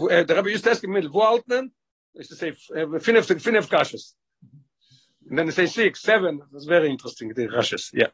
Uh, 0.00 0.22
the 0.22 0.34
Rebbe 0.36 0.50
used 0.50 0.64
to 0.64 0.70
ask 0.70 0.82
him, 0.82 0.92
"Wo 0.92 1.20
altman?" 1.20 1.72
He 2.14 2.20
used 2.20 2.30
to 2.30 2.36
say, 2.36 2.52
"Finef, 2.52 3.26
finef 3.46 3.68
kashas." 3.68 4.14
And 5.28 5.38
then 5.38 5.46
they 5.46 5.52
say 5.52 5.66
six, 5.66 6.02
seven. 6.02 6.40
It 6.40 6.52
was 6.52 6.66
very 6.66 6.90
interesting, 6.90 7.32
the 7.32 7.48
Rashes. 7.48 7.90
Yeah. 7.94 8.08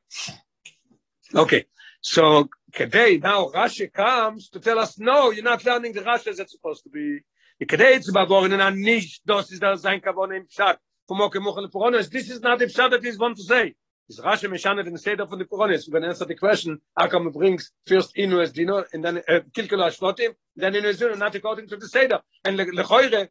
Okay. 1.34 1.64
So 2.00 2.48
today, 2.72 3.18
now 3.18 3.46
Rashi 3.48 3.92
comes 3.92 4.48
to 4.50 4.60
tell 4.60 4.78
us, 4.78 4.98
no, 4.98 5.30
you're 5.30 5.42
not 5.42 5.64
learning 5.64 5.94
the 5.94 6.02
Rashi 6.02 6.28
as 6.28 6.38
it's 6.38 6.52
supposed 6.52 6.84
to 6.84 6.90
be. 6.90 7.20
Today 7.66 7.94
it's 7.94 8.08
about 8.08 8.30
and 8.30 8.62
I'm 8.62 8.80
nicht, 8.80 9.22
das 9.26 9.50
ist 9.50 9.60
das 9.60 9.82
sein 9.82 10.00
Kavon 10.00 10.30
im 10.30 10.46
Pshat. 10.46 10.78
From 11.08 11.18
Moke 11.18 11.40
Mochel 11.40 11.68
Poronis. 11.68 12.08
This 12.08 12.30
is 12.30 12.40
not 12.40 12.60
the 12.60 12.66
Pshat 12.66 12.92
that 12.92 13.02
he's 13.02 13.18
want 13.18 13.36
to 13.36 13.42
say. 13.42 13.74
Is 14.08 14.20
Rashi 14.20 14.48
Meshanet 14.48 14.86
in 14.86 14.92
the 14.92 14.98
state 14.98 15.18
of 15.18 15.28
the 15.28 15.44
Poronis. 15.44 15.88
We're 15.88 15.94
going 15.94 16.04
to 16.04 16.10
answer 16.10 16.24
the 16.24 16.36
question, 16.36 16.80
how 16.96 17.08
come 17.08 17.24
he 17.24 17.30
brings 17.30 17.72
first 17.84 18.14
Inu 18.14 18.40
as 18.40 18.52
Dino, 18.52 18.84
and 18.92 19.04
then 19.04 19.18
uh, 19.28 19.40
Kilkelo 19.52 19.88
Ashvotim, 19.88 20.34
then 20.54 20.74
Inu 20.74 20.84
as 20.84 21.00
Dino, 21.00 21.16
not 21.16 21.34
according 21.34 21.66
to 21.66 21.76
the 21.76 21.88
Seder. 21.88 22.20
And 22.44 22.56
Le- 22.56 22.66
Lechoire, 22.66 23.26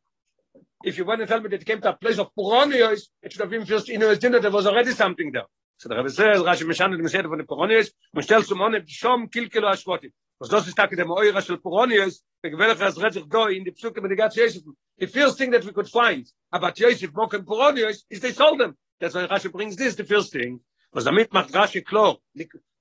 if 0.83 0.97
you 0.97 1.05
want 1.05 1.21
to 1.21 1.25
tell 1.25 1.39
me 1.39 1.47
that 1.47 1.61
it 1.61 1.65
came 1.65 1.79
to 1.79 1.91
a 1.91 1.93
place 1.93 2.19
of 2.19 2.29
Poronios, 2.37 3.03
it 3.23 3.31
should 3.31 3.39
have 3.39 3.49
been 3.49 3.65
first 3.65 3.87
Inu 3.87 4.11
as 4.11 4.19
Dino, 4.19 4.41
there 4.41 4.51
was 4.51 4.67
already 4.67 4.91
something 4.91 5.31
there. 5.31 5.45
so 5.77 5.89
der 5.89 5.99
Rebbe 5.99 6.09
sagt, 6.09 6.43
Rashi 6.45 6.65
mishan 6.65 6.93
und 6.93 7.01
mishan 7.01 7.27
von 7.27 7.37
der 7.37 7.45
Koronius, 7.45 7.93
und 8.11 8.23
stellst 8.23 8.51
um 8.51 8.61
ohne 8.61 8.81
Pshom 8.81 9.29
kilkelo 9.29 9.67
Ashkotim. 9.67 10.11
Was 10.39 10.49
das 10.49 10.67
ist, 10.67 10.77
dass 10.77 10.89
der 10.89 11.05
Meura 11.05 11.41
von 11.41 11.55
der 11.55 11.61
Koronius, 11.61 12.23
der 12.43 12.51
Gewelle 12.51 12.75
von 12.75 13.03
Rezig 13.03 13.29
Doi 13.29 13.55
in 13.57 13.63
die 13.63 13.71
Psyche 13.71 14.01
mit 14.01 14.09
der 14.09 14.17
Gatsch 14.17 14.37
Yosef. 14.37 14.63
The 14.97 15.07
first 15.07 15.37
thing 15.37 15.51
that 15.51 15.65
we 15.65 15.71
could 15.71 15.87
find 15.87 16.27
about 16.51 16.79
Yosef, 16.79 17.13
Mok 17.13 17.33
und 17.33 17.45
Koronius, 17.45 18.05
is 18.09 18.19
they 18.19 18.31
sold 18.31 18.59
them. 18.59 18.75
That's 18.99 19.13
why 19.13 19.27
Rashi 19.27 19.51
brings 19.51 19.75
this, 19.75 19.95
the 19.95 20.03
first 20.03 20.31
thing. 20.31 20.59
Was 20.93 21.03
damit 21.03 21.31
macht 21.31 21.51
Rashi 21.51 21.85
klar, 21.85 22.17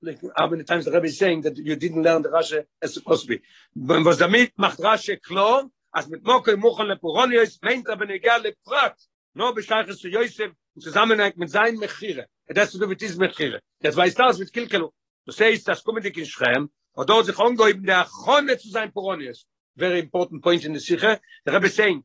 like 0.01 0.19
how 0.35 0.47
many 0.47 0.63
times 0.63 0.85
the 0.85 0.91
Rebbe 0.91 1.05
is 1.05 1.19
saying 1.19 1.41
that 1.41 1.57
you 1.57 1.75
didn't 1.75 2.01
learn 2.01 2.23
the 2.23 2.29
Rashi 2.29 2.63
as 2.81 2.95
supposed 2.95 3.27
to 3.27 3.37
be. 3.37 3.41
Was 3.75 4.17
damit 4.17 4.53
macht 4.57 4.79
Rashi 4.79 5.21
klar, 5.21 5.69
als 5.91 6.07
mit 6.07 6.23
Mok 6.23 6.47
und 6.47 6.59
Mok 6.59 6.79
und 6.79 6.87
meint 7.61 7.87
er, 7.87 7.99
wenn 7.99 8.09
er 8.09 8.53
prat, 8.65 8.95
no 9.35 9.53
bescheiches 9.53 9.99
zu 9.99 10.09
Yosef, 10.09 10.51
in 10.77 10.81
Zusammenhang 10.81 11.33
mit 11.35 11.49
seinen 11.49 11.79
Mechire. 11.79 12.27
Das 12.45 12.73
ist 12.73 12.79
mit 12.79 13.01
diesem 13.01 13.19
Mechire. 13.19 13.61
Das 13.79 13.95
weiß 13.95 14.13
das 14.13 14.37
mit 14.37 14.53
Kilkelo. 14.53 14.93
Du 15.25 15.31
siehst, 15.31 15.67
das 15.67 15.83
kommt 15.83 16.05
in 16.05 16.25
Schrem, 16.25 16.69
und 16.93 17.09
dort 17.09 17.25
sich 17.25 17.37
angeben, 17.39 17.83
der 17.83 18.05
Chone 18.05 18.57
zu 18.57 18.69
sein 18.69 18.91
Poronius. 18.91 19.47
Very 19.75 19.99
important 19.99 20.41
point 20.41 20.63
in 20.65 20.75
the. 20.75 20.79
The 20.79 21.51
Rebbe 21.51 21.65
is 21.65 21.75
saying, 21.75 22.03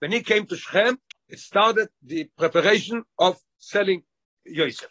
when 0.00 0.12
he 0.12 0.22
came 0.22 0.46
to 0.46 0.56
Schrem, 0.56 0.96
it 1.28 1.38
started 1.38 1.88
the 2.02 2.24
preparation 2.36 3.04
of 3.18 3.38
selling 3.58 4.02
Yosef. 4.44 4.90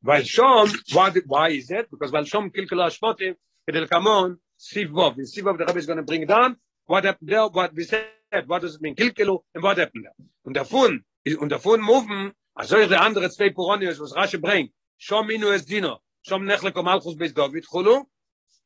Weil 0.00 0.24
schon, 0.24 0.68
why, 0.92 1.12
why 1.26 1.50
is 1.50 1.68
that? 1.68 1.88
Because 1.90 2.12
weil 2.12 2.26
schon 2.26 2.50
Kilkelo 2.50 2.84
Ashmotim, 2.88 3.36
Kedel 3.68 3.88
Kamon, 3.88 4.36
Sivov. 4.58 5.16
In 5.16 5.26
Sivov, 5.26 5.58
the 5.58 5.64
Rebbe 5.64 5.78
is 5.78 5.86
going 5.86 5.98
to 5.98 6.02
bring 6.02 6.26
down 6.26 6.56
what 6.86 7.04
happened 7.04 7.30
there, 7.30 7.46
what 7.46 7.72
we 7.72 7.84
said, 7.84 8.04
what 8.46 8.62
does 8.62 8.74
it 8.74 8.82
mean, 8.82 8.96
Kilkelo, 8.96 9.42
and 9.54 9.62
what 9.62 9.78
happened 9.78 10.06
there. 10.06 10.26
Und 10.44 10.54
davon, 10.54 11.04
und 11.38 11.48
davon 11.50 11.80
moven, 11.80 12.32
also 12.54 12.76
ihre 12.76 13.00
andere 13.00 13.30
zwei 13.30 13.50
Poronius, 13.50 14.00
was 14.00 14.14
Rashi 14.14 14.38
bringt, 14.38 14.72
schon 14.98 15.26
Minu 15.26 15.50
es 15.50 15.64
Dino, 15.64 16.00
schon 16.22 16.44
Nechle 16.44 16.72
Komalchus 16.72 17.16
bis 17.16 17.32
David, 17.32 17.66
Chulu, 17.66 18.04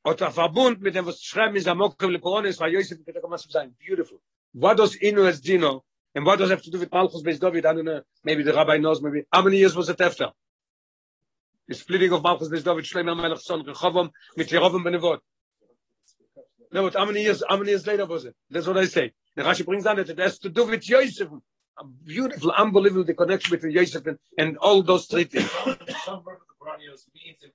und 0.03 0.21
der 0.21 0.31
Verbund 0.31 0.81
mit 0.81 0.95
dem, 0.95 1.07
was 1.07 1.23
schreiben 1.23 1.57
ist, 1.57 1.69
Amokim 1.69 2.11
le 2.11 2.19
Poronius, 2.19 2.59
war 2.59 2.69
Yosef, 2.69 3.05
bitte 3.05 3.21
komm, 3.21 3.33
was 3.33 3.42
zu 3.42 3.51
sein, 3.51 3.75
beautiful. 3.79 4.21
What 4.53 4.79
does 4.79 4.97
Inu 4.97 5.27
es 5.27 5.40
Dino, 5.40 5.85
and 6.14 6.25
what 6.25 6.38
does 6.38 6.51
have 6.51 6.62
to 6.62 6.71
do 6.71 6.79
with 6.79 6.90
Malchus 6.90 7.23
bis 7.23 7.38
David, 7.38 7.66
I 7.66 7.75
don't 7.75 7.85
know, 7.85 8.03
maybe 8.25 8.42
the 8.42 8.53
rabbi 8.53 8.79
knows, 8.79 9.03
maybe, 9.03 9.25
how 9.33 9.42
many 9.42 9.59
years 9.59 9.77
was 9.77 9.88
it 9.88 10.01
after? 10.01 10.31
The 11.69 11.75
splitting 11.75 12.12
of 12.12 12.23
Malchus 12.23 12.49
bis 12.49 12.62
David, 12.62 12.85
Shlomo 12.85 13.16
Melech 13.16 13.40
son, 13.40 13.64
Rechovom, 13.64 14.11
mit 14.37 14.49
Yerovam 14.49 14.83
benevot. 14.83 15.19
No, 16.73 16.83
but 16.83 16.95
how 16.95 17.05
many 17.05 17.23
years, 17.23 17.42
how 17.49 17.57
many 17.57 17.71
years 17.71 17.87
later 17.87 18.07
was 18.07 18.25
it? 18.25 18.35
That's 18.51 18.66
what 18.66 18.77
I 18.77 18.87
say. 18.87 19.12
The 19.35 19.42
Rashi 19.42 19.64
brings 19.64 19.85
down 19.85 19.97
that 19.97 20.09
it 20.09 20.19
has 20.19 20.38
to 20.40 20.49
do 20.49 20.66
with 20.66 20.88
Yosef. 20.88 21.29
A 21.79 21.85
beautiful, 21.85 22.51
unbelievable, 22.53 23.05
the 23.05 23.15
connection 23.15 23.51
between 23.51 23.73
Yosef 23.73 24.07
and, 24.07 24.19
and 24.39 24.57
all 24.59 24.83
those 24.83 25.07
three 25.07 25.25
things. 25.25 25.51
Some 26.05 26.25
work 26.25 26.41
of 26.41 26.47
the 26.49 26.57
Baranios 26.65 27.03
means 27.15 27.39
it- 27.43 27.55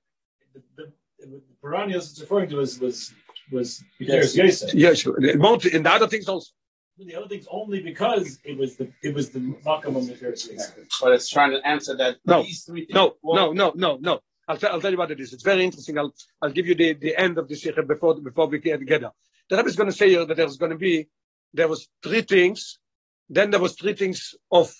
the, 0.54 0.62
the, 0.76 0.92
the 1.26 1.42
Baranios 1.64 2.10
it's 2.10 2.20
referring 2.20 2.48
to 2.50 2.56
was 2.56 2.78
was 2.78 3.12
was 3.50 3.82
because 3.98 4.36
Yosef. 4.36 4.74
Yes, 4.74 4.98
sure. 4.98 5.16
And 5.16 5.40
the 5.86 5.90
other 5.90 6.06
things 6.06 6.28
also. 6.28 6.50
The 6.98 7.16
other 7.16 7.26
things 7.28 7.46
only 7.50 7.82
because 7.82 8.38
it 8.44 8.56
was 8.58 8.76
the 8.76 8.92
it 9.02 9.14
was 9.14 9.30
the 9.30 9.40
Makam 9.40 9.96
of 9.96 10.04
Mitiris 10.04 10.50
Yosef. 10.50 10.86
But 11.00 11.12
it's 11.12 11.28
trying 11.30 11.52
to 11.52 11.66
answer 11.66 11.96
that 11.96 12.18
No. 12.26 12.42
these 12.42 12.64
three 12.64 12.84
things. 12.84 12.94
No, 12.94 13.14
well, 13.22 13.52
no, 13.52 13.52
no, 13.52 13.72
no, 13.74 13.98
no. 14.00 14.20
I'll, 14.46 14.56
tell 14.56 14.72
I'll 14.72 14.80
tell 14.80 14.90
you 14.92 14.98
what 14.98 15.10
it 15.10 15.20
is. 15.20 15.32
It's 15.32 15.42
very 15.42 15.64
interesting. 15.64 15.98
I'll, 15.98 16.12
I'll 16.42 16.50
give 16.50 16.66
you 16.66 16.74
the, 16.74 16.92
the 16.94 17.16
end 17.16 17.38
of 17.38 17.48
the 17.48 17.54
Sikha 17.56 17.82
before, 17.82 18.20
before 18.20 18.46
we 18.48 18.58
get 18.58 18.78
together. 18.78 19.10
The 19.48 19.56
Rebbe 19.56 19.68
is 19.68 19.76
going 19.76 19.90
to 19.90 19.96
say 19.96 20.10
here 20.10 20.24
that 20.26 20.36
there's 20.36 20.56
going 20.56 20.72
to 20.72 20.78
be, 20.78 21.08
there 21.54 21.68
was 21.68 21.88
three 22.02 22.22
things, 22.22 22.78
then 23.32 23.50
there 23.50 23.60
was 23.60 23.74
three 23.74 23.94
things 23.94 24.34
of 24.50 24.74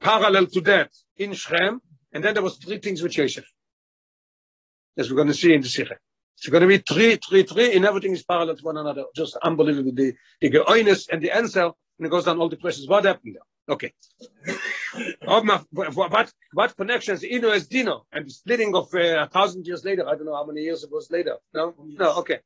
parallel 0.00 0.46
to 0.46 0.60
that 0.62 0.90
in 1.16 1.30
Shrem, 1.30 1.80
and 2.12 2.22
then 2.22 2.34
there 2.34 2.42
was 2.42 2.56
three 2.56 2.78
things 2.78 3.02
with 3.02 3.16
Yosef. 3.16 3.44
As 4.96 5.10
we're 5.10 5.16
going 5.16 5.28
to 5.28 5.34
see 5.34 5.52
in 5.52 5.60
the 5.60 5.68
Sikha. 5.68 5.96
It's 6.38 6.48
going 6.48 6.62
to 6.62 6.68
be 6.68 6.78
three, 6.78 7.16
three, 7.16 7.42
three, 7.42 7.74
and 7.74 7.84
everything 7.84 8.12
is 8.12 8.22
parallel 8.22 8.56
to 8.56 8.62
one 8.62 8.76
another. 8.76 9.04
Just 9.14 9.36
unbelievable. 9.42 9.92
The, 9.92 10.14
the 10.40 10.50
geoinus 10.50 11.08
and 11.10 11.20
the 11.22 11.30
answer, 11.30 11.64
and 11.64 12.06
it 12.06 12.10
goes 12.10 12.24
down 12.26 12.38
all 12.38 12.48
the 12.48 12.56
questions. 12.56 12.88
What 12.88 13.04
happened 13.04 13.36
there? 13.36 13.74
Okay. 13.74 13.92
What, 15.26 16.32
what 16.54 16.76
connections 16.76 17.22
Ino 17.22 17.50
is 17.50 17.66
Dino 17.66 18.06
and 18.10 18.24
the 18.24 18.30
splitting 18.30 18.74
of 18.74 18.88
uh, 18.94 19.24
a 19.24 19.28
thousand 19.28 19.66
years 19.66 19.84
later? 19.84 20.08
I 20.08 20.14
don't 20.14 20.24
know 20.24 20.34
how 20.34 20.46
many 20.46 20.62
years 20.62 20.84
it 20.84 20.90
was 20.90 21.10
later. 21.10 21.36
No, 21.52 21.74
no, 21.78 22.14
okay. 22.20 22.38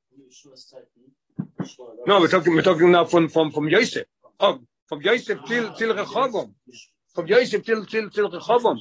No, 2.06 2.18
we're 2.18 2.26
talking, 2.26 2.54
we're 2.54 2.62
talking 2.62 2.90
now 2.90 3.04
from 3.04 3.28
from 3.28 3.52
from 3.52 3.68
Yosef. 3.68 4.06
Oh, 4.40 4.58
from 4.90 5.00
Yosef 5.02 5.38
till 5.46 5.72
till 5.78 5.94
Rechovom. 5.94 6.48
From 7.14 7.26
Yosef 7.28 7.64
till 7.64 7.86
till 7.86 8.10
till 8.10 8.28
Rechovom. 8.28 8.78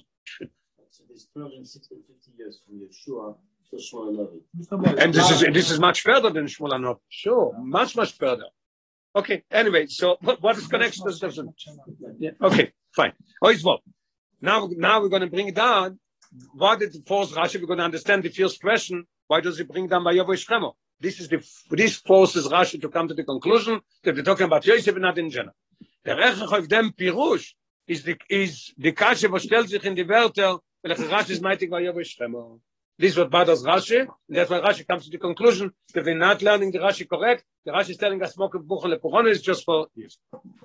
So 0.90 1.04
there's 1.08 1.28
350 1.34 2.32
years 2.40 2.56
from 2.66 2.76
Yeshua 2.84 3.36
to 3.70 3.76
Shmuel. 3.78 5.00
And 5.04 5.14
this 5.14 5.30
is 5.34 5.40
this 5.54 5.70
is 5.70 5.80
much 5.80 6.02
further 6.02 6.32
than 6.32 6.46
Shmuel 6.48 6.74
Anot. 6.78 6.98
Sure, 7.10 7.56
much 7.60 7.96
much 7.96 8.14
further. 8.18 8.50
Okay. 9.16 9.44
Anyway, 9.52 9.86
so 9.86 10.18
what, 10.22 10.42
what 10.42 10.58
is 10.58 10.66
connection? 10.68 11.06
Does 11.06 11.20
doesn't. 11.20 11.54
Okay. 12.42 12.72
Fine. 13.00 13.14
Oh, 13.44 13.50
it's 13.50 13.64
what. 13.64 13.82
Now 14.42 14.68
now 14.88 14.96
we're 15.02 15.14
going 15.16 15.28
to 15.30 15.34
bring 15.38 15.54
down. 15.54 16.00
What 16.54 16.80
did 16.80 16.92
force 17.08 17.32
Rashi? 17.34 17.60
We're 17.62 17.68
going 17.74 17.84
to 17.86 17.90
understand 17.92 18.24
the 18.24 18.30
first 18.30 18.60
question. 18.62 19.06
Why 19.28 19.42
does 19.42 19.60
he 19.60 19.64
bring 19.64 19.88
down 19.88 20.04
by 20.04 20.14
Shremo? 20.16 20.74
This 21.00 21.20
is 21.20 21.28
the 21.30 21.40
this 21.70 21.96
forces 21.98 22.48
Rashi 22.48 22.82
to 22.82 22.90
come 22.90 23.08
to 23.08 23.14
the 23.14 23.24
conclusion 23.24 23.80
that 24.04 24.16
we're 24.16 24.24
talking 24.32 24.48
about 24.48 24.66
Yosef 24.66 24.96
and 24.96 25.04
not 25.04 25.18
in 25.20 25.30
general. 25.30 25.56
Der 26.06 26.18
Rechach 26.18 26.58
of 26.58 26.68
dem 26.70 26.94
Pirush 26.94 27.54
is 27.86 28.04
the 28.04 28.16
is 28.30 28.74
the 28.78 28.94
kashe 28.94 29.30
was 29.30 29.44
stellt 29.44 29.68
sich 29.68 29.84
in 29.84 29.96
die 29.96 30.08
Wörter, 30.08 30.60
weil 30.82 30.96
der 30.96 31.10
Rashi 31.10 31.32
is 31.32 31.42
mighty 31.42 31.68
by 31.68 31.82
Yavo 31.82 32.00
Shremo. 32.00 32.62
This 32.98 33.12
is 33.12 33.18
what 33.18 33.30
bothers 33.30 33.64
Rashi, 33.64 34.00
and 34.00 34.10
that's 34.30 34.50
why 34.50 34.62
Rashi 34.62 34.88
comes 34.88 35.06
to 35.06 35.12
the 35.12 35.18
conclusion 35.18 35.74
that 35.94 36.06
we're 36.06 36.18
not 36.18 36.42
learning 36.42 36.72
the 36.72 36.80
Rashi 36.80 37.06
correct. 37.06 37.44
The 37.66 37.74
Rashi 37.74 37.90
is 37.90 37.98
telling 37.98 38.24
us 38.24 38.38
Mokev 38.38 38.66
Buchel 38.66 38.98
Lepuchon 38.98 39.30
is 39.30 39.42
just 39.42 39.66
for 39.66 39.88
years. 39.94 40.18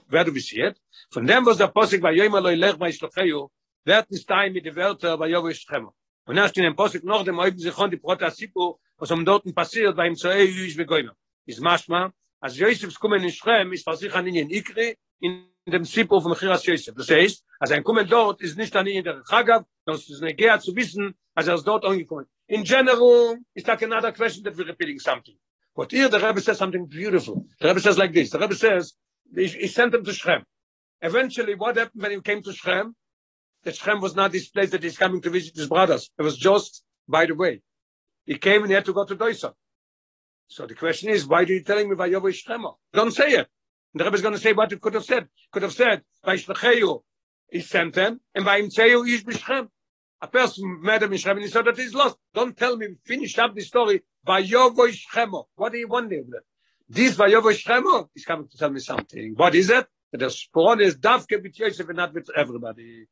Where 0.09 0.23
do 0.23 0.33
we 0.33 0.39
see 0.39 0.61
it? 0.61 0.79
Von 1.13 1.27
dem, 1.27 1.45
was 1.45 1.59
der 1.59 1.67
Posik 1.67 2.01
bei 2.01 2.13
Yoima 2.13 2.41
Loi 2.41 2.55
Lech 2.55 2.77
bei 2.77 2.93
Shlocheyu, 2.93 3.49
wird 3.85 4.11
nicht 4.13 4.29
teilen 4.29 4.53
mit 4.53 4.65
den 4.65 4.77
Wörtern 4.77 5.19
bei 5.19 5.29
Yovo 5.29 5.51
Shchemo. 5.53 5.93
Und 6.27 6.37
erst 6.37 6.57
in 6.57 6.63
dem 6.63 6.77
Posik 6.77 7.03
noch 7.03 7.25
dem 7.25 7.39
Oiben 7.41 7.59
sich 7.59 7.77
on 7.77 7.91
die 7.91 7.97
Prota 7.97 8.31
Sipu, 8.31 8.79
was 8.99 9.11
am 9.11 9.25
dort 9.25 9.53
passiert 9.53 9.97
bei 9.97 10.07
ihm 10.07 10.15
zu 10.15 10.29
Ei 10.29 10.45
Yuish 10.45 10.77
Begoyma. 10.77 11.13
Ist 11.45 11.61
Maschma, 11.61 12.13
als 12.41 12.57
Yosefs 12.57 13.01
kommen 13.01 13.23
in 13.25 13.33
Schrem, 13.33 13.73
ist 13.73 13.85
für 13.85 13.97
sich 13.97 14.15
an 14.15 14.27
Ingen 14.27 14.51
Ikri, 14.51 14.97
in 15.25 15.47
dem 15.67 15.85
Sipu 15.85 16.21
von 16.21 16.35
Chiras 16.35 16.67
Yosef. 16.67 16.95
Das 16.95 17.09
heißt, 17.09 17.45
als 17.59 17.71
ein 17.71 17.83
Kommen 17.83 18.07
dort 18.07 18.43
ist 18.43 18.59
nicht 18.59 18.77
an 18.77 18.87
Ingen 18.87 19.05
der 19.05 19.23
Chagav, 19.25 19.65
es 19.87 20.11
ist 20.11 20.23
eine 20.23 20.35
Geha 20.35 20.59
zu 20.61 20.77
wissen, 20.77 21.15
als 21.35 21.49
er 21.49 21.55
ist 21.55 21.67
dort 21.67 21.85
angekommen. 21.85 22.27
In 22.49 22.63
general, 22.63 23.39
it's 23.55 23.67
that 23.67 23.83
another 23.83 24.13
question 24.13 24.45
that 24.45 24.55
we're 24.57 24.67
repeating 24.67 24.99
something. 24.99 25.37
But 25.75 25.91
here 25.93 26.09
the 26.09 26.21
Rebbe 26.21 26.41
says 26.41 26.59
something 26.59 26.87
beautiful. 26.87 27.47
The 27.59 27.69
Rebbe 27.69 27.81
says 27.81 27.97
like 27.97 28.13
this. 28.13 28.31
The 28.31 28.39
Rebbe 28.39 28.55
says, 28.55 28.95
he, 29.35 29.47
he 29.47 29.67
sent 29.67 29.95
him 29.95 30.05
to 30.05 30.11
Shrem. 30.11 30.45
Eventually, 31.01 31.55
what 31.55 31.77
happened 31.77 32.03
when 32.03 32.13
he 32.13 32.21
came 32.21 32.43
to 32.43 32.51
Shrem? 32.51 32.93
That 33.65 33.75
Shrem 33.75 34.03
was 34.03 34.15
not 34.15 34.31
this 34.31 34.49
place 34.49 34.71
that 34.71 34.83
he's 34.83 34.99
coming 34.99 35.23
to 35.23 35.31
visit 35.31 35.57
his 35.57 35.69
brothers. 35.69 36.11
It 36.19 36.23
was 36.23 36.37
just 36.37 36.85
by 37.09 37.25
the 37.25 37.35
way. 37.35 37.63
He 38.27 38.37
came 38.37 38.63
and 38.63 38.71
he 38.71 38.75
had 38.75 38.85
to 38.85 38.93
go 38.93 39.05
to 39.05 39.17
Doisa. 39.17 39.55
So 40.49 40.67
the 40.67 40.75
question 40.75 41.09
is, 41.09 41.27
why 41.27 41.41
are 41.41 41.47
you 41.47 41.63
telling 41.63 41.89
me 41.89 41.95
by 41.95 42.11
Yovo 42.11 42.31
Shremo? 42.31 42.75
Don't 42.93 43.11
say 43.11 43.31
it. 43.31 43.49
And 43.95 44.01
the 44.01 44.05
Rebbe 44.05 44.17
is 44.17 44.23
going 44.23 44.35
to 44.35 44.41
say 44.41 44.53
what 44.53 44.71
he 44.71 44.77
could 44.77 44.95
have 44.95 45.05
said. 45.05 45.29
Could 45.53 45.63
have 45.63 45.73
said, 45.73 46.03
by 46.23 46.37
Shlecheyu, 46.37 47.03
he 47.51 47.61
sent 47.61 47.95
them, 47.95 48.21
and 48.35 48.45
by 48.45 48.61
Imtzeyu, 48.61 49.07
he's 49.07 49.23
B'Shrem. 49.23 49.69
A 50.21 50.27
person 50.27 50.81
met 50.81 51.03
him 51.03 51.13
in 51.13 51.19
Shrem 51.19 51.33
and 51.33 51.43
he 51.43 51.49
said 51.49 51.67
that 51.67 51.77
he's 51.77 51.95
lost. 51.95 52.17
Don't 52.33 52.57
tell 52.57 52.79
me, 52.79 52.87
finish 53.05 53.39
up 53.39 53.55
the 53.55 53.61
story 53.61 54.03
by 54.25 54.43
Yovo 54.43 54.89
Shremo. 54.89 55.45
What 55.55 55.73
do 55.73 55.79
you 55.79 55.87
want 55.87 56.09
there? 56.09 56.23
This 56.89 57.15
by 57.15 57.29
Yovo 57.29 57.53
Shremo 57.53 58.09
is 58.17 58.25
coming 58.25 58.49
to 58.49 58.57
tell 58.57 58.71
me 58.71 58.81
something. 58.81 59.35
What 59.37 59.55
is 59.55 59.69
it? 59.69 59.87
That 60.13 60.19
the 60.19 60.27
Sporon 60.27 60.81
is 60.81 60.97
Davke 60.97 61.43
with 61.43 61.59
Yosef 61.59 61.87
and 61.89 61.99
not 61.99 62.15
with 62.15 62.31
everybody. 62.35 63.07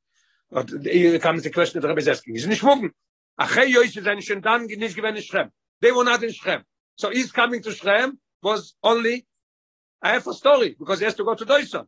But 0.50 0.70
here 0.82 1.18
comes 1.18 1.42
the 1.42 1.50
question 1.50 1.80
that 1.80 1.86
the 1.86 1.88
Rebbe 1.88 2.00
is 2.00 2.08
asking. 2.08 2.34
He's 2.34 2.46
nicht 2.46 2.62
moving. 2.62 2.92
Achei 3.38 3.68
Yosef 3.68 4.04
sind 4.04 4.24
schon 4.24 4.40
dann 4.40 4.66
nicht 4.66 4.96
gewesen 4.96 5.16
in 5.18 5.50
They 5.82 5.92
were 5.92 6.04
not 6.04 6.22
in 6.22 6.30
Shrem. 6.30 6.62
So 6.96 7.10
he's 7.10 7.30
coming 7.30 7.62
to 7.62 7.70
Shrem 7.70 8.16
was 8.42 8.74
only 8.82 9.26
a 10.02 10.08
half 10.08 10.26
a 10.26 10.32
story 10.32 10.76
because 10.78 10.98
he 10.98 11.04
has 11.04 11.14
to 11.14 11.24
go 11.24 11.34
to 11.34 11.44
Doison. 11.44 11.86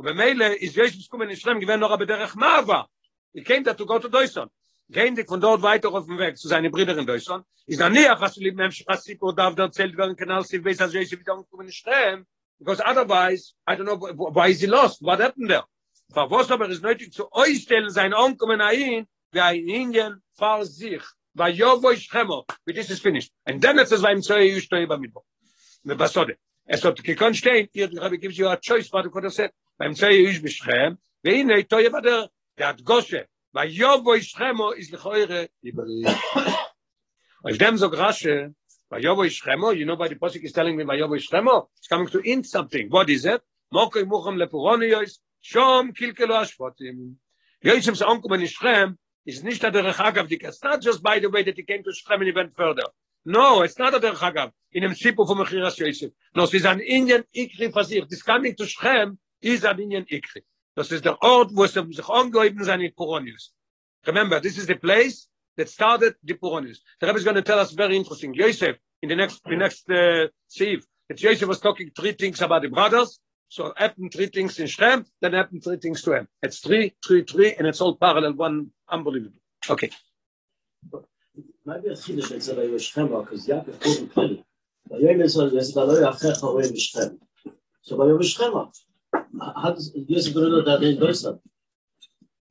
ובמילא 0.00 0.54
is 0.60 0.76
Yosef 0.76 1.08
kommen 1.08 1.30
in 1.30 1.36
Shrem 1.36 1.60
gewesen 1.60 1.80
noch 1.80 1.90
aber 1.90 2.06
derech 2.06 2.34
Mava. 2.34 2.86
He 3.32 3.42
came 3.42 3.64
there 3.64 3.74
to 3.74 3.86
go 3.86 3.98
to 3.98 4.08
Doison. 4.08 4.48
Gehen 4.90 5.16
die 5.16 5.24
von 5.24 5.40
dort 5.40 5.62
weiter 5.62 5.92
auf 5.92 6.06
dem 6.06 6.18
Weg 6.18 6.38
zu 6.38 6.48
seinen 6.48 6.70
Brüdern 6.70 6.98
in 6.98 7.06
Deutschland. 7.06 7.44
Ist 7.66 7.80
dann 7.80 7.92
näher, 7.92 8.16
was 8.20 8.36
lieb, 8.36 8.54
Mensch, 8.54 8.84
was 8.86 9.02
sie 9.02 9.18
darf 9.34 9.58
erzählt 9.58 9.96
werden, 9.96 10.14
kann 10.14 10.30
als 10.30 10.48
sie 10.48 10.64
weiß, 10.64 10.76
dass 10.76 10.92
Yosef 10.94 11.18
wieder 11.18 11.42
kommen 11.50 11.66
in 11.66 11.72
Shrem. 11.72 12.26
Because 12.58 12.80
otherwise, 12.80 13.54
I 13.66 13.74
don't 13.74 13.84
know, 13.84 13.98
why 13.98 14.50
is 14.50 14.60
he 14.60 14.66
lost? 14.66 15.02
What 15.02 15.20
happened 15.20 15.50
there? 15.50 15.64
Für 16.12 16.30
was 16.30 16.50
aber 16.50 16.68
ist 16.68 16.82
nötig 16.82 17.12
zu 17.12 17.30
euch 17.32 17.62
stellen, 17.62 17.90
sein 17.90 18.14
Onkommen 18.14 18.60
ein, 18.60 19.06
wie 19.32 19.40
ein 19.40 19.68
Indien 19.68 20.22
vor 20.34 20.64
sich. 20.64 21.02
Bei 21.34 21.50
Jovo. 21.50 21.92
But 22.64 22.74
this 22.74 22.88
is 22.90 23.00
finished. 23.00 23.32
And 23.44 23.60
then 23.60 23.78
it 23.78 23.88
says, 23.88 24.02
beim 24.02 24.22
Zoe 24.22 24.54
Yushto 24.54 24.76
Iba 24.76 24.96
Midbo. 24.96 25.24
Mit 25.82 25.98
Basode. 25.98 26.36
es 26.66 26.84
hat 26.84 27.02
gekon 27.02 27.34
stehen 27.34 27.68
dir 27.72 27.88
habe 28.00 28.18
gibt 28.18 28.36
you 28.36 28.48
a 28.48 28.56
choice 28.56 28.92
what 28.92 29.04
to 29.04 29.30
say 29.30 29.50
beim 29.78 29.94
sei 29.94 30.10
ich 30.10 30.42
beschrem 30.42 30.98
wie 31.22 31.44
ne 31.44 31.62
to 31.64 31.78
ja 31.78 31.90
der 32.58 32.68
hat 32.68 32.84
gosche. 32.84 33.26
Weil 33.52 33.70
jo 33.70 34.04
wo 34.04 34.14
ich 34.14 34.28
schremo 34.28 34.70
ist 34.72 34.90
le 34.90 34.98
khoire 34.98 35.48
ibri 35.62 36.04
als 37.44 37.58
dem 37.58 37.76
so 37.76 37.88
grasche 37.88 38.54
weil 38.90 39.02
jo 39.02 39.16
wo 39.16 39.22
ich 39.22 39.42
you 39.44 39.84
know 39.84 39.96
by 39.96 40.08
the 40.08 40.16
posik 40.16 40.42
is 40.42 40.52
telling 40.52 40.76
me 40.76 40.86
weil 40.86 40.98
jo 40.98 41.08
wo 41.08 41.14
ich 41.14 41.30
it's 41.32 41.88
coming 41.88 42.08
to 42.08 42.18
in 42.18 42.42
something. 42.44 42.90
What 42.90 43.08
is 43.08 43.24
it? 43.24 43.42
Mokoy 43.72 44.04
mochem 44.04 44.36
le 44.36 44.46
poroni 44.46 44.90
yois 44.90 45.18
shom 45.42 45.92
kilkelo 45.92 46.34
ashpotim 46.42 47.16
yoisem 47.64 47.96
sa 47.96 48.06
onkomen 48.06 48.42
ishrem 48.42 48.96
is 49.24 49.42
nicht 49.42 49.62
der 49.62 49.72
rechag 49.72 50.18
of 50.18 50.28
the 50.28 50.38
just 50.80 51.02
by 51.02 51.18
the 51.18 51.30
way 51.30 51.42
that 51.42 51.56
he 51.56 51.62
came 51.62 51.82
to 51.82 51.90
shrem 51.90 52.20
and 52.20 52.24
he 52.24 52.32
went 52.32 52.54
further. 52.54 52.84
No, 53.26 53.62
it's 53.62 53.76
not 53.76 53.92
a 53.92 53.98
derech 53.98 54.22
agav. 54.22 54.52
In 54.70 54.82
dem 54.82 54.92
Sipu. 54.92 55.26
No, 56.34 56.44
es 56.44 56.54
ist 56.54 56.66
ein 56.66 56.80
Indian 56.80 57.24
Ikri 57.34 57.72
versicht. 57.72 58.08
This 58.08 58.22
coming 58.22 58.54
to 58.54 58.64
Shrem 58.64 59.18
is 59.42 59.64
an 59.64 59.80
Indian 59.80 60.04
Ikri. 60.04 60.42
Das 60.76 60.92
ist 60.92 61.04
der 61.04 61.20
Ort, 61.20 61.50
wo 61.52 61.64
es 61.64 61.72
sich 61.72 62.08
angeheben 62.08 62.62
sein 62.62 62.80
in 62.82 62.92
Poronius. 62.94 63.52
Remember, 64.06 64.40
this 64.40 64.56
is 64.58 64.66
the 64.66 64.76
place 64.76 65.28
that 65.56 65.68
started 65.68 66.14
the 66.22 66.34
Poronius. 66.34 66.78
The 67.00 67.08
Rebbe 67.08 67.18
is 67.18 67.24
going 67.24 67.34
to 67.34 67.42
tell 67.42 67.58
us 67.58 67.72
very 67.72 67.96
interesting. 67.96 68.32
Yosef, 68.32 68.76
in 69.02 69.08
the 69.08 69.16
next, 69.16 69.42
the 69.44 69.56
next 69.56 69.90
uh, 69.90 70.28
Sieve, 70.46 70.86
that 71.08 71.20
Yosef 71.20 71.48
was 71.48 71.58
talking 71.58 71.90
three 71.96 72.12
things 72.12 72.40
about 72.42 72.62
the 72.62 72.68
brothers, 72.68 73.18
so 73.48 73.72
happened 73.76 74.12
three 74.12 74.26
things 74.26 74.58
in 74.60 74.68
Shem, 74.68 75.04
then 75.20 75.32
happened 75.32 75.64
three 75.64 75.78
things 75.78 76.02
to 76.02 76.12
him. 76.12 76.28
It's 76.42 76.60
three, 76.60 76.94
three, 77.04 77.24
three, 77.24 77.54
and 77.54 77.66
it's 77.66 77.80
all 77.80 77.96
parallel, 77.96 78.34
one 78.34 78.70
unbelievable. 78.88 79.40
Okay. 79.68 79.90
Maybe 81.66 81.88
a 81.88 81.92
chiddush 81.94 82.28
that 82.28 82.42
said 82.44 82.58
I 82.60 82.68
was 82.68 82.84
Shema, 82.84 83.22
because 83.22 83.46
Yaakov 83.48 83.80
told 83.80 83.98
him 83.98 84.08
clearly. 84.08 84.44
But 84.88 85.00
Yaakov 85.00 85.30
said, 85.30 85.52
"Yes, 85.52 85.72
but 85.72 85.90
I 85.90 86.06
have 86.06 86.20
Chech 86.20 86.40
away 86.42 86.62
with 86.62 86.78
Shem." 86.78 87.18
So 87.82 87.96
by 87.98 88.04
was 88.04 88.30
Shema. 88.30 88.66
How 89.62 89.72
does 89.72 89.92
Yosef 89.94 90.32
going 90.32 90.46
to 90.46 90.50
know 90.52 90.64
that 90.64 90.86
in 90.86 91.00
Deutschland? 91.00 91.40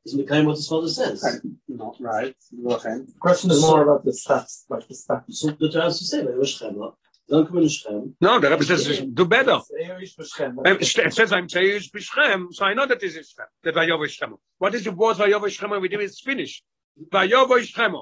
Is 0.05 0.16
Mikhaim 0.16 0.45
what 0.45 0.57
his 0.57 0.68
father 0.68 0.89
says? 0.89 1.41
No, 1.68 1.95
right. 1.99 2.36
The 2.51 3.13
question 3.20 3.51
is 3.51 3.61
more 3.61 3.84
about 3.84 4.03
the 4.03 4.11
stats, 4.11 4.66
like 4.70 4.88
the 4.88 4.93
stats. 4.93 5.24
So 5.30 5.51
the 5.51 5.72
chance 5.72 5.97
to 5.99 6.05
say, 6.05 6.24
by 6.24 6.32
was 6.32 6.49
Shema. 6.49 6.91
Don't 7.30 7.47
come 7.47 7.57
in 7.59 7.70
Shem. 7.70 8.16
No, 8.22 8.39
the 8.39 8.49
Rebbe 8.51 8.63
says, 8.66 9.01
do 9.01 9.26
better. 9.26 9.53
Um, 9.53 9.63
It 9.80 11.13
says 11.13 11.32
I'm 11.32 11.47
Teish 11.47 11.89
B'Shem, 11.89 12.53
so 12.53 12.66
I 12.66 12.74
know 12.74 12.86
that 12.86 13.01
is 13.01 13.13
Shem, 13.13 13.45
that 13.63 13.74
Vayovo 13.74 14.07
Shem. 14.07 14.36
What 14.59 14.76
is 14.76 14.84
the 14.84 14.91
word 14.91 15.18
Vayovo 15.18 15.49
Shem 15.49 15.70
with 15.82 15.91
him? 15.91 16.01
It's 16.01 16.20
finished. 16.20 16.63
Vayovo 17.11 17.59
Shem. 17.63 17.95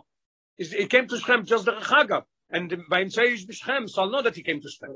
Is- 0.57 0.71
He 0.73 0.85
came 0.87 1.07
to 1.07 1.17
Shem 1.17 1.45
just 1.45 1.65
the 1.65 1.73
Chagav. 1.73 2.23
And 2.49 2.83
by 2.89 3.01
him 3.01 3.09
Teish 3.09 3.47
B'Shem, 3.47 3.89
so 3.89 4.03
I'll 4.03 4.11
know 4.11 4.21
that 4.21 4.35
he 4.35 4.43
came 4.43 4.61
to 4.61 4.69
Shem. 4.69 4.89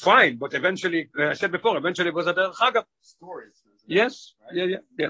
Fine, 0.00 0.36
but 0.36 0.54
eventually, 0.54 1.08
uh, 1.18 1.28
I 1.28 1.32
said 1.34 1.50
before, 1.50 1.76
eventually 1.76 2.08
it 2.08 2.14
was 2.14 2.26
at 2.28 2.36
the 2.36 2.50
Chagav. 2.52 2.84
Stories. 3.02 3.62
Yes, 3.86 4.34
yeah, 4.52 4.64
yeah, 4.64 4.76
yeah. 4.98 5.08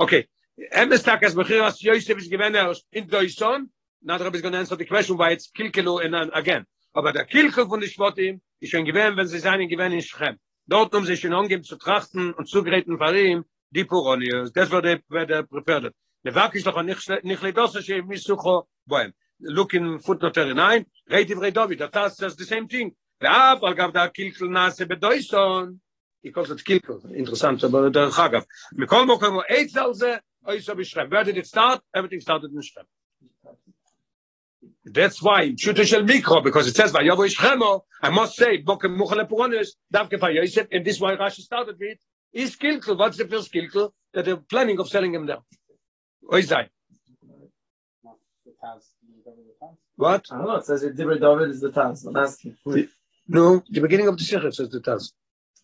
Okay. 0.00 0.26
Emes 0.72 1.02
Takas 1.04 1.34
Bechiras 1.34 1.82
Yosef 1.82 2.18
is 2.18 2.28
given 2.28 2.56
us 2.56 2.82
in 2.92 3.06
Doison. 3.06 3.68
Now 4.02 4.16
the 4.18 4.24
Rebbe 4.24 4.36
is 4.36 4.42
going 4.42 4.52
to 4.52 4.58
answer 4.58 4.76
the 4.76 4.84
question 4.86 5.16
why 5.16 5.30
it's 5.30 5.50
Kilkelu 5.50 6.04
and 6.04 6.14
then 6.14 6.30
again. 6.34 6.64
Aber 6.94 7.12
der 7.12 7.26
Kilkel 7.26 7.68
von 7.68 7.80
den 7.80 7.90
Schwotim 7.90 8.40
ist 8.60 8.70
schon 8.70 8.84
gewähnt, 8.84 9.16
wenn 9.16 9.26
sie 9.26 9.38
seinen 9.38 9.68
gewähnt 9.68 9.94
in 9.94 10.02
Schem. 10.02 10.38
Dort 10.66 10.94
um 10.94 11.04
sich 11.04 11.20
schon 11.20 11.32
umgeben 11.32 11.62
zu 11.62 11.76
trachten 11.76 12.32
und 12.34 12.48
zugeräten 12.48 12.98
von 12.98 13.14
ihm, 13.14 13.44
die 13.70 13.84
Puronius. 13.84 14.52
Das 14.52 14.70
wurde, 14.70 15.02
wurde 15.08 15.44
prepared. 15.44 15.94
לבקש 16.28 16.66
לכו 16.66 16.80
נכלי 17.24 17.52
דוסו 17.52 17.82
שמיסוכו 17.82 18.62
בוהם. 18.86 19.10
Look 19.42 19.72
in 19.74 19.98
footnote 20.00 20.34
39, 20.34 20.84
read 21.10 21.28
Divrei 21.28 21.52
David, 21.52 21.78
that 21.78 22.12
says 22.12 22.36
the 22.36 22.44
same 22.44 22.66
thing. 22.68 22.90
ואף 23.20 23.64
על 23.64 23.74
גב 23.74 23.90
דה 23.92 24.08
קילקל 24.08 24.44
נעשה 24.44 24.84
בדויסון, 24.84 25.74
היא 26.22 26.32
כל 26.32 26.46
זאת 26.46 26.60
קילקל, 26.60 26.92
אינטרסנט, 27.14 27.64
דרך 27.92 28.18
אגב. 28.18 28.42
מכל 28.72 29.04
מקום 29.06 29.34
הוא 29.34 29.42
עץ 29.48 29.76
על 29.76 29.94
זה, 29.94 30.16
אוי 30.46 30.58
Where 30.58 31.24
did 31.24 31.36
it 31.36 31.46
start? 31.46 31.80
Everything 31.96 32.20
started 32.20 32.50
in 32.56 32.62
שכם. 32.62 32.80
That's 34.88 35.22
why, 35.22 35.56
פשוטו 35.56 35.86
של 35.86 36.02
מיקרו, 36.02 36.42
because 36.42 36.66
it 36.66 36.76
says, 36.76 36.96
איש 37.24 37.38
חמו, 37.38 37.82
I 38.04 38.08
must 38.08 38.36
say, 38.36 38.64
בוקר 38.64 38.88
לפורונס, 39.16 39.76
דווקא 39.92 40.16
and 40.16 40.84
this 40.84 41.00
why 41.00 41.16
Rashi 41.16 41.40
started 41.40 41.76
with, 41.78 41.98
is 42.34 42.56
קילקל, 42.56 42.96
what's 42.96 43.16
the 43.16 43.28
first 43.28 43.52
קילקל? 43.52 43.88
That 44.14 44.24
they're 44.24 44.36
planning 44.36 44.78
of 44.78 44.88
selling 44.88 45.14
him 45.14 45.26
there. 45.26 45.57
Oi 46.32 46.42
Zai. 46.42 46.68
What? 49.96 50.26
I 50.30 50.36
don't 50.38 50.46
know. 50.46 50.56
It 50.56 50.64
says 50.64 50.82
that 50.82 50.96
Divrei 50.96 51.20
David 51.20 51.50
is 51.50 51.60
the 51.60 51.70
Taz. 51.70 52.06
I'm 52.06 52.16
asking. 52.16 52.56
The 52.64 52.88
No, 53.28 53.62
the 53.70 53.80
beginning 53.80 54.08
of 54.08 54.16
the 54.16 54.24
Shechet 54.24 54.54
says 54.54 54.70
the 54.70 54.80
Taz. 54.80 55.12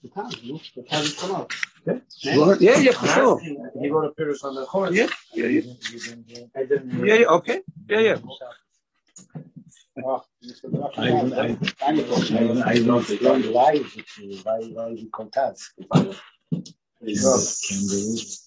The 0.03 0.09
Taz, 0.11 0.43
no? 0.49 0.61
The 0.77 0.83
Taz 0.83 1.03
is 1.05 1.15
come 1.21 1.35
out. 1.37 1.53
What? 1.85 2.61
Yeah, 2.61 2.79
yeah, 2.79 2.93
for 2.93 3.07
sure. 3.07 3.37
Uh, 3.41 3.81
he 3.81 3.91
wrote 3.91 4.13
a 4.19 4.21
Pirush 4.21 4.45
on 4.45 4.55
the 4.55 4.65
Chorus. 4.67 4.95
Yeah, 4.95 5.09
yeah, 5.33 5.47
yeah. 5.47 6.45
I 6.57 6.65
didn't. 6.65 7.07
Yeah, 7.07 7.15
yeah, 7.15 7.27
okay. 7.27 7.61
Yeah, 7.89 8.01
yeah. 8.01 8.19
Oh, 10.05 10.23
I 10.97 11.09
I 11.09 11.57
I 11.83 11.93
I 12.67 12.79
don't 12.83 12.87
know 12.87 13.53
why 13.53 13.79
why 14.43 14.59
why 14.77 14.95
he 14.95 15.09
contacts. 15.13 15.73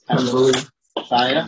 Kangaroo. 0.08 0.52
Fire. 1.06 1.46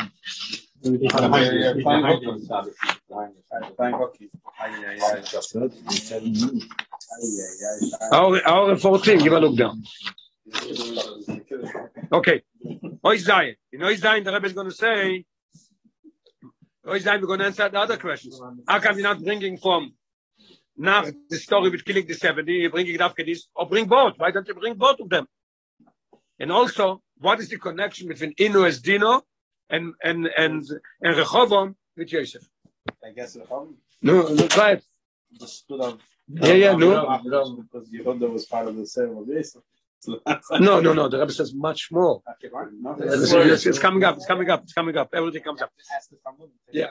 Hour, 8.12 8.48
hour 8.48 8.72
and 8.72 8.82
14, 8.82 9.20
give 9.20 9.34
a 9.34 9.40
look 9.40 9.58
down. 9.58 9.84
Okay. 12.12 12.42
Oi 13.06 13.18
Zai. 13.18 13.56
You 13.72 13.80
know, 13.80 13.94
Zai, 13.94 14.22
the 14.22 14.32
Rebbe 14.32 14.46
is 14.48 14.54
going 14.54 14.70
to 14.70 14.76
say, 14.76 15.26
Oi 16.88 17.00
Zai, 17.00 17.18
we're 17.18 17.28
going 17.28 17.40
to 17.40 17.46
answer 17.46 17.68
the 17.70 17.80
other 17.80 17.98
questions. 17.98 18.40
How 18.68 18.80
come 18.80 18.98
you're 18.98 19.04
not 19.04 19.22
bringing 19.24 19.58
from 19.58 19.94
now 20.78 21.04
the 21.30 21.38
story 21.38 21.70
with 21.70 21.84
killing 21.84 22.08
the 22.08 22.14
70, 22.14 22.52
you're 22.54 22.70
bringing 22.70 22.96
it 22.96 23.02
after 23.02 23.24
this, 23.26 23.48
or 23.54 23.68
bring 23.68 23.86
both? 23.86 24.14
Why 24.18 24.32
don't 24.32 24.48
you 24.48 24.54
bring 24.54 24.76
both 24.76 25.00
of 25.00 25.10
them? 25.10 25.28
And 26.40 26.52
also, 26.52 27.02
what 27.18 27.40
is 27.40 27.50
the 27.50 27.58
connection 27.58 28.08
between 28.08 28.34
Inu 28.36 28.66
as 28.66 28.82
Dino 28.82 29.24
and 29.70 29.94
and 30.04 30.28
and 30.38 30.64
and 31.02 31.18
Rehoboam 31.18 31.76
with 31.98 32.12
Yosef? 32.12 32.44
I 33.08 33.12
guess 33.16 33.34
the 33.34 33.46
home 33.46 33.76
No, 34.02 34.28
no, 34.28 34.48
try 34.48 34.72
it. 34.74 34.84
stood 35.46 35.82
up. 35.82 36.00
Yeah, 36.28 36.54
yeah, 36.54 36.74
no. 36.76 37.20
Because 37.24 37.90
Yehuda 37.90 38.32
was 38.32 38.46
part 38.46 38.68
of 38.68 38.76
the 38.76 38.86
sale 38.86 39.20
of 39.22 39.28
this. 39.28 39.56
So 40.02 40.20
No, 40.60 40.80
no, 40.80 40.94
no. 40.94 41.10
The 41.10 41.20
Rebbe 41.20 41.32
says 41.34 41.54
much 41.54 41.90
more. 41.92 42.22
Okay. 42.32 42.50
No, 42.82 42.96
It's, 43.00 43.34
it's- 43.34 43.66
it's 43.66 43.80
coming 43.80 44.04
up. 44.04 44.16
It's 44.18 44.26
coming 44.26 44.50
up. 44.50 44.64
It's 44.64 44.74
coming 44.74 44.96
up. 44.96 45.10
Everything 45.14 45.44
comes 45.44 45.62
up. 45.62 45.72
Yeah. 46.72 46.90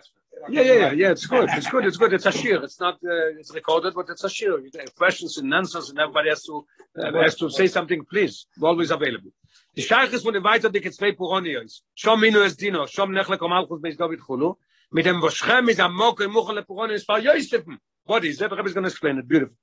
Yeah, 0.50 0.62
yeah, 0.62 0.72
yeah, 0.72 0.92
yeah. 0.92 1.10
It's 1.10 1.26
good. 1.26 1.48
It's 1.58 1.68
good. 1.68 1.84
It's 1.84 1.96
good. 1.96 2.12
It's 2.12 2.26
a 2.26 2.30
shir. 2.32 2.62
It's 2.62 2.78
not. 2.78 2.94
Uh, 2.94 3.38
it's 3.40 3.52
recorded, 3.52 3.94
but 3.94 4.06
it's 4.08 4.22
a 4.22 4.28
shir. 4.30 4.60
Questions 4.96 5.36
and 5.38 5.52
answers, 5.52 5.90
and 5.90 5.98
everybody 5.98 6.28
has 6.28 6.44
to 6.44 6.64
uh, 7.00 7.12
has 7.24 7.34
to 7.36 7.50
say 7.50 7.66
something. 7.66 8.04
Please, 8.04 8.46
we're 8.58 8.68
always 8.68 8.90
available. 8.92 9.30
Die 9.78 9.84
Scheich 9.84 10.12
ist 10.12 10.24
von 10.24 10.34
den 10.34 10.42
weiter 10.42 10.70
dicke 10.70 10.90
zwei 10.90 11.12
Puronios. 11.12 11.84
Shom 11.94 12.18
minu 12.18 12.40
es 12.40 12.56
dino, 12.56 12.88
shom 12.88 13.12
nechle 13.12 13.38
kom 13.38 13.52
alchus 13.52 13.80
beis 13.80 13.96
David 13.96 14.18
chulu. 14.18 14.56
Mit 14.90 15.06
dem 15.06 15.20
Voschem, 15.20 15.66
mit 15.66 15.78
dem 15.78 15.92
Mokre, 15.92 16.26
muchen 16.26 16.56
le 16.56 16.64
Puronios, 16.64 17.06
war 17.06 17.20
Yosefen. 17.20 17.78
What 18.02 18.24
is 18.24 18.38
that? 18.38 18.50
Rebbe 18.50 18.66
is 18.66 18.74
going 18.74 18.82
to 18.82 18.90
explain 18.90 19.18
it. 19.18 19.28
Beautiful. 19.28 19.54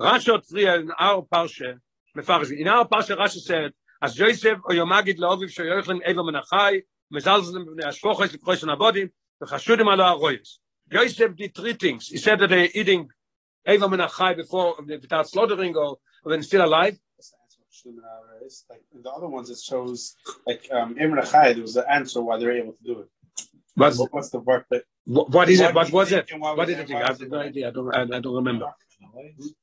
Hat 0.00 0.22
früher 0.22 0.80
in 0.80 0.92
our 0.92 1.22
Parsha, 1.22 1.80
מפרש, 2.16 2.52
in 2.56 2.68
our 2.68 2.86
Parsha 2.86 3.16
Rashi 3.16 3.40
said, 3.40 3.72
as 4.00 4.16
או 4.20 4.72
יומגיד 4.72 5.18
לאוביב 5.18 5.48
שיוכלם 5.48 6.02
איבר 6.02 6.22
מן 6.22 6.36
החי, 6.36 6.80
מזלזלם 7.10 7.66
בבני 7.66 7.84
השפוחס, 7.84 8.32
לקרוא 8.32 8.54
של 8.54 8.70
נבודים, 8.70 9.08
וחשודים 9.42 9.88
על 9.88 10.00
הרויס. 10.00 10.60
Yosef 10.92 11.34
did 11.34 11.52
three 11.52 11.72
things. 11.72 12.06
He 12.06 12.18
said 12.18 12.38
that 12.38 12.48
they're 12.48 12.68
eating 12.74 13.08
Eva 13.66 13.88
Menachai 13.88 14.36
before, 14.36 14.76
without 14.86 15.28
slaughtering 15.28 15.74
or 15.74 15.96
when 16.22 16.44
still 16.44 16.64
alive. 16.64 16.96
Like 18.70 18.82
in 18.94 19.02
the 19.02 19.10
other 19.10 19.28
ones, 19.28 19.50
it 19.50 19.58
shows 19.60 20.14
like 20.46 20.68
um, 20.72 20.96
Imre 20.98 21.22
Chai, 21.22 21.52
there 21.52 21.62
was 21.62 21.76
an 21.76 21.84
answer 21.90 22.22
why 22.22 22.38
they're 22.38 22.52
able 22.62 22.72
to 22.72 22.84
do 22.84 23.00
it. 23.00 23.08
But 23.76 23.94
What- 23.96 24.12
What's 24.14 24.30
the 24.30 24.38
work 24.40 24.66
that? 24.70 24.82
what, 25.04 25.30
what 25.30 25.48
is 25.48 25.60
it? 25.60 25.74
What 25.74 25.90
was 25.90 26.12
it? 26.12 26.26
What 26.38 26.56
was 26.56 26.68
did 26.68 26.78
it- 26.80 26.90
it 26.90 26.96
I 26.96 27.06
have 27.08 27.20
no 27.20 27.38
idea. 27.38 27.68
I 27.68 27.70
don't, 27.72 27.94
I, 27.94 28.02
I 28.16 28.20
don't 28.20 28.34
remember. 28.42 28.66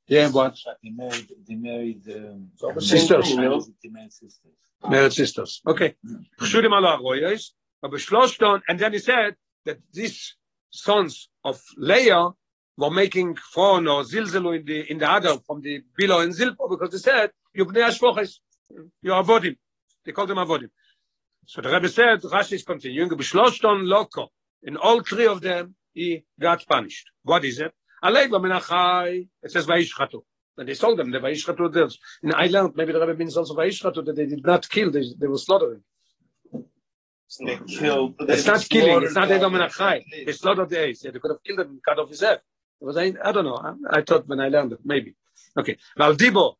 Yeah, 0.06 0.28
what? 0.30 0.56
They 0.82 0.90
married 0.90 1.28
they 1.48 1.54
married 1.70 2.02
um, 2.14 2.50
Sisters. 2.80 3.28
They 3.82 3.88
married 3.94 4.12
sisters. 4.12 4.40
Married 4.88 5.12
sisters. 5.12 5.62
Okay. 5.66 5.94
Chaשוdim 6.40 6.72
al 6.78 6.98
haroyos, 6.98 7.42
but 7.80 7.90
b'shloshton, 7.90 8.60
and 8.68 8.78
then 8.78 8.92
he 8.92 8.98
said 8.98 9.34
that 9.64 9.78
these 9.92 10.36
sons 10.70 11.28
of 11.44 11.62
Leah 11.76 12.30
were 12.76 12.90
making 12.90 13.36
fun 13.36 13.86
or 13.86 14.02
zilzelu 14.02 14.58
in 14.60 14.64
the 14.64 14.90
in 14.90 14.98
the 14.98 15.10
other 15.10 15.36
from 15.46 15.60
the 15.60 15.82
Bilo 15.98 16.22
and 16.22 16.34
Zilpo 16.34 16.70
because 16.70 16.90
they 16.90 16.98
said 16.98 17.30
you 17.54 17.64
bnei 17.66 17.86
hashvoches, 17.88 18.38
you 19.02 19.12
are 19.12 19.22
avodim. 19.22 19.56
They 20.04 20.12
called 20.12 20.30
them 20.30 20.38
avodim. 20.38 20.70
So 21.46 21.60
the 21.60 21.70
Rebbe 21.70 21.88
said 21.88 22.22
Rashi 22.22 22.54
is 22.54 22.62
continuing 22.62 23.10
b'shloshton 23.10 23.84
loko. 23.86 24.28
In 24.62 24.76
all 24.76 25.02
three 25.02 25.26
of 25.26 25.40
them, 25.40 25.74
he 25.92 26.24
got 26.40 26.64
punished. 26.66 27.10
What 27.24 27.44
is 27.44 27.58
it? 27.60 27.72
Aleiva 28.02 28.40
menachai. 28.40 29.28
It 29.42 29.50
says 29.50 29.66
vayishchatu. 29.66 30.22
And 30.56 30.68
they 30.68 30.74
sold 30.74 30.98
them, 30.98 31.10
the 31.10 31.18
vayishchatu. 31.18 31.72
there's- 31.72 31.98
In 32.22 32.32
I 32.34 32.46
learned 32.46 32.74
maybe 32.76 32.92
the 32.92 33.00
Rebbe 33.00 33.18
means 33.18 33.36
also 33.36 33.54
vayishchatu 33.54 34.04
that 34.06 34.16
they 34.16 34.26
did 34.26 34.44
not 34.46 34.68
kill, 34.68 34.90
they, 34.90 35.04
they 35.18 35.26
were 35.26 35.38
slaughtering. 35.38 35.82
They 37.40 37.56
killed. 37.66 38.14
It's 38.20 38.46
not 38.46 38.66
killing. 38.68 39.02
It's 39.04 39.14
not 39.14 39.30
Eva 39.30 39.46
Menachai. 39.46 40.04
They 40.26 40.32
slaughtered 40.32 40.68
the 40.68 40.80
ace. 40.84 41.04
Yeah, 41.04 41.12
they 41.12 41.18
could 41.18 41.30
have 41.30 41.42
killed 41.42 41.60
him 41.60 41.68
and 41.70 41.82
cut 41.82 41.98
off 41.98 42.10
his 42.10 42.20
head. 42.20 42.40
Was, 42.82 42.96
I, 42.96 43.14
I 43.24 43.32
don't 43.32 43.44
know. 43.44 43.56
I, 43.56 43.98
I 43.98 44.02
thought 44.02 44.28
when 44.28 44.40
I 44.40 44.48
learned 44.48 44.72
it, 44.72 44.80
maybe. 44.84 45.14
Okay. 45.56 45.76
Valdibo. 45.98 46.54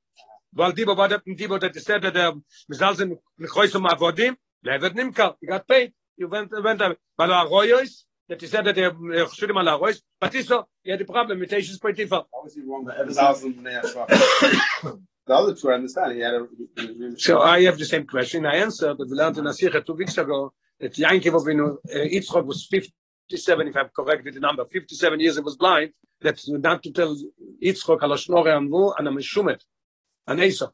Valdibo, 0.56 0.96
what 0.96 1.10
happened 1.10 1.38
Dibo 1.38 1.60
that 1.60 1.72
they 1.72 1.80
said 1.80 2.02
that 2.02 2.16
um, 2.16 2.44
Mizalzen 2.70 3.18
Nechoisum 3.40 3.88
Avodim, 3.88 4.36
Levet 4.64 4.94
Nimkar. 4.94 5.34
He 5.40 5.46
got 5.46 5.66
paid. 5.66 5.92
You 6.16 6.28
went, 6.28 6.52
went, 6.62 6.80
Valo 6.80 6.96
Arroyos, 7.18 8.04
that 8.28 8.40
he 8.40 8.46
said 8.46 8.64
that 8.64 8.74
they 8.74 8.84
uh, 8.84 9.28
should 9.28 9.50
him 9.50 9.58
ala 9.58 9.78
rois, 9.78 10.00
but 10.20 10.32
this 10.32 10.46
so 10.46 10.66
he 10.82 10.90
had 10.90 11.00
a 11.00 11.04
problem 11.04 11.40
with 11.40 11.50
Teish's 11.50 11.78
Poitifa. 11.78 12.24
How 12.32 12.42
was 12.42 12.54
he 12.54 12.62
wrong? 12.62 12.86
The 15.24 15.36
other 15.36 15.54
two, 15.54 15.70
I 15.70 15.74
understand. 15.74 16.14
He 16.14 16.20
had 16.20 16.34
a. 16.34 16.48
So 17.16 17.42
I 17.42 17.62
have 17.62 17.78
the 17.78 17.84
same 17.84 18.08
question. 18.08 18.44
I 18.44 18.56
answered 18.56 18.98
that 18.98 19.08
we 19.08 19.16
learned 19.16 19.38
in 19.38 19.44
Asicha 19.44 19.86
two 19.86 19.92
weeks 19.92 20.18
ago 20.18 20.52
that 20.80 20.98
Yankee 20.98 21.30
Avinu, 21.30 21.74
uh, 21.74 21.94
Yitzchak 21.94 22.44
was 22.44 22.66
57, 23.30 23.68
if 23.68 23.76
I've 23.76 23.94
corrected 23.94 24.34
the 24.34 24.40
number, 24.40 24.64
57 24.64 25.20
years 25.20 25.36
he 25.36 25.40
was 25.40 25.56
blind, 25.56 25.92
that's 26.20 26.48
not 26.48 26.82
to 26.82 26.92
tell 26.92 27.16
Yitzchak 27.62 28.02
ala 28.02 28.16
shnore 28.16 28.54
amru, 28.54 28.92
and 28.98 29.08
a 29.08 29.10
meshumet, 29.10 29.60
an 30.26 30.40
Esau. 30.40 30.70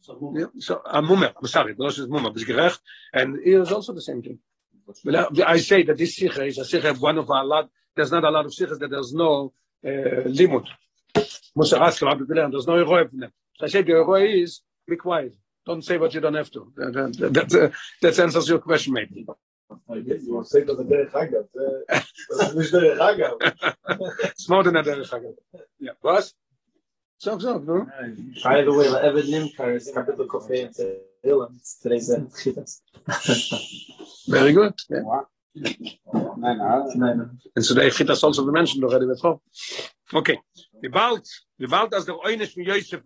So, 0.00 0.82
a 0.86 1.02
mumer, 1.02 1.32
I'm 1.36 1.46
sorry, 1.46 1.74
the 1.74 1.84
is 1.84 1.98
mumer, 2.00 2.34
is 2.36 2.78
and 3.12 3.38
he 3.44 3.52
is 3.52 3.70
also 3.70 3.92
the 3.92 4.02
same 4.02 4.22
thing. 4.22 4.38
Well, 5.04 5.16
uh, 5.16 5.44
I 5.46 5.58
say 5.58 5.82
that 5.84 5.98
this 5.98 6.16
sikha 6.16 6.44
is 6.44 6.58
a 6.58 6.64
sikha, 6.64 6.94
one 6.94 7.18
of 7.18 7.28
a 7.28 7.44
lot, 7.44 7.70
there's 7.94 8.10
not 8.10 8.24
a 8.24 8.30
lot 8.30 8.46
of 8.46 8.52
sikhas 8.52 8.78
that 8.78 8.90
there's 8.90 9.12
no 9.12 9.52
uh, 9.86 10.22
limit. 10.24 10.64
Musa 11.54 11.80
ask 11.80 12.02
about 12.02 12.18
the 12.18 12.24
there's 12.24 12.66
no 12.66 12.74
eroy 12.74 13.08
in 13.12 13.20
them. 13.20 13.32
So 13.58 13.66
I 13.66 13.68
say 13.68 13.82
the 13.82 13.92
eroy 13.92 14.42
is, 14.42 14.62
be 14.88 14.96
quiet. 14.96 15.36
Don't 15.66 15.84
say 15.84 15.98
what 15.98 16.14
you 16.14 16.20
don't 16.20 16.34
have 16.34 16.50
to. 16.52 16.72
That, 16.76 16.92
that, 17.18 17.32
that, 17.34 17.54
uh, 17.54 17.70
that 18.02 18.18
answers 18.18 18.48
your 18.48 18.58
question, 18.58 18.94
maybe. 18.94 19.26
You 19.70 20.34
want 20.34 20.46
to 20.46 20.50
say 20.50 20.64
to 20.64 20.74
the 20.74 20.84
Derech 20.84 21.12
Hagav. 21.12 21.46
Das 21.88 22.04
ist 22.40 22.54
nicht 22.54 22.72
Derech 22.72 22.98
Hagav. 22.98 23.38
It's 24.24 24.48
more 24.48 24.62
than 24.62 24.76
a 24.76 24.82
derech 24.82 25.10
hagav. 25.10 25.34
Yeah. 25.78 25.92
Was? 26.02 26.34
So, 27.18 27.38
so, 27.38 27.58
no? 27.58 27.86
By 28.42 28.62
the 28.62 28.72
way, 28.72 28.86
Evan 28.86 29.26
Nimkar 29.26 29.74
is 29.76 29.90
capital 29.92 30.26
coffee 30.26 30.60
in 30.60 30.68
Tehillim. 30.68 31.60
Today's 31.82 32.08
Chitas. 32.08 32.80
Very 34.28 34.52
good. 34.52 34.74
Yeah. 34.88 35.24
And 37.54 37.64
so 37.64 37.74
they 37.74 37.90
hit 37.90 38.08
us 38.10 38.22
also 38.22 38.46
the 38.46 38.52
mentioned 38.52 38.84
already 38.84 39.06
before. 39.06 39.40
Okay. 40.14 40.38
The 40.80 40.88
bald, 40.88 41.26
the 41.58 41.68
bald 41.68 41.92
as 41.92 42.06
the 42.06 42.14
oynish 42.14 42.54
from 42.54 42.62
Yosef. 42.62 43.02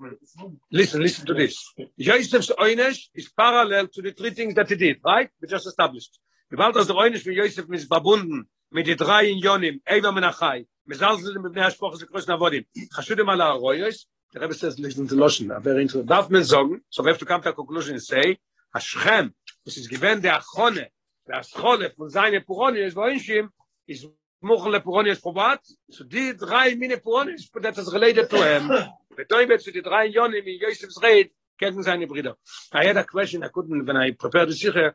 Listen, 0.70 1.00
listen 1.02 1.26
to 1.26 1.34
this. 1.34 1.74
Yosef's 1.96 2.50
oynish 2.58 3.08
is 3.14 3.30
parallel 3.36 3.88
to 3.88 4.02
the 4.02 4.12
three 4.12 4.30
things 4.30 4.54
that 4.54 4.68
he 4.68 4.76
did, 4.76 5.00
right? 5.04 5.28
We 5.40 5.48
just 5.48 5.66
established. 5.66 6.20
The 6.49 6.57
bald 6.57 6.77
as 6.77 6.87
the 6.87 6.93
oynish 6.93 7.23
from 7.23 7.33
Yosef 7.33 7.65
is 7.71 7.87
verbunden 7.87 8.47
mit 8.71 8.85
den 8.85 8.97
drei 8.97 9.31
Inyonim, 9.31 9.81
Eva 9.87 10.11
Menachai, 10.11 10.65
מזלזלים 10.89 11.43
בבני 11.43 11.65
השפוך 11.65 11.95
זה 11.95 12.05
קרוס 12.05 12.29
נעבודים. 12.29 12.63
חשודים 12.93 13.29
על 13.29 13.41
הרויוס, 13.41 14.05
the 14.33 14.39
Rebbe 14.39 14.53
says, 14.53 14.79
listen 14.79 15.07
to 15.07 15.15
Loshen, 15.15 15.55
a 15.55 15.59
very 15.59 15.81
interesting. 15.81 16.05
Darf 16.05 16.29
man 16.29 16.43
sagen, 16.43 16.81
so 16.89 17.01
we 17.03 17.09
have 17.09 17.17
to 17.17 17.25
come 17.25 17.41
to 17.41 17.49
a 17.49 17.53
conclusion 17.53 17.93
and 17.93 18.03
say, 18.03 18.37
Hashem, 18.73 19.33
this 19.65 19.77
is 19.77 19.87
given 19.87 20.21
the 20.21 20.29
Achone, 20.29 20.85
the 21.25 21.33
Aschole 21.33 21.91
von 21.97 22.09
seine 22.09 22.39
Puronius, 22.41 22.95
wo 22.95 23.09
Inshim, 23.09 23.49
is 23.87 24.05
Muchen 24.43 24.71
le 24.71 24.81
Puronius 24.81 25.19
probat, 25.19 25.59
so 25.89 26.03
die 26.03 26.33
drei 26.33 26.75
mine 26.75 26.97
Puronius, 26.97 27.49
that 27.61 27.77
is 27.77 27.91
related 27.91 28.29
to 28.29 28.37
him. 28.37 28.69
Betoibet 29.17 29.61
zu 29.61 29.71
die 29.71 29.81
drei 29.81 30.07
Yonim 30.07 30.45
in 30.45 30.59
Yosef's 30.59 30.99
Reit, 31.01 31.31
kennen 31.60 31.82
seine 31.82 32.06
Brüder. 32.06 32.34
I 32.72 32.86
had 32.86 32.96
a 32.96 33.04
question, 33.04 33.42
I 33.42 33.48
couldn't, 33.48 33.86
when 33.86 33.96
I 33.96 34.12
prepared 34.12 34.48
the 34.48 34.54
Sikher, 34.54 34.94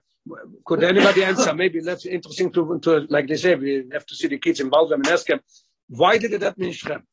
could 0.65 0.83
anybody 0.83 1.23
answer? 1.23 1.53
Maybe 1.53 1.79
that's 1.79 2.05
interesting 2.05 2.51
to, 2.53 2.79
to, 2.79 3.07
like 3.09 3.27
they 3.27 3.37
say, 3.37 3.55
we 3.55 3.85
have 3.91 4.05
to 4.05 4.15
see 4.15 4.27
the 4.27 4.37
kids 4.37 4.59
involved 4.59 4.91
them 4.91 5.01
and 5.01 5.09
ask 5.09 5.25
them, 5.25 5.39
why 5.87 6.17
did 6.17 6.33
it 6.33 6.41
happen 6.41 6.65
in 6.65 6.71
Shrem? 6.71 7.03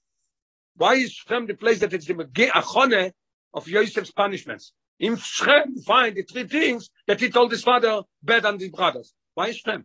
Why 0.77 0.95
is 0.95 1.17
Shrem 1.17 1.47
the 1.47 1.55
place 1.55 1.79
that 1.81 1.93
it's 1.95 2.07
the 2.07 2.15
Achone 2.15 3.13
of 3.55 3.67
Yosef's 3.67 4.11
punishments? 4.11 4.73
In 4.99 5.17
Shrem, 5.17 5.83
find 5.85 6.17
the 6.17 6.23
three 6.23 6.45
things 6.45 6.91
that 7.07 7.21
he 7.21 7.31
told 7.31 7.53
his 7.53 7.63
father 7.63 8.03
bad 8.23 8.45
on 8.45 8.59
his 8.59 8.71
brothers. 8.71 9.15
Why 9.35 9.49
is 9.49 9.63
Shrem? 9.63 9.85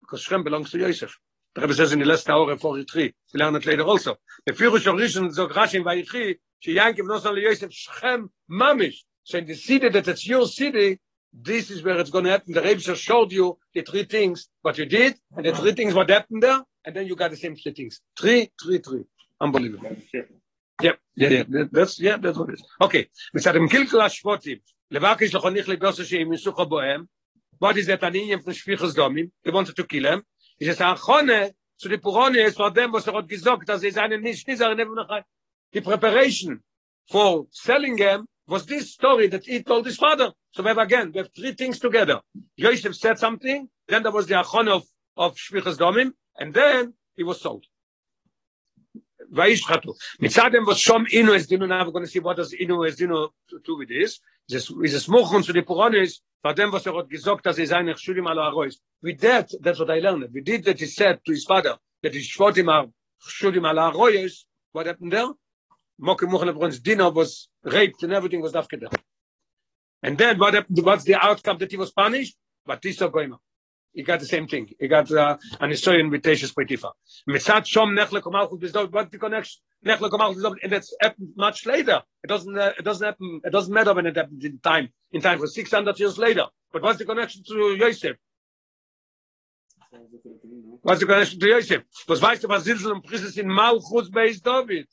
Because 0.00 0.24
Shrem 0.24 0.44
belongs 0.44 0.70
to 0.70 0.78
Yosef. 0.78 1.18
The 1.55 1.61
Rebbe 1.61 1.73
says 1.75 1.93
in 1.93 1.99
the 1.99 2.05
last 2.05 2.27
hour 2.29 2.51
of 2.51 2.59
43, 2.61 3.13
we 3.33 3.39
learn 3.39 3.55
it 3.55 3.65
later 3.65 3.83
also. 3.83 4.15
The 4.45 4.53
Führer 4.53 4.79
Shorishon 4.79 5.31
zog 5.31 5.51
Rashi 5.51 5.75
in 5.75 5.83
Vayichi, 5.83 6.35
she 6.59 6.75
Yankiv 6.75 7.01
nosan 7.01 7.33
le 7.35 7.41
Yosef 7.41 7.69
Shrem 7.69 8.29
mamish. 8.51 8.97
So 9.23 9.37
in 9.37 9.45
the 9.45 9.53
city 9.53 9.89
that 9.89 10.07
it's 10.07 10.27
your 10.27 10.47
city, 10.47 10.99
this 11.31 11.69
is 11.69 11.83
where 11.83 11.99
it's 11.99 12.09
going 12.09 12.25
to 12.25 12.31
happen. 12.31 12.53
The 12.53 12.61
Rebbe 12.61 12.79
just 12.79 13.01
showed 13.03 13.31
you 13.31 13.57
the 13.73 13.81
three 13.83 14.03
things, 14.03 14.49
what 14.63 14.77
you 14.77 14.85
did, 14.85 15.15
and 15.35 15.45
the 15.45 15.53
three 15.53 15.73
things 15.73 15.93
what 15.93 16.09
happened 16.09 16.41
there, 16.43 16.61
and 16.85 16.95
then 16.95 17.05
you 17.07 17.15
got 17.15 17.31
the 17.31 17.37
same 17.37 17.55
three 17.55 17.73
things. 17.73 18.01
Three, 18.19 18.51
three, 18.61 18.79
three. 18.79 19.03
Unbelievable. 19.39 19.95
Yeah, 20.81 20.91
yeah, 21.15 21.29
yeah. 21.29 21.43
that- 21.49 21.69
That's 21.71 21.99
yeah, 21.99 22.17
that's 22.17 22.37
what 22.37 22.49
it 22.49 22.53
is. 22.55 22.63
Okay. 22.81 23.05
מצד 23.33 23.55
המקלקל 23.55 24.01
השפוטים, 24.01 24.57
לבקש 24.91 25.35
לחונך 25.35 25.69
לגוסו 25.69 26.05
שהם 26.05 26.33
יסוכו 26.33 26.65
בוהם, 26.65 27.03
what 27.63 27.77
is 27.77 27.85
that 27.87 28.01
an 28.03 28.15
Indian 28.15 28.39
from 28.39 28.53
Shvichus 28.53 28.93
Domim? 28.95 29.29
They 29.43 29.51
wanted 29.51 29.75
to 29.75 29.83
kill 29.85 30.05
him. 30.05 30.23
He 30.58 30.66
says, 30.66 30.80
Achone, 30.80 31.54
zu 31.76 31.88
die 31.88 31.98
Purone 31.98 32.40
ist 32.40 32.56
vor 32.56 32.72
dem, 32.72 32.92
was 32.92 33.06
er 33.06 33.14
hat 33.14 33.28
gesagt, 33.28 33.68
dass 33.68 33.82
er 33.82 33.92
seinen 33.92 34.22
nicht, 34.22 34.46
never 34.46 34.94
noch 34.94 35.08
ein. 35.08 35.24
The 35.72 35.80
preparation 35.80 36.62
for 37.10 37.46
selling 37.50 37.98
him 37.98 38.26
was 38.46 38.66
this 38.66 38.92
story 38.92 39.28
that 39.28 39.44
he 39.44 39.62
told 39.62 39.86
his 39.86 39.96
father. 39.96 40.32
So 40.52 40.62
we 40.62 40.70
have 40.70 40.78
again, 40.78 41.12
we 41.12 41.18
have 41.18 41.30
three 41.34 41.52
things 41.52 41.78
together. 41.78 42.20
Yosef 42.56 42.96
said 42.96 43.18
something, 43.18 43.68
then 43.86 44.02
there 44.02 44.10
was 44.10 44.26
the 44.26 44.34
Achone 44.34 44.68
of, 44.68 44.84
of 45.16 45.36
Shvichus 45.36 45.76
Domim, 45.76 46.12
and 46.38 46.54
then 46.54 46.94
he 47.14 47.22
was 47.22 47.40
sold. 47.40 47.66
weiß 49.30 49.68
hat 49.68 49.84
du 49.84 49.94
mit 50.18 50.32
sagen 50.32 50.66
was 50.66 50.80
schon 50.80 51.06
inu 51.06 51.34
es 51.34 51.46
dinu 51.46 51.66
nach 51.66 51.92
gonna 51.92 52.06
see 52.06 52.20
what 52.20 52.38
as 52.38 52.52
inu 52.52 52.86
es 52.86 52.96
dinu 52.96 53.30
to 53.64 53.76
with 53.76 53.88
this 53.88 54.20
this 54.48 54.70
is 54.82 54.94
a 54.94 55.00
smoke 55.00 55.32
on 55.32 55.42
to 55.42 55.52
the 55.52 55.62
poranes 55.62 56.20
for 56.42 56.54
them 56.54 56.70
was 56.72 56.86
er 56.86 56.94
hat 56.96 57.08
gesagt 57.08 57.44
dass 57.44 57.56
sie 57.56 57.66
seine 57.66 57.94
schulim 57.96 58.26
alo 58.26 58.42
arois 58.42 58.78
with 59.02 59.20
that 59.20 59.50
that's 59.60 59.78
what 59.78 59.90
i 59.90 60.00
learned. 60.00 60.32
We 60.32 60.40
did 60.40 60.64
that 60.64 60.80
he 60.80 60.86
said 60.86 61.20
to 61.24 61.32
his 61.32 61.44
father 61.44 61.76
that 62.02 62.14
he 62.14 62.20
shot 62.20 62.56
him 62.56 62.70
schulim 63.20 63.68
alo 63.68 63.90
arois 63.90 64.44
what 64.72 64.86
happened 64.86 65.12
there? 65.12 65.32
Moke 65.98 66.22
mochle 66.22 66.54
bruns 66.54 66.80
dinu 66.80 67.12
was 67.12 67.48
raped 67.64 68.02
and 68.02 68.12
everything 68.12 68.40
was 68.40 68.52
afgedacht 68.52 68.96
and 70.02 70.16
then 70.16 70.38
what 70.38 70.54
happened 70.54 70.84
what's 70.84 71.04
the 71.04 71.14
outcome 71.14 71.58
that 71.58 71.70
he 71.70 71.76
was 71.76 71.90
punished? 71.92 72.36
But 72.64 72.82
this 72.82 73.00
is 73.00 73.08
going 73.10 73.32
on. 73.32 73.38
He 73.98 74.04
got 74.04 74.20
the 74.20 74.26
same 74.26 74.46
thing. 74.46 74.70
He 74.78 74.86
got 74.86 75.10
uh, 75.10 75.36
an 75.58 75.70
historian 75.70 76.08
with 76.08 76.22
Teishas 76.22 76.54
Poitifa. 76.54 76.92
Mitzat 77.28 77.64
Shom 77.66 78.92
what's 78.92 79.10
the 79.10 79.18
connection? 79.18 79.60
Nechle 79.84 80.08
Komalchus 80.08 80.40
Bizdov, 80.40 80.54
and 80.62 80.70
that's 80.70 80.94
happened 81.00 81.30
much 81.36 81.66
later. 81.66 82.00
It 82.22 82.28
doesn't, 82.28 82.56
uh, 82.56 82.74
it 82.78 82.84
doesn't 82.84 83.04
happen, 83.04 83.40
it 83.44 83.50
doesn't 83.50 83.74
matter 83.74 83.92
when 83.92 84.06
it 84.06 84.14
happens 84.14 84.44
in 84.44 84.60
time, 84.60 84.90
in 85.10 85.20
time 85.20 85.40
for 85.40 85.48
600 85.48 85.98
years 85.98 86.16
later. 86.16 86.44
But 86.72 86.82
what's 86.82 87.00
the 87.00 87.06
connection 87.06 87.42
to 87.48 87.76
Yosef? 87.76 88.16
What's 90.82 91.00
the 91.00 91.06
connection 91.06 91.40
to 91.40 91.48
Yosef? 91.48 91.82
Was 92.06 92.20
weißt 92.20 92.42
du, 92.42 92.48
was 92.48 92.64
Zilzel 92.66 92.92
und 92.92 93.04
Prisses 93.04 93.36
in 93.36 93.48
Malchus 93.48 94.10
Beis 94.10 94.40
David? 94.40 94.86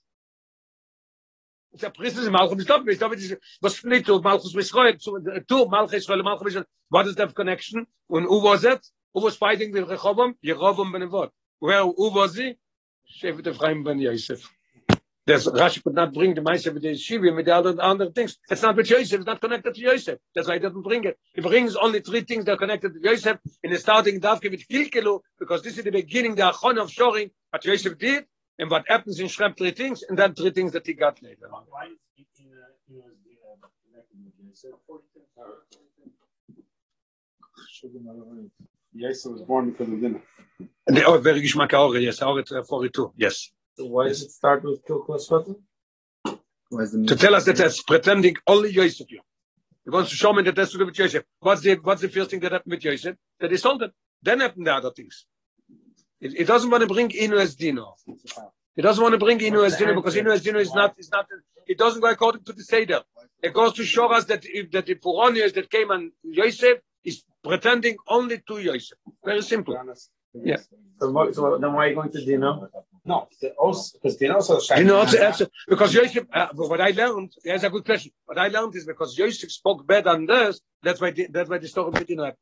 It's 1.74 1.84
a 1.84 1.91
Prisses 1.91 2.26
in 2.26 2.34
Malchus 2.34 2.66
Beis 2.66 2.68
David. 2.68 2.88
Beis 2.88 2.99
David 2.99 3.39
was 3.62 3.78
split 3.78 4.03
to 4.08 4.20
Malchus 4.20 4.56
Beis 4.56 4.74
Roel, 4.74 4.93
to, 4.93 5.43
to 5.47 5.70
Malchus 5.70 6.10
Roel, 6.10 6.24
Malchus 6.24 6.47
Beis 6.47 6.56
Roel. 6.56 6.66
What 6.89 7.08
is 7.08 7.16
that 7.16 7.36
connection? 7.36 7.86
And 8.10 8.26
who 8.26 8.43
was 8.43 8.64
it? 8.64 8.86
Who 9.16 9.22
was 9.22 9.38
fighting 9.38 9.74
with 9.74 9.89
Rehoboam? 9.89 10.36
Yerovam 10.45 10.93
ben 10.93 11.03
Avot. 11.09 11.32
Well, 11.61 11.93
who 11.97 12.11
was 12.11 12.36
he? 12.38 12.57
Shevet 13.22 13.47
Ephraim 13.47 13.84
ben 13.86 13.99
Yosef. 13.99 14.43
There's, 15.28 15.47
Rashi 15.47 15.84
could 15.84 15.95
not 15.95 16.13
bring 16.13 16.36
the 16.36 16.41
Maisa 16.41 16.74
with 16.74 16.84
the 16.84 16.89
Shivim, 16.89 17.38
with 17.38 17.45
the 17.45 17.55
other, 17.55 17.76
other 17.82 18.11
things. 18.11 18.38
It's 18.51 18.61
not 18.61 18.76
with 18.76 18.89
Yosef, 18.91 19.20
it's 19.20 19.28
not 19.28 19.41
connected 19.41 19.76
to 19.76 19.82
Yosef. 19.82 20.20
That's 20.36 20.49
why 20.49 20.55
he 20.55 20.59
doesn't 20.59 20.84
bring 20.84 21.05
it. 21.05 21.18
He 21.34 21.41
brings 21.41 21.78
only 21.78 22.01
three 22.01 22.22
things 22.22 22.45
that 22.45 22.53
are 22.53 22.57
connected 22.57 22.93
to 22.93 23.01
Yosef 23.01 23.39
in 23.63 23.72
the 23.72 23.80
starting 23.80 24.20
Davke 24.22 24.51
with 24.51 24.68
Kilkelu, 24.68 25.22
because 25.39 25.63
this 25.63 25.78
is 25.80 25.86
the 25.86 25.91
beginning, 25.91 26.36
the 26.36 26.43
Achon 26.43 26.78
of 26.80 26.91
Shoring, 26.91 27.32
what 27.51 27.66
Yosef 27.66 27.97
did, 27.97 28.26
and 28.59 28.70
what 28.70 28.86
happens 28.88 29.20
in 29.20 29.28
Shrem, 29.28 29.57
three 29.57 29.72
things, 29.72 30.03
and 30.07 30.20
then 30.20 30.36
three 30.36 30.51
things 30.51 30.74
that 30.74 30.86
he 30.86 30.93
got 30.93 31.22
later. 31.24 31.49
Why 31.49 31.86
is 31.88 31.93
it 32.18 32.28
in, 32.39 32.51
uh, 32.51 32.68
you 32.89 32.97
know, 32.99 33.05
uh, 33.63 33.68
connected 33.89 34.20
with 34.26 34.34
Yosef? 34.45 34.76
Yosef 38.96 39.32
was 39.34 39.41
born 39.41 39.72
because 39.72 39.91
of 39.91 40.00
dinner. 40.00 40.22
And 40.88 40.98
the, 40.98 41.04
oh, 41.06 41.18
very 41.18 41.41
Gishmak 41.41 41.72
Aore, 41.74 42.02
yes, 42.02 42.20
Aore 42.20 42.43
uh, 42.52 42.64
42, 42.64 43.14
yes. 43.18 43.52
So 43.78 43.86
why 43.86 44.08
does 44.08 44.22
it 44.22 44.32
start 44.32 44.64
with 44.64 44.86
Kilkul 44.86 45.20
Shvatim? 45.20 45.56
Why 46.70 46.84
is 46.84 46.93
the 46.93 47.06
To 47.06 47.16
tell 47.16 47.36
us 47.36 47.46
that 47.46 47.58
that's 47.58 47.82
pretending 47.84 48.36
only 48.48 48.72
Yosef 48.72 49.08
here. 49.10 49.20
He 49.84 49.89
wants 49.89 50.10
to 50.12 50.16
show 50.16 50.34
me 50.34 50.43
that 50.43 50.56
that's 50.56 50.72
to 50.72 50.78
do 50.78 50.86
with 50.86 50.98
Yosef. 50.98 51.24
What's 51.39 51.62
the, 51.62 51.76
what's 51.76 52.02
the 52.02 52.10
first 52.10 52.32
thing 52.32 52.39
that 52.39 52.54
happened 52.54 52.72
with 52.72 52.84
Yosef? 52.84 53.16
That 53.39 53.52
he 53.52 53.58
sold 53.58 53.84
it. 53.84 53.91
Then 54.24 54.39
happened 54.39 54.66
the 54.66 54.74
other 54.74 54.91
things. 54.91 55.26
It, 56.22 56.39
it 56.39 56.46
doesn't 56.46 56.72
want 56.72 56.82
to 56.82 56.88
bring 56.88 57.10
Inu 57.10 57.38
as 57.39 57.56
Dino. 57.56 57.96
He 58.76 58.82
doesn't 58.82 59.04
want 59.04 59.14
to 59.14 59.20
bring 59.20 59.39
Inu 59.39 59.66
as 59.66 59.78
Dino 59.78 59.93
because 59.93 60.16
Inu 60.16 60.32
as 60.32 60.41
Dino 60.41 60.60
is 60.60 60.74
not, 60.74 60.96
is 60.98 61.12
not, 61.12 61.28
it 61.68 61.78
doesn't 61.78 62.02
go 62.02 62.10
according 62.10 62.43
to 62.46 62.54
the 62.54 62.64
Seder. 62.64 63.02
It 63.43 63.54
goes 63.54 63.74
to 63.74 63.84
show 63.84 64.08
us 64.08 64.26
that 64.26 64.46
if, 64.46 64.72
that 64.72 64.86
the 64.86 64.96
Puranias 64.96 65.54
that 65.54 65.70
came 65.70 65.91
on 65.91 66.12
Yosef 66.24 66.78
is 66.78 66.82
pretending 67.46 67.96
only 68.08 68.38
to 68.48 68.60
Yosef. 68.60 68.98
Very 69.24 69.41
simple. 69.41 69.76
Yeah. 70.34 70.58
So, 71.00 71.12
what, 71.12 71.34
so 71.36 71.58
then 71.58 71.74
why 71.74 71.86
are 71.86 71.89
you 71.89 71.96
going 71.96 72.12
to 72.12 72.26
Dino? 72.26 72.70
No, 73.06 73.28
also, 73.60 73.98
because 73.98 74.18
they 74.18 74.28
also 74.30 74.60
You 74.76 74.84
know, 74.84 75.02
it's, 75.04 75.14
it's, 75.14 75.41
because 75.68 75.93
Yosef, 75.93 76.26
uh, 76.34 76.48
what 76.56 76.82
I 76.82 76.89
learned, 76.91 77.32
here's 77.43 77.64
a 77.64 77.70
good 77.70 77.86
question. 77.86 78.12
What 78.26 78.38
I 78.39 78.48
learned 78.48 78.76
is 78.76 78.86
because 78.86 79.18
Yosef 79.18 79.52
spoke 79.52 79.86
better 79.86 80.12
than 80.14 80.26
this, 80.26 80.60
that's 80.82 81.00
why, 81.00 81.12
the, 81.12 81.28
that's 81.30 81.50
why 81.50 81.60
the 81.60 81.68
story 81.68 81.89
of 81.89 82.06
Dino 82.08 82.24
happened. 82.24 82.39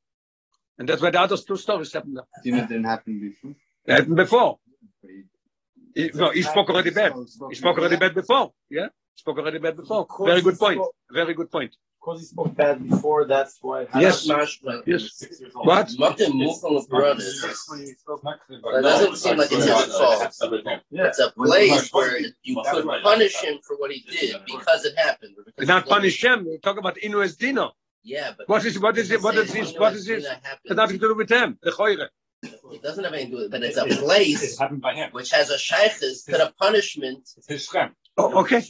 And 0.80 0.90
that's 0.90 1.02
why 1.02 1.12
the 1.12 1.20
other 1.20 1.38
two 1.38 1.58
stories 1.58 1.92
happened. 1.94 2.16
now. 2.16 2.24
Didn't 2.44 2.68
didn't 2.70 2.86
happen 2.86 3.20
before. 3.20 3.56
They 3.86 3.94
happened 3.94 4.16
before. 4.16 4.60
He- 5.96 6.10
No, 6.16 6.32
he 6.32 6.42
spoke 6.42 6.70
already 6.70 6.90
bad. 6.90 7.14
He 7.50 7.56
spoke 7.56 7.78
already 7.78 7.98
bad 7.98 8.16
before. 8.16 8.52
Yeah? 8.70 8.88
Spoke 9.16 9.38
already 9.40 9.60
bad 9.60 9.76
before. 9.78 10.08
Very 10.26 10.42
good 10.42 10.58
point. 10.58 10.82
Very 11.12 11.34
good 11.36 11.52
point. 11.52 11.76
Because 12.04 12.20
he 12.20 12.26
spoke 12.26 12.54
bad 12.56 12.84
before, 12.90 13.26
that's 13.26 13.60
why. 13.62 13.88
Yes. 13.98 14.28
Mashma. 14.28 14.84
Yes. 14.86 15.24
What? 15.54 15.90
Nothing 15.98 16.34
Mukal 16.34 16.88
Brothers. 16.90 17.42
That 17.42 18.82
doesn't 18.82 19.16
seem 19.16 19.38
like 19.38 19.50
it's 19.52 19.64
his 19.64 19.98
fault. 19.98 20.26
It's 20.92 21.20
a 21.20 21.32
place 21.32 21.94
where 21.94 22.20
you 22.44 22.62
could 22.72 22.86
punish 23.04 23.36
him 23.38 23.60
for 23.64 23.78
what 23.78 23.92
he 23.92 24.02
did 24.02 24.36
because 24.46 24.84
it 24.84 24.98
happened. 24.98 25.36
because 25.46 25.68
Not 25.68 25.84
he 25.84 25.90
did 25.90 25.92
it. 25.92 25.96
punish 25.96 26.24
him. 26.24 26.46
We 26.46 26.58
talk 26.58 26.78
about 26.78 26.98
Inu 26.98 27.24
as 27.24 27.38
Dino. 27.38 27.72
Yeah, 28.04 28.32
but. 28.38 28.50
What 28.50 28.66
is 28.66 28.78
what 28.80 28.98
is 28.98 29.10
it? 29.10 29.24
What 29.24 29.36
is 29.36 29.52
Saying 29.52 29.64
this? 29.66 29.74
What 29.80 29.94
Inu 29.94 29.96
is 29.96 30.06
this? 30.06 30.26
It 30.66 30.76
nothing 30.76 31.00
to 31.00 31.08
do 31.08 31.16
with 31.16 31.30
him. 31.30 31.58
The 31.64 31.72
Choyre. 31.72 32.10
It 32.44 32.84
doesn't 32.84 33.06
have 33.06 33.14
anything 33.14 33.32
to 33.32 33.38
do 33.38 33.44
with 33.44 33.46
it, 33.46 33.52
but 33.52 33.64
it's 33.64 33.78
a 33.78 33.86
place 33.86 34.60
happened 34.60 34.82
by 34.82 34.94
him. 34.94 35.12
which 35.14 35.32
has 35.32 35.50
a 35.50 35.56
shaykhis 35.58 36.26
to 36.26 36.32
the 36.32 36.54
punishment. 36.60 37.30
It's 37.38 37.48
his 37.48 37.70
Oh, 38.18 38.42
okay. 38.42 38.62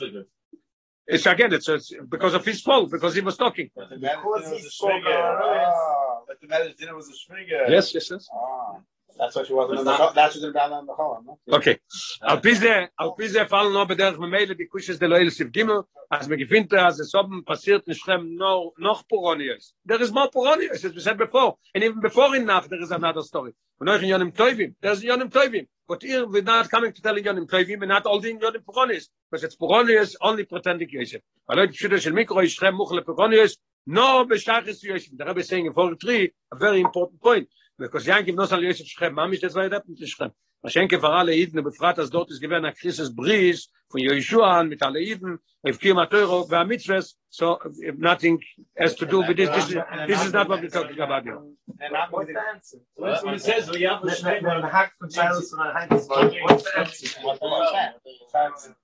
It's 1.08 1.26
again. 1.26 1.54
It's, 1.54 1.68
it's 1.68 1.94
because 2.10 2.34
of 2.34 2.46
his 2.46 2.62
fault. 2.62 2.92
Because 2.92 3.14
he 3.16 3.22
was 3.22 3.38
talking. 3.38 3.70
But 3.76 3.90
the 3.90 3.98
Because 3.98 4.00
dinner 4.00 4.24
was 4.24 4.66
a 4.66 4.70
spoke 4.70 5.04
Ah, 5.06 6.22
But 6.28 6.40
the 6.42 6.48
marriage 6.48 6.76
dinner 6.78 6.96
was 6.96 7.10
a 7.10 7.12
shviga. 7.12 7.70
Yes. 7.70 7.94
Yes. 7.94 8.10
Yes. 8.12 8.30
Ah, 8.34 8.78
That's 9.18 9.36
what 9.36 9.48
she 9.48 9.54
wasn't 9.54 9.80
in 9.80 9.86
the 9.86 10.12
that's 10.16 10.42
what 10.42 10.54
down 10.54 10.74
on 10.74 10.86
the 10.86 10.94
Cholam, 10.94 11.26
no? 11.26 11.56
Okay. 11.58 11.78
Al 12.22 12.40
Pizde, 12.40 12.90
Al 13.00 13.16
Pizde 13.16 13.48
fallen 13.48 13.74
noch 13.74 13.88
bederch 13.88 14.18
me 14.18 14.28
meile 14.28 14.56
die 14.58 14.68
kushes 14.74 15.00
de 15.00 15.08
Loel 15.08 15.30
Siv 15.32 15.52
Gimel, 15.52 15.84
as 16.12 16.28
me 16.28 16.38
gefindt 16.38 16.74
as 16.74 17.00
es 17.00 17.14
oben 17.14 17.44
passiert 17.44 17.88
in 17.88 17.94
Schrem 17.94 18.36
no, 18.36 18.74
noch 18.78 19.04
Poronius. 19.08 19.74
There 19.86 20.02
is 20.02 20.12
more 20.12 20.30
Poronius, 20.30 20.84
as 20.84 20.94
we 20.94 21.00
said 21.00 21.18
before. 21.18 21.58
And 21.76 21.84
even 21.84 22.00
before 22.02 22.36
in 22.36 22.46
Nach, 22.46 22.68
there 22.68 22.82
is 22.82 22.92
another 22.92 23.22
story. 23.22 23.54
Und 23.80 23.90
euch 23.90 24.02
in 24.04 24.10
Yonim 24.10 24.34
Toivim, 24.34 24.76
there 24.82 24.92
is 24.92 25.04
Yonim 25.04 25.30
Toivim. 25.30 25.68
But 25.88 26.02
here 26.02 26.28
we're 26.28 26.42
not 26.42 26.70
coming 26.70 26.94
to 26.94 27.02
tell 27.02 27.16
in 27.18 27.24
Yonim 27.24 27.48
Toivim, 27.48 27.80
we're 27.80 27.86
not 27.86 28.04
holding 28.04 28.40
Yonim 28.40 28.64
Poronius. 28.64 29.10
Because 29.30 29.44
it's 29.44 29.56
Poronius, 29.56 30.16
only 30.22 30.46
pretending 30.46 30.90
Yosef. 30.90 31.22
Weil 31.48 31.58
Leute, 31.58 31.74
Schüler 31.74 32.00
shel 32.00 32.14
Mikro, 32.14 32.44
is 32.44 32.56
Schrem 32.58 32.78
muchle 32.78 33.04
Poronius, 33.04 33.58
no 33.86 34.26
beshachis 34.26 34.82
Yosef. 34.84 35.12
The 35.18 35.26
Rebbe 35.26 35.40
is 35.40 35.48
saying 35.48 35.66
in 35.66 35.74
43, 35.74 36.32
a 36.52 36.56
very 36.56 36.82
important 36.82 37.22
point. 37.22 37.48
Because 37.78 38.06
Yankiv 38.06 38.36
nos 38.36 38.52
al 38.52 38.64
Yosef 38.64 38.88
Schrem, 38.88 39.14
mamish, 39.14 39.42
that's 39.42 39.56
why 39.56 39.66
it 39.66 39.74
happened 39.74 39.98
to 39.98 40.06
Schrem. 40.06 40.32
Schenke 40.66 41.00
für 41.00 41.10
alle 41.10 41.36
Iden, 41.36 41.62
befragt, 41.64 41.98
dass 41.98 42.10
dort 42.10 42.32
ist 42.32 42.40
gewähnt 42.40 42.66
ein 42.66 42.74
Christus 42.74 43.14
Bries 43.14 43.70
von 43.90 44.00
Yeshua 44.00 44.64
mit 44.64 44.82
alle 44.82 45.02
Iden, 45.02 45.40
auf 45.62 45.80
Kima 45.80 46.06
Teuro, 46.06 46.48
bei 46.48 46.64
Mitzvahs, 46.64 47.18
so 47.30 47.60
if 47.80 47.98
nothing 47.98 48.40
has 48.78 48.96
to 48.96 49.06
do 49.06 49.20
with 49.28 49.36
this. 49.36 49.50
This 49.50 49.70
is, 49.70 49.78
this 50.08 50.26
is 50.26 50.32
not 50.32 50.48
what 50.48 50.62
we're 50.62 50.70
talking 50.70 51.00
about 51.00 51.24
here. 51.24 51.40
And 51.80 51.92
not 51.92 52.12
What's 52.12 52.28
with 52.28 52.36
the 52.36 52.42
answer? 52.54 52.78
What 52.96 53.34
it 53.36 53.42
says. 53.42 53.70
We 53.70 53.82
have 53.82 54.02
the 54.02 54.70
hack 54.72 54.94
from 55.00 55.10
Charles 55.10 55.52
and 55.52 55.62
I 55.62 55.88
What's 55.88 56.08
the 56.08 56.80
answer? 56.80 58.76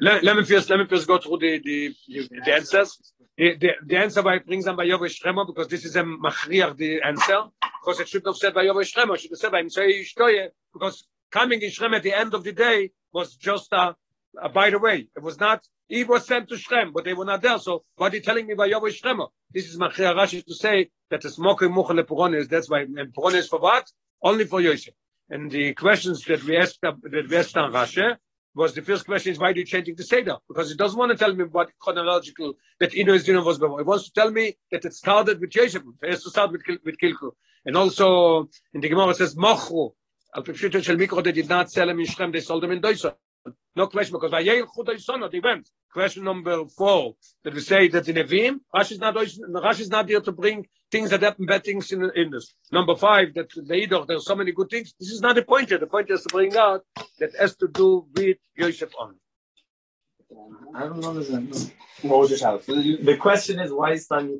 Let, 0.00 0.24
let 0.24 0.36
me 0.36 0.44
first, 0.44 0.70
let 0.70 0.78
me 0.78 0.86
first 0.86 1.06
go 1.06 1.18
through 1.18 1.38
the, 1.38 1.60
the, 1.62 1.94
the, 2.08 2.28
the 2.44 2.54
answers. 2.54 3.12
The, 3.38 3.54
the, 3.56 3.70
the 3.84 3.96
answer 3.98 4.22
by 4.22 4.38
brings 4.38 4.64
them 4.64 4.76
by 4.76 4.86
Yovesh 4.86 5.20
Shremo 5.20 5.46
because 5.46 5.68
this 5.68 5.84
is 5.84 5.94
a 5.96 6.02
machriach 6.02 6.76
the 6.76 7.02
answer. 7.02 7.42
Because 7.84 8.00
it 8.00 8.08
should 8.08 8.22
have 8.24 8.36
said 8.36 8.54
by 8.54 8.64
Yovesh 8.64 8.94
Shremo, 8.94 9.14
it 9.14 9.20
should 9.20 9.30
have 9.30 9.38
said 9.38 9.52
by 9.52 9.62
Mitzvah 9.62 9.82
Yishtoye, 9.82 10.48
because 10.72 11.06
coming 11.30 11.60
in 11.60 11.70
Shrem 11.70 11.94
at 11.94 12.02
the 12.02 12.14
end 12.14 12.32
of 12.32 12.44
the 12.44 12.52
day 12.52 12.92
was 13.12 13.36
just 13.36 13.72
a, 13.72 13.94
a 14.42 14.48
by 14.48 14.70
the 14.70 14.78
way. 14.78 15.08
It 15.14 15.22
was 15.22 15.38
not, 15.38 15.66
he 15.86 16.02
was 16.04 16.26
sent 16.26 16.48
to 16.48 16.54
Shrem, 16.54 16.92
but 16.94 17.04
they 17.04 17.12
were 17.12 17.26
not 17.26 17.42
there. 17.42 17.58
So 17.58 17.84
what 17.96 18.12
are 18.12 18.16
you 18.16 18.22
telling 18.22 18.46
me 18.46 18.54
by 18.54 18.70
Yovesh 18.70 19.02
Shremo? 19.02 19.28
This 19.52 19.68
is 19.68 19.78
machriach 19.78 20.16
Rashi 20.16 20.44
to 20.44 20.54
say 20.54 20.88
that 21.10 21.24
it's 21.24 21.38
mokim 21.38 21.74
muchale 21.74 22.04
Puronis. 22.04 22.48
That's 22.48 22.70
why, 22.70 22.80
and 22.80 23.12
Puronis 23.12 23.48
for 23.48 23.60
what? 23.60 23.90
Only 24.22 24.46
for 24.46 24.62
Yosef. 24.62 24.94
And 25.28 25.50
the 25.50 25.74
questions 25.74 26.24
that 26.24 26.42
we 26.44 26.56
asked, 26.56 26.78
that 26.80 26.96
we 27.02 27.36
asked 27.36 27.56
on 27.56 27.72
Rashi, 27.72 28.16
was 28.56 28.74
the 28.74 28.82
first 28.82 29.04
question 29.04 29.32
is 29.32 29.38
why 29.38 29.50
are 29.50 29.54
you 29.54 29.64
changing 29.64 29.94
the 29.96 30.02
Seder? 30.02 30.36
Because 30.48 30.70
it 30.70 30.78
doesn't 30.78 30.98
want 30.98 31.12
to 31.12 31.18
tell 31.18 31.34
me 31.34 31.44
what 31.44 31.68
chronological 31.78 32.54
that 32.80 32.96
Ino 32.96 33.12
is 33.12 33.24
Dino 33.24 33.44
was 33.44 33.58
before. 33.58 33.80
It 33.80 33.86
wants 33.86 34.06
to 34.06 34.12
tell 34.12 34.30
me 34.30 34.56
that 34.72 34.84
it 34.84 34.94
started 34.94 35.40
with 35.40 35.54
Yosef. 35.54 35.82
It 36.02 36.10
has 36.10 36.22
to 36.24 36.30
start 36.30 36.52
with, 36.52 36.62
with 36.84 36.96
Kilku. 36.98 37.32
And 37.66 37.76
also 37.76 38.48
in 38.72 38.80
the 38.80 38.88
Gemara 38.88 39.10
it 39.10 39.16
says 39.16 39.34
Mochru. 39.34 39.92
Al 40.34 40.42
Pipshuto 40.42 40.82
Shel 40.82 40.96
Mikro, 40.96 41.22
they 41.22 41.32
did 41.32 41.48
not 41.48 41.70
sell 41.70 41.88
him 41.88 42.00
in 42.00 42.06
Shrem, 42.06 42.32
they 42.32 42.40
sold 42.40 42.64
him 42.64 42.72
in 42.72 42.80
Doison. 42.80 43.12
No 43.74 43.86
question, 43.88 44.14
because 44.14 44.32
Vayel 44.32 44.66
Chudoisona, 44.66 45.30
they 45.30 45.40
went. 45.40 45.68
Question 45.92 46.24
number 46.24 46.64
four, 46.66 47.14
that 47.44 47.54
we 47.54 47.60
say 47.60 47.88
that 47.88 48.08
in 48.08 48.16
Evim, 48.16 48.60
Rashi 48.74 48.92
is 48.92 48.98
not, 48.98 49.14
Rashi 49.14 49.80
is 49.80 49.90
not 49.90 50.08
here 50.08 50.20
to 50.20 50.32
bring 50.32 50.66
things 50.90 51.10
that 51.10 51.22
happen, 51.22 51.46
bad 51.46 51.64
things 51.64 51.92
in, 51.92 52.10
in 52.14 52.30
this. 52.30 52.54
Number 52.72 52.96
five, 52.96 53.34
that 53.34 53.50
the 53.50 53.74
Eidoch, 53.74 54.06
there 54.06 54.16
are 54.16 54.20
so 54.20 54.34
many 54.34 54.52
good 54.52 54.70
things. 54.70 54.94
This 54.98 55.10
is 55.10 55.20
not 55.20 55.34
the 55.34 55.42
point 55.42 55.68
here. 55.68 55.78
The 55.78 55.86
point 55.86 56.10
is 56.10 56.22
to 56.22 56.28
bring 56.28 56.56
out 56.56 56.84
that 57.18 57.34
has 57.38 57.56
to 57.56 57.68
do 57.68 58.06
with 58.14 58.38
Yosef 58.56 58.92
only. 58.98 59.16
I 60.74 60.80
don't 60.80 61.04
understand. 61.04 61.72
Your 62.02 62.28
challenge? 62.28 62.66
The 62.66 63.16
question 63.18 63.60
is 63.60 63.72
why 63.72 63.92
is 63.92 64.06
Tanya 64.06 64.34